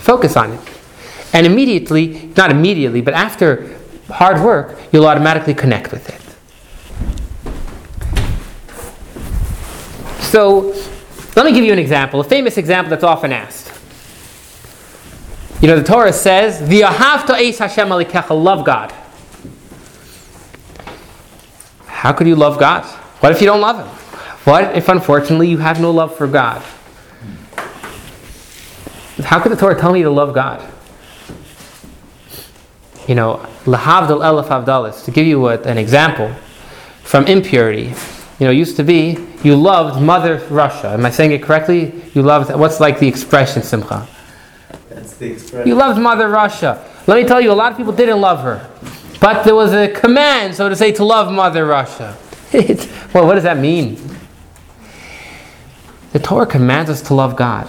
Focus 0.00 0.36
on 0.36 0.52
it. 0.52 0.60
And 1.32 1.46
immediately, 1.46 2.32
not 2.36 2.50
immediately, 2.50 3.00
but 3.00 3.14
after 3.14 3.78
hard 4.08 4.42
work, 4.42 4.76
you'll 4.92 5.06
automatically 5.06 5.54
connect 5.54 5.92
with 5.92 6.08
it. 6.08 6.20
So, 10.22 10.74
let 11.36 11.46
me 11.46 11.52
give 11.52 11.64
you 11.64 11.72
an 11.72 11.78
example, 11.78 12.20
a 12.20 12.24
famous 12.24 12.56
example 12.58 12.90
that's 12.90 13.04
often 13.04 13.32
asked. 13.32 13.70
You 15.60 15.68
know, 15.68 15.76
the 15.76 15.84
Torah 15.84 16.12
says, 16.12 16.60
"V'ahavta 16.62 17.34
eis 17.34 17.58
Hashem 17.58 17.88
Elokecha," 17.88 18.42
love 18.42 18.64
God. 18.64 18.92
How 21.86 22.12
could 22.12 22.26
you 22.26 22.36
love 22.36 22.58
God? 22.58 22.84
What 23.20 23.32
if 23.32 23.40
you 23.40 23.46
don't 23.46 23.60
love 23.60 23.76
Him? 23.76 23.86
What 24.44 24.74
if, 24.76 24.88
unfortunately, 24.88 25.48
you 25.48 25.58
have 25.58 25.80
no 25.80 25.90
love 25.90 26.16
for 26.16 26.26
God? 26.26 26.62
How 29.18 29.40
could 29.40 29.52
the 29.52 29.56
Torah 29.56 29.78
tell 29.78 29.92
me 29.92 30.02
to 30.02 30.10
love 30.10 30.34
God? 30.34 30.66
You 33.06 33.14
know, 33.14 33.46
lahavdal 33.64 34.20
elef 34.20 34.48
avdalis. 34.48 35.04
To 35.04 35.10
give 35.10 35.26
you 35.26 35.48
a, 35.48 35.60
an 35.62 35.78
example 35.78 36.32
from 37.02 37.26
impurity, 37.26 37.92
you 38.38 38.46
know, 38.46 38.50
used 38.50 38.76
to 38.76 38.84
be 38.84 39.18
you 39.42 39.56
loved 39.56 40.02
Mother 40.02 40.36
Russia. 40.50 40.90
Am 40.90 41.04
I 41.04 41.10
saying 41.10 41.32
it 41.32 41.42
correctly? 41.42 42.02
You 42.14 42.22
loved. 42.22 42.54
What's 42.54 42.78
like 42.78 42.98
the 42.98 43.08
expression, 43.08 43.62
Simcha? 43.62 44.06
That's 44.88 45.16
the 45.16 45.32
expression. 45.32 45.68
You 45.68 45.74
loved 45.74 46.00
Mother 46.00 46.28
Russia. 46.28 46.84
Let 47.06 47.20
me 47.20 47.26
tell 47.26 47.40
you, 47.40 47.50
a 47.50 47.54
lot 47.54 47.72
of 47.72 47.78
people 47.78 47.92
didn't 47.92 48.20
love 48.20 48.40
her, 48.40 48.70
but 49.20 49.42
there 49.42 49.54
was 49.54 49.72
a 49.72 49.88
command, 49.88 50.54
so 50.54 50.68
to 50.68 50.76
say, 50.76 50.92
to 50.92 51.04
love 51.04 51.32
Mother 51.32 51.66
Russia. 51.66 52.16
well, 53.14 53.26
what 53.26 53.34
does 53.34 53.44
that 53.44 53.58
mean? 53.58 53.98
The 56.12 56.18
Torah 56.18 56.46
commands 56.46 56.90
us 56.90 57.00
to 57.02 57.14
love 57.14 57.36
God. 57.36 57.68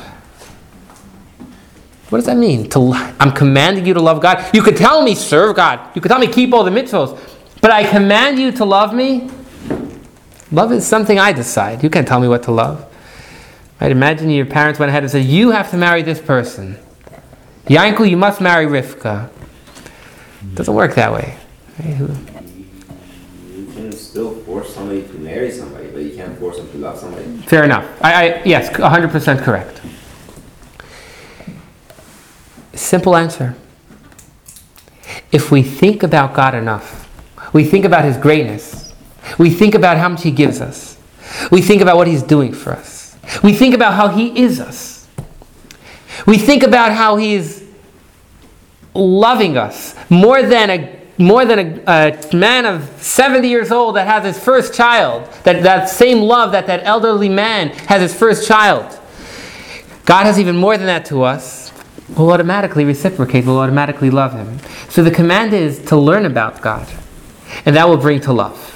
What 2.12 2.18
does 2.18 2.26
that 2.26 2.36
mean? 2.36 2.70
To 2.72 2.91
I'm 3.22 3.32
commanding 3.32 3.86
you 3.86 3.93
to 3.93 4.01
love 4.01 4.22
God. 4.22 4.45
You 4.53 4.62
could 4.62 4.76
tell 4.76 5.01
me 5.01 5.16
serve 5.16 5.55
God. 5.55 5.95
You 5.95 6.01
could 6.01 6.09
tell 6.09 6.20
me 6.20 6.28
keep 6.28 6.53
all 6.53 6.66
the 6.66 6.70
mitzvahs, 6.70 7.18
but 7.62 7.72
I 7.72 7.89
command 7.89 8.38
you 8.38 8.51
to 8.51 8.66
love 8.66 8.93
me. 8.93 9.30
Love 10.51 10.74
is 10.74 10.86
something 10.86 11.18
I 11.18 11.32
decide. 11.32 11.82
You 11.82 11.89
can't 11.89 12.05
tell 12.05 12.20
me 12.20 12.28
what 12.28 12.43
to 12.43 12.51
love. 12.51 12.86
Right? 13.80 13.91
Imagine 13.91 14.30
your 14.30 14.45
parents 14.45 14.78
went 14.78 14.89
ahead 14.89 15.03
and 15.03 15.09
said, 15.12 15.24
"You 15.24 15.51
have 15.51 15.72
to 15.72 15.78
marry 15.78 16.01
this 16.01 16.20
person." 16.20 16.78
Yankel, 17.68 18.09
you 18.09 18.18
must 18.18 18.41
marry 18.41 18.66
Rivka. 18.66 19.30
It 20.41 20.55
doesn't 20.55 20.74
work 20.74 20.95
that 20.95 21.14
way. 21.14 21.38
Right? 21.80 21.97
You 21.97 23.68
can 23.74 23.93
still 23.93 24.36
force 24.41 24.76
somebody 24.76 25.03
to 25.03 25.14
marry 25.14 25.49
somebody, 25.49 25.88
but 25.88 26.03
you 26.03 26.14
can't 26.18 26.38
force 26.38 26.57
them 26.57 26.70
to 26.72 26.78
love 26.78 26.99
somebody. 26.99 27.24
Fair 27.47 27.64
enough. 27.64 27.86
I, 28.01 28.12
I 28.14 28.41
yes, 28.43 28.70
100% 28.70 29.43
correct. 29.43 29.81
Simple 32.82 33.16
answer. 33.16 33.56
If 35.32 35.52
we 35.52 35.62
think 35.62 36.02
about 36.02 36.34
God 36.34 36.56
enough, 36.56 37.08
we 37.54 37.64
think 37.64 37.86
about 37.86 38.04
His 38.04 38.18
greatness, 38.18 38.94
we 39.38 39.52
think 39.52 39.76
about 39.76 39.98
how 39.98 40.10
much 40.10 40.24
He 40.24 40.32
gives 40.32 40.60
us, 40.60 40.98
we 41.52 41.62
think 41.62 41.82
about 41.84 41.96
what 41.96 42.08
He's 42.08 42.24
doing 42.24 42.54
for 42.54 42.74
us, 42.74 43.16
we 43.44 43.54
think 43.54 43.76
about 43.76 43.94
how 43.94 44.10
He 44.10 44.38
is 44.38 44.60
us, 44.60 45.08
we 46.26 46.40
think 46.40 46.64
about 46.64 46.92
how 46.92 47.18
He's 47.18 47.64
loving 48.96 49.58
us 49.58 49.96
more 50.10 50.42
than 50.42 50.70
a 50.72 51.02
more 51.18 51.46
than 51.46 51.60
a, 51.88 52.14
a 52.32 52.36
man 52.36 52.66
of 52.66 52.84
70 53.00 53.48
years 53.48 53.72
old 53.72 53.96
that 53.96 54.08
has 54.08 54.24
his 54.24 54.44
first 54.44 54.74
child, 54.74 55.32
that, 55.44 55.62
that 55.62 55.88
same 55.88 56.22
love 56.22 56.54
that 56.54 56.66
that 56.66 56.84
elderly 56.84 57.30
man 57.30 57.70
has 57.88 58.02
his 58.02 58.16
first 58.16 58.48
child. 58.48 59.00
God 60.06 60.24
has 60.24 60.40
even 60.40 60.56
more 60.58 60.78
than 60.78 60.88
that 60.88 61.06
to 61.06 61.22
us. 61.22 61.70
We'll 62.18 62.32
automatically 62.32 62.86
reciprocate, 62.86 63.45
we'll 63.45 63.59
automatically 63.59 64.09
love 64.09 64.34
him. 64.34 64.59
So 64.89 65.03
the 65.03 65.12
command 65.12 65.53
is 65.53 65.80
to 65.86 65.95
learn 65.95 66.26
about 66.26 66.62
God, 66.62 66.88
and 67.66 67.76
that 67.76 67.88
will 67.88 67.97
bring 67.97 68.20
to 68.22 68.34
love. 68.34 68.68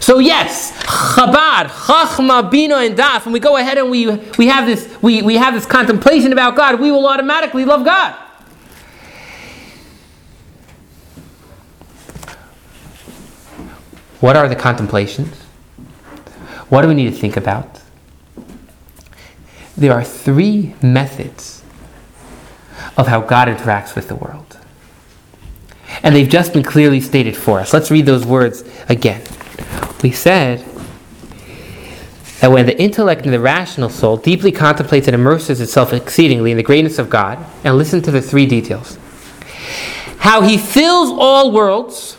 So 0.00 0.18
yes, 0.18 0.72
Chabad, 0.82 1.66
Chachma, 1.66 2.50
Bina, 2.50 2.76
and 2.76 2.96
Das. 2.96 3.24
When 3.24 3.32
we 3.32 3.40
go 3.40 3.56
ahead 3.56 3.78
and 3.78 3.90
we, 3.90 4.10
we 4.38 4.48
have 4.48 4.66
this 4.66 4.94
we, 5.00 5.22
we 5.22 5.36
have 5.36 5.54
this 5.54 5.66
contemplation 5.66 6.32
about 6.32 6.56
God, 6.56 6.80
we 6.80 6.90
will 6.90 7.06
automatically 7.06 7.64
love 7.64 7.84
God. 7.84 8.14
What 14.20 14.36
are 14.36 14.48
the 14.48 14.56
contemplations? 14.56 15.36
What 16.70 16.82
do 16.82 16.88
we 16.88 16.94
need 16.94 17.12
to 17.12 17.16
think 17.16 17.36
about? 17.36 17.80
There 19.76 19.92
are 19.92 20.02
three 20.04 20.74
methods 20.82 21.63
of 22.96 23.06
how 23.06 23.20
God 23.20 23.48
interacts 23.48 23.94
with 23.94 24.08
the 24.08 24.14
world. 24.14 24.58
And 26.02 26.14
they've 26.14 26.28
just 26.28 26.52
been 26.52 26.62
clearly 26.62 27.00
stated 27.00 27.36
for 27.36 27.60
us. 27.60 27.72
Let's 27.72 27.90
read 27.90 28.06
those 28.06 28.26
words 28.26 28.64
again. 28.88 29.22
We 30.02 30.10
said 30.10 30.64
that 32.40 32.50
when 32.50 32.66
the 32.66 32.78
intellect 32.80 33.24
and 33.24 33.32
the 33.32 33.40
rational 33.40 33.88
soul 33.88 34.16
deeply 34.16 34.52
contemplates 34.52 35.06
and 35.06 35.14
immerses 35.14 35.60
itself 35.60 35.92
exceedingly 35.92 36.50
in 36.50 36.56
the 36.56 36.62
greatness 36.62 36.98
of 36.98 37.08
God, 37.08 37.44
and 37.64 37.76
listen 37.76 38.02
to 38.02 38.10
the 38.10 38.20
three 38.20 38.46
details 38.46 38.98
how 40.24 40.40
he 40.40 40.56
fills 40.56 41.10
all 41.10 41.52
worlds. 41.52 42.16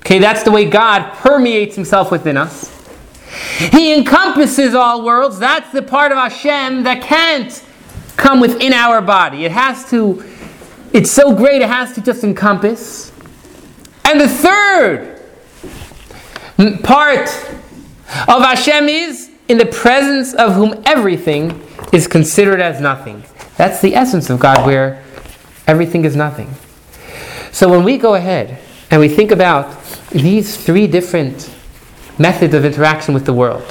Okay, 0.00 0.18
that's 0.18 0.42
the 0.42 0.50
way 0.50 0.64
God 0.64 1.12
permeates 1.14 1.76
himself 1.76 2.10
within 2.10 2.36
us. 2.36 2.74
He 3.58 3.94
encompasses 3.94 4.74
all 4.74 5.04
worlds. 5.04 5.38
That's 5.38 5.70
the 5.70 5.82
part 5.82 6.10
of 6.10 6.18
Hashem 6.18 6.82
that 6.82 7.00
can't 7.00 7.64
come 8.18 8.40
within 8.40 8.74
our 8.74 9.00
body. 9.00 9.46
It 9.46 9.52
has 9.52 9.88
to, 9.90 10.22
it's 10.92 11.10
so 11.10 11.34
great, 11.34 11.62
it 11.62 11.68
has 11.68 11.94
to 11.94 12.02
just 12.02 12.24
encompass. 12.24 13.10
And 14.04 14.20
the 14.20 14.28
third 14.28 15.22
part 16.82 17.28
of 18.26 18.42
Hashem 18.42 18.88
is 18.88 19.30
in 19.48 19.56
the 19.56 19.66
presence 19.66 20.34
of 20.34 20.54
whom 20.54 20.82
everything 20.84 21.62
is 21.92 22.06
considered 22.06 22.60
as 22.60 22.80
nothing. 22.80 23.22
That's 23.56 23.80
the 23.80 23.94
essence 23.94 24.28
of 24.30 24.40
God, 24.40 24.66
where 24.66 25.02
everything 25.66 26.04
is 26.04 26.16
nothing. 26.16 26.52
So 27.52 27.68
when 27.68 27.84
we 27.84 27.98
go 27.98 28.14
ahead 28.14 28.58
and 28.90 29.00
we 29.00 29.08
think 29.08 29.30
about 29.30 29.82
these 30.10 30.56
three 30.56 30.86
different 30.86 31.54
methods 32.18 32.52
of 32.52 32.64
interaction 32.64 33.14
with 33.14 33.26
the 33.26 33.32
world, 33.32 33.64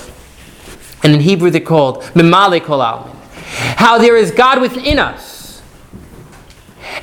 and 1.04 1.14
in 1.14 1.20
Hebrew 1.20 1.50
they're 1.50 1.62
called 1.62 2.04
Mimale 2.16 2.64
Kol 2.64 2.80
Almin, 2.80 3.17
how 3.48 3.98
there 3.98 4.16
is 4.16 4.32
God 4.32 4.62
within 4.62 5.00
us, 5.00 5.62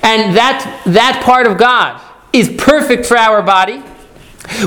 and 0.03 0.37
that, 0.37 0.83
that 0.87 1.23
part 1.25 1.47
of 1.47 1.59
God 1.59 2.01
is 2.33 2.53
perfect 2.59 3.07
for 3.07 3.17
our 3.17 3.43
body. 3.43 3.83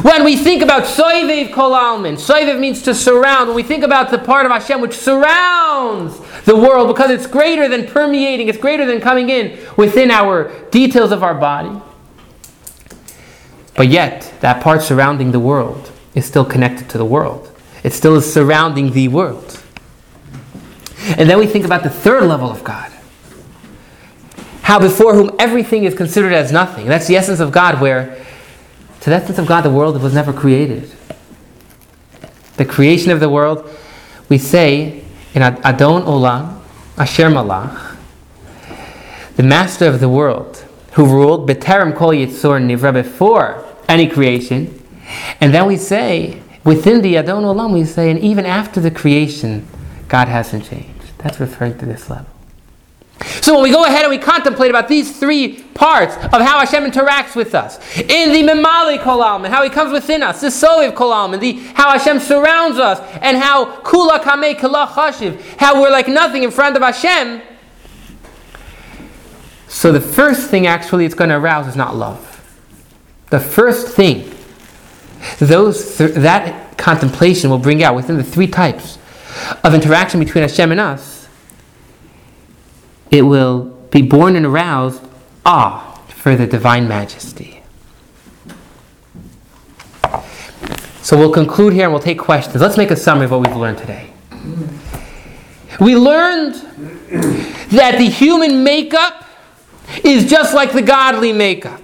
When 0.02 0.24
we 0.24 0.36
think 0.36 0.64
about 0.64 0.84
Soivev 0.84 1.54
Kol 1.54 1.72
Almin, 1.72 2.16
Soivev 2.16 2.60
means 2.60 2.82
to 2.84 2.96
surround. 2.96 3.48
When 3.48 3.56
we 3.56 3.62
think 3.62 3.84
about 3.84 4.10
the 4.10 4.18
part 4.18 4.46
of 4.48 4.52
Hashem 4.52 4.82
which 4.82 4.96
surrounds 4.96 6.20
the 6.46 6.56
world 6.56 6.88
because 6.88 7.12
it's 7.12 7.28
greater 7.28 7.68
than 7.70 7.86
permeating, 7.86 8.48
it's 8.48 8.58
greater 8.58 8.88
than 8.88 9.00
coming 9.00 9.30
in 9.30 9.60
within 9.78 10.10
our 10.10 10.52
details 10.72 11.12
of 11.12 11.22
our 11.22 11.36
body. 11.36 11.80
But 13.76 13.90
yet, 13.90 14.34
that 14.40 14.64
part 14.64 14.82
surrounding 14.82 15.32
the 15.32 15.40
world 15.40 15.92
is 16.16 16.26
still 16.26 16.46
connected 16.46 16.90
to 16.90 16.98
the 16.98 17.06
world. 17.06 17.54
It 17.84 17.94
still 17.94 18.16
is 18.16 18.32
surrounding 18.32 18.94
the 18.94 19.08
world. 19.10 19.62
And 21.18 21.30
then 21.30 21.40
we 21.40 21.48
think 21.48 21.66
about 21.66 21.84
the 21.84 21.90
third 21.90 22.24
level 22.24 22.50
of 22.50 22.64
God. 22.64 22.92
How 24.62 24.80
before 24.80 25.16
whom 25.16 25.32
everything 25.40 25.86
is 25.86 25.94
considered 25.96 26.34
as 26.34 26.52
nothing. 26.52 26.88
That's 26.88 27.08
the 27.08 27.16
essence 27.16 27.40
of 27.40 27.52
God, 27.52 27.80
where 27.80 28.18
to 29.02 29.10
the 29.10 29.16
essence 29.16 29.38
of 29.38 29.46
God, 29.46 29.62
the 29.62 29.72
world 29.72 30.02
was 30.02 30.14
never 30.14 30.34
created. 30.34 30.92
The 32.58 32.66
creation 32.66 33.12
of 33.12 33.20
the 33.20 33.30
world, 33.30 33.70
we 34.28 34.38
say 34.38 35.04
in 35.34 35.42
Adon 35.42 36.04
Olam, 36.04 36.60
Asher 36.98 37.30
Malach, 37.30 37.96
the 39.38 39.44
master 39.44 39.88
of 39.88 40.00
the 40.00 40.10
world, 40.10 40.66
who 40.94 41.06
ruled 41.06 41.48
B'terem 41.48 41.96
Kol 41.96 42.10
Yitzor 42.10 42.60
Nivra 42.60 42.92
before 42.92 43.64
any 43.88 44.08
creation. 44.08 44.84
And 45.40 45.54
then 45.54 45.68
we 45.68 45.78
say, 45.78 46.42
within 46.64 47.02
the 47.02 47.18
Adon 47.18 47.44
Olam, 47.44 47.72
we 47.72 47.86
say, 47.86 48.10
and 48.10 48.20
even 48.20 48.46
after 48.46 48.82
the 48.82 48.92
creation, 48.92 49.66
God 50.08 50.28
hasn't 50.28 50.66
changed. 50.66 50.97
That's 51.20 51.40
referring 51.40 51.78
to 51.80 51.86
this 51.86 52.10
level. 52.10 52.28
So 53.42 53.56
when 53.56 53.64
we 53.64 53.72
go 53.72 53.84
ahead 53.86 54.04
and 54.04 54.12
we 54.12 54.20
contemplate 54.20 54.70
about 54.70 54.88
these 54.88 55.20
three 55.20 55.64
parts 55.74 56.16
of 56.16 56.42
how 56.42 56.60
Hashem 56.60 56.84
interacts 56.84 57.36
with 57.36 57.56
us, 57.56 57.80
in 57.98 58.32
the 58.32 58.52
Memali 58.52 59.02
Kol 59.02 59.20
Almin, 59.20 59.50
how 59.50 59.64
He 59.64 59.70
comes 59.70 59.92
within 59.92 60.22
us, 60.22 60.42
the 60.42 60.48
Soiv 60.48 60.96
Kol 60.96 61.12
Almin, 61.12 61.40
the 61.40 61.54
how 61.74 61.98
Hashem 61.98 62.20
surrounds 62.20 62.78
us, 62.78 63.00
and 63.22 63.38
how 63.38 63.78
Kula 63.82 64.20
Kamei 64.20 64.58
Kala 64.58 64.88
Chashiv, 64.88 65.40
how 65.58 65.82
we're 65.82 65.90
like 65.90 66.08
nothing 66.08 66.44
in 66.44 66.52
front 66.52 66.76
of 66.76 66.84
Hashem. 66.84 67.42
So 69.68 69.92
the 69.92 70.02
first 70.02 70.50
thing 70.50 70.68
actually 70.68 71.06
it's 71.06 71.16
going 71.16 71.30
to 71.30 71.38
arouse 71.38 71.68
is 71.68 71.76
not 71.76 71.96
love. 71.96 72.34
The 73.30 73.40
first 73.40 73.96
thing 73.96 74.32
those 75.40 75.98
th- 75.98 76.14
that 76.14 76.78
contemplation 76.78 77.50
will 77.50 77.58
bring 77.58 77.84
out 77.84 77.96
within 77.96 78.18
the 78.18 78.24
three 78.24 78.48
types 78.48 78.97
of 79.64 79.74
interaction 79.74 80.20
between 80.20 80.44
Hashem 80.44 80.72
and 80.72 80.80
us 80.80 81.18
it 83.12 83.22
will 83.22 83.66
be 83.92 84.02
born 84.02 84.36
and 84.36 84.46
aroused 84.46 85.02
awe 85.46 85.94
for 86.10 86.36
the 86.36 86.46
divine 86.46 86.88
majesty. 86.88 87.62
So 91.02 91.18
we'll 91.18 91.32
conclude 91.32 91.74
here 91.74 91.84
and 91.84 91.94
we'll 91.94 92.02
take 92.02 92.20
questions. 92.20 92.62
Let's 92.62 92.78
make 92.78 92.92
a 92.92 92.96
summary 92.96 93.26
of 93.26 93.32
what 93.32 93.48
we've 93.48 93.56
learned 93.56 93.78
today. 93.78 94.12
We 95.80 95.96
learned 95.96 96.56
that 97.72 97.96
the 97.98 98.10
human 98.10 98.64
makeup 98.64 99.26
is 100.04 100.30
just 100.30 100.54
like 100.54 100.74
the 100.74 100.82
godly 100.82 101.32
makeup. 101.32 101.80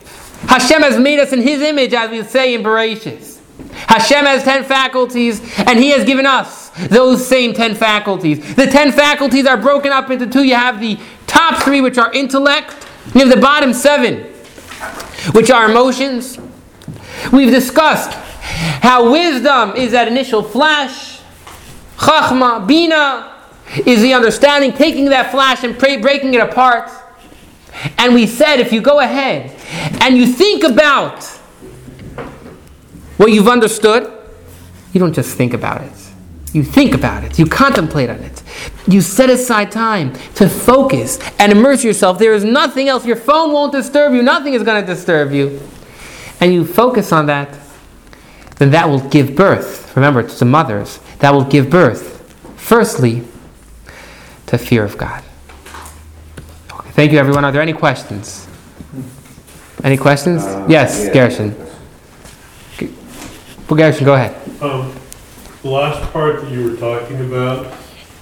Hashem 0.47 0.82
has 0.82 0.99
made 0.99 1.20
us 1.20 1.32
in 1.32 1.41
His 1.41 1.62
image, 1.62 1.93
as 1.93 2.12
we 2.12 2.24
say 2.24 2.54
in 2.54 2.64
Bereshit. 2.64 3.32
Hashem 3.88 4.26
has 4.26 4.43
ten 4.43 4.63
faculties, 4.63 5.41
and 5.57 5.80
He 5.80 5.89
has 5.89 6.05
given 6.05 6.26
us 6.26 6.69
those 6.88 7.26
same 7.26 7.53
ten 7.53 7.76
faculties. 7.76 8.55
The 8.55 8.67
ten 8.67 8.91
faculties 8.91 9.45
are 9.45 9.57
broken 9.57 9.91
up 9.91 10.09
into 10.09 10.28
two. 10.28 10.43
You 10.43 10.55
have 10.55 10.80
the 10.80 10.99
top 11.28 11.63
three, 11.63 11.82
which 11.82 11.97
are 11.97 12.11
intellect. 12.13 12.88
You 13.13 13.21
have 13.21 13.30
the 13.30 13.41
bottom 13.41 13.74
seven, 13.74 14.24
which 15.34 15.51
are 15.51 15.69
emotions. 15.69 16.39
We've 17.32 17.51
discussed 17.51 18.11
how 18.82 19.11
wisdom 19.11 19.76
is 19.76 19.91
that 19.91 20.07
initial 20.07 20.43
flash. 20.43 21.21
Chachma, 21.97 22.67
Bina, 22.67 23.34
is 23.86 24.01
the 24.01 24.13
understanding, 24.13 24.74
taking 24.74 25.05
that 25.05 25.32
flash 25.32 25.63
and 25.63 25.78
pray, 25.78 25.97
breaking 25.97 26.34
it 26.34 26.41
apart. 26.41 26.89
And 27.97 28.13
we 28.13 28.28
said 28.28 28.59
if 28.59 28.71
you 28.71 28.82
go 28.82 28.99
ahead 28.99 29.51
and 30.01 30.17
you 30.17 30.28
think 30.28 30.63
about 30.63 31.32
what 33.24 33.32
you've 33.32 33.47
understood, 33.47 34.11
you 34.91 34.99
don't 34.99 35.13
just 35.13 35.38
think 35.38 35.53
about 35.53 35.82
it. 35.82 35.93
You 36.51 36.61
think 36.61 36.93
about 36.93 37.24
it. 37.24 37.39
You 37.39 37.45
contemplate 37.45 38.09
on 38.09 38.17
it. 38.17 38.43
You 38.86 38.99
set 38.99 39.30
aside 39.30 39.71
time 39.71 40.11
to 40.36 40.49
focus 40.49 41.19
and 41.39 41.53
immerse 41.53 41.86
yourself. 41.86 42.19
There 42.19 42.34
is 42.34 42.43
nothing 42.43 42.89
else. 42.89 43.05
Your 43.05 43.15
phone 43.15 43.53
won't 43.53 43.71
disturb 43.71 44.13
you. 44.13 44.21
Nothing 44.21 44.55
is 44.55 44.63
going 44.63 44.86
to 44.86 44.86
disturb 44.86 45.32
you. 45.32 45.61
And 46.41 46.53
you 46.53 46.65
focus 46.65 47.13
on 47.13 47.28
that, 47.28 47.57
then 48.57 48.71
that 48.71 48.89
will 48.89 48.99
give 48.99 49.38
birth. 49.38 49.95
Remember, 49.95 50.19
it's 50.19 50.38
the 50.38 50.45
mothers. 50.45 50.99
That 51.19 51.34
will 51.34 51.45
give 51.45 51.69
birth, 51.69 52.21
firstly, 52.57 53.24
to 54.47 54.57
fear 54.57 54.84
of 54.84 54.97
God. 54.97 55.24
Okay, 56.74 56.91
thank 56.91 57.13
you, 57.13 57.19
everyone. 57.19 57.45
Are 57.45 57.53
there 57.53 57.61
any 57.61 57.71
questions? 57.71 58.49
Any 59.82 59.95
questions? 59.95 60.43
Uh, 60.43 60.65
yes, 60.67 61.05
yeah. 61.05 61.13
Gershon. 61.13 61.72
Well, 63.70 63.78
Gershon, 63.78 64.05
go 64.05 64.14
ahead. 64.14 64.36
Um, 64.61 64.93
the 65.61 65.70
last 65.70 66.11
part 66.11 66.41
that 66.41 66.51
you 66.51 66.70
were 66.70 66.76
talking 66.78 67.20
about, 67.22 67.74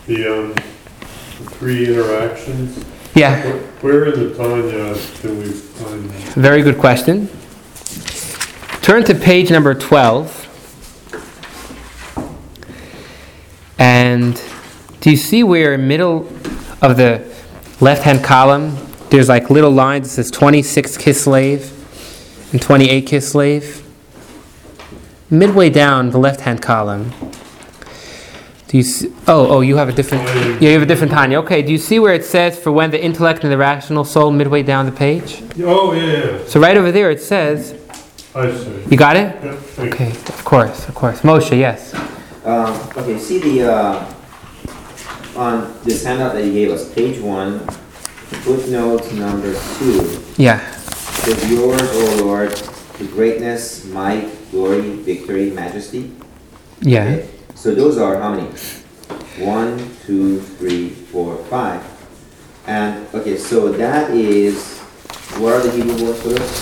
the, 0.08 0.28
um, 0.40 0.54
the 0.54 1.50
three 1.52 1.88
interactions, 1.88 2.84
Yeah, 3.16 3.42
wh- 3.42 3.84
where 3.84 4.06
in 4.14 4.20
the 4.30 4.36
Tanya 4.36 4.96
can 5.22 5.40
we 5.40 5.46
find 5.52 6.10
that? 6.10 6.22
very 6.34 6.62
good 6.62 6.78
question. 6.78 7.28
Turn 8.82 9.04
to 9.06 9.16
page 9.16 9.50
number 9.52 9.74
12. 9.74 10.38
And 13.80 14.40
do 15.00 15.10
you 15.10 15.18
see 15.18 15.44
where 15.44 15.74
in 15.74 15.88
middle 15.88 16.28
of 16.82 16.98
the 16.98 17.28
left-hand 17.80 18.24
column, 18.24 18.78
there's 19.10 19.28
like 19.28 19.50
little 19.50 19.72
lines 19.72 20.04
that 20.16 20.24
says 20.24 20.32
26 20.32 20.98
Kislev 20.98 22.54
and 22.54 22.62
28 22.62 23.08
Kislev? 23.08 23.84
Midway 25.34 25.70
down 25.70 26.10
the 26.10 26.18
left-hand 26.20 26.62
column, 26.62 27.12
do 28.68 28.76
you 28.78 28.84
see, 28.84 29.08
oh, 29.28 29.48
oh, 29.48 29.62
you 29.62 29.78
have 29.78 29.88
a 29.88 29.94
different, 29.94 30.26
yeah, 30.62 30.68
you 30.70 30.74
have 30.74 30.82
a 30.82 30.86
different 30.86 31.14
Tanya. 31.14 31.40
Okay, 31.40 31.62
do 31.62 31.72
you 31.72 31.78
see 31.78 32.00
where 32.00 32.14
it 32.14 32.26
says 32.26 32.60
for 32.60 32.70
when 32.72 32.92
the 32.92 33.02
intellect 33.02 33.44
and 33.44 33.52
the 33.52 33.58
rational 33.58 34.04
soul 34.04 34.30
midway 34.32 34.62
down 34.62 34.86
the 34.86 34.92
page? 34.92 35.42
Oh, 35.64 35.94
yeah, 35.94 36.38
yeah, 36.38 36.46
So 36.48 36.60
right 36.60 36.76
over 36.76 36.92
there 36.92 37.10
it 37.12 37.22
says, 37.22 37.76
I 38.36 38.52
see. 38.54 38.84
you 38.92 38.98
got 38.98 39.16
it? 39.16 39.34
Yeah, 39.42 39.56
thank 39.56 40.00
you. 40.00 40.06
Okay, 40.06 40.10
of 40.12 40.44
course, 40.44 40.88
of 40.90 40.96
course. 40.96 41.22
Moshe, 41.22 41.58
yes. 41.58 41.94
Um, 42.44 42.74
okay, 42.98 43.18
see 43.18 43.40
the, 43.40 43.72
uh, 43.72 44.14
on 45.38 45.74
this 45.86 46.04
handout 46.04 46.34
that 46.34 46.44
you 46.44 46.52
gave 46.52 46.72
us, 46.72 46.94
page 46.94 47.22
one, 47.22 47.60
footnote 48.44 49.10
number 49.14 49.54
two, 49.80 50.22
Yeah. 50.36 50.60
says 50.72 51.50
yours, 51.50 51.82
O 51.82 52.24
Lord, 52.26 52.52
the 53.00 53.06
greatness, 53.06 53.86
might, 53.86 54.28
glory, 54.52 54.82
victory, 55.02 55.50
majesty. 55.52 56.12
Yeah. 56.82 57.04
Okay, 57.06 57.30
So 57.56 57.74
those 57.74 57.98
are 57.98 58.20
how 58.20 58.36
many? 58.36 58.48
One, 59.40 59.78
two, 60.06 60.40
three, 60.60 60.90
four, 60.90 61.38
five. 61.46 61.82
And, 62.68 63.08
okay, 63.16 63.38
so 63.38 63.72
that 63.72 64.12
is, 64.12 64.78
what 65.40 65.54
are 65.54 65.62
the 65.62 65.72
Hebrew 65.72 66.06
words 66.06 66.22
for 66.22 66.30
this? 66.30 66.62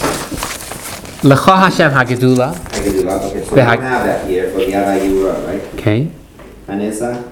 Lecha 1.23 1.57
Hashem 1.57 1.91
Hagedula. 1.91 2.55
I 2.55 2.83
can 2.83 2.93
do 2.93 3.09
okay, 3.09 3.43
so 3.43 3.51
we 3.51 3.55
don't 3.57 3.81
have 3.81 4.05
that 4.05 4.27
here, 4.29 4.47
but 4.53 4.57
we 4.57 4.71
have 4.71 4.87
Ayura, 4.87 5.45
right? 5.45 5.61
Okay. 5.73 6.11
Hanessa, 6.67 7.23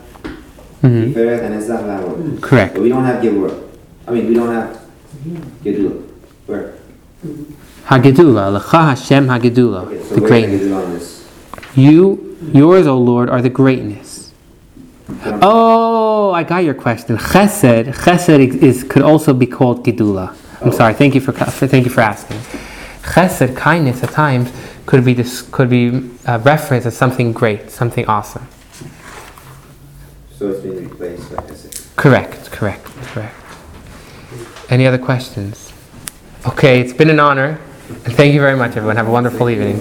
hmm 0.82 1.14
Tiferet, 1.14 1.40
Hanessa, 1.48 1.80
Lavor. 1.88 2.42
Correct. 2.42 2.74
But 2.74 2.84
we 2.84 2.90
don't 2.90 3.06
have 3.06 3.24
Gevurah. 3.24 3.64
I 4.08 4.12
mean, 4.12 4.28
we 4.28 4.34
don't 4.34 4.54
have 4.54 4.82
Gedula. 5.64 6.04
Where? 6.48 6.74
Hagedula. 7.88 8.60
Lecha 8.60 8.90
Hashem 8.90 9.28
Hagedula. 9.28 9.86
Okay, 9.86 10.04
so 10.04 10.16
The 10.16 10.22
greatness. 10.22 10.62
Gedula 10.62 10.86
on 10.86 10.94
this? 10.94 11.28
You, 11.76 12.38
yours, 12.54 12.86
O 12.86 12.98
Lord, 12.98 13.30
are 13.30 13.42
the 13.42 13.50
greatness. 13.50 14.34
Oh, 15.42 16.32
I 16.32 16.44
got 16.44 16.66
your 16.66 16.74
question. 16.74 17.18
Chesed. 17.18 17.94
Chesed 17.94 18.62
is 18.62 18.84
could 18.84 19.04
also 19.04 19.34
be 19.34 19.46
called 19.48 19.86
Gedula. 19.86 20.36
I'm 20.62 20.74
sorry. 20.74 20.94
Thank 20.96 21.16
you 21.16 21.22
for, 21.22 21.32
for 21.32 21.68
thank 21.68 21.86
you 21.86 21.92
for 21.92 22.02
asking. 22.02 22.38
Chesed, 23.04 23.56
kindness, 23.56 24.04
at 24.04 24.12
times 24.12 24.52
could 24.86 25.06
be 25.06 25.14
this 25.14 25.42
could 25.42 25.70
be 25.70 26.12
uh, 26.26 26.40
referenced 26.44 26.88
as 26.88 26.98
something 26.98 27.32
great, 27.32 27.72
something 27.72 28.06
awesome. 28.08 28.48
So 30.38 30.50
it's 30.50 30.62
been 30.62 30.90
replaced, 30.90 31.34
I 31.34 31.56
said. 31.56 31.96
Correct, 31.96 32.52
correct, 32.52 32.86
correct. 32.86 33.36
Any 34.70 34.86
other 34.86 34.98
questions? 34.98 35.72
Okay, 36.46 36.82
it's 36.82 36.94
been 36.94 37.10
an 37.10 37.20
honor. 37.20 37.60
Thank 37.88 38.34
you 38.34 38.42
very 38.42 38.58
much, 38.58 38.76
everyone. 38.76 38.98
Have 38.98 39.08
a 39.08 39.12
wonderful 39.12 39.50
evening. 39.50 39.78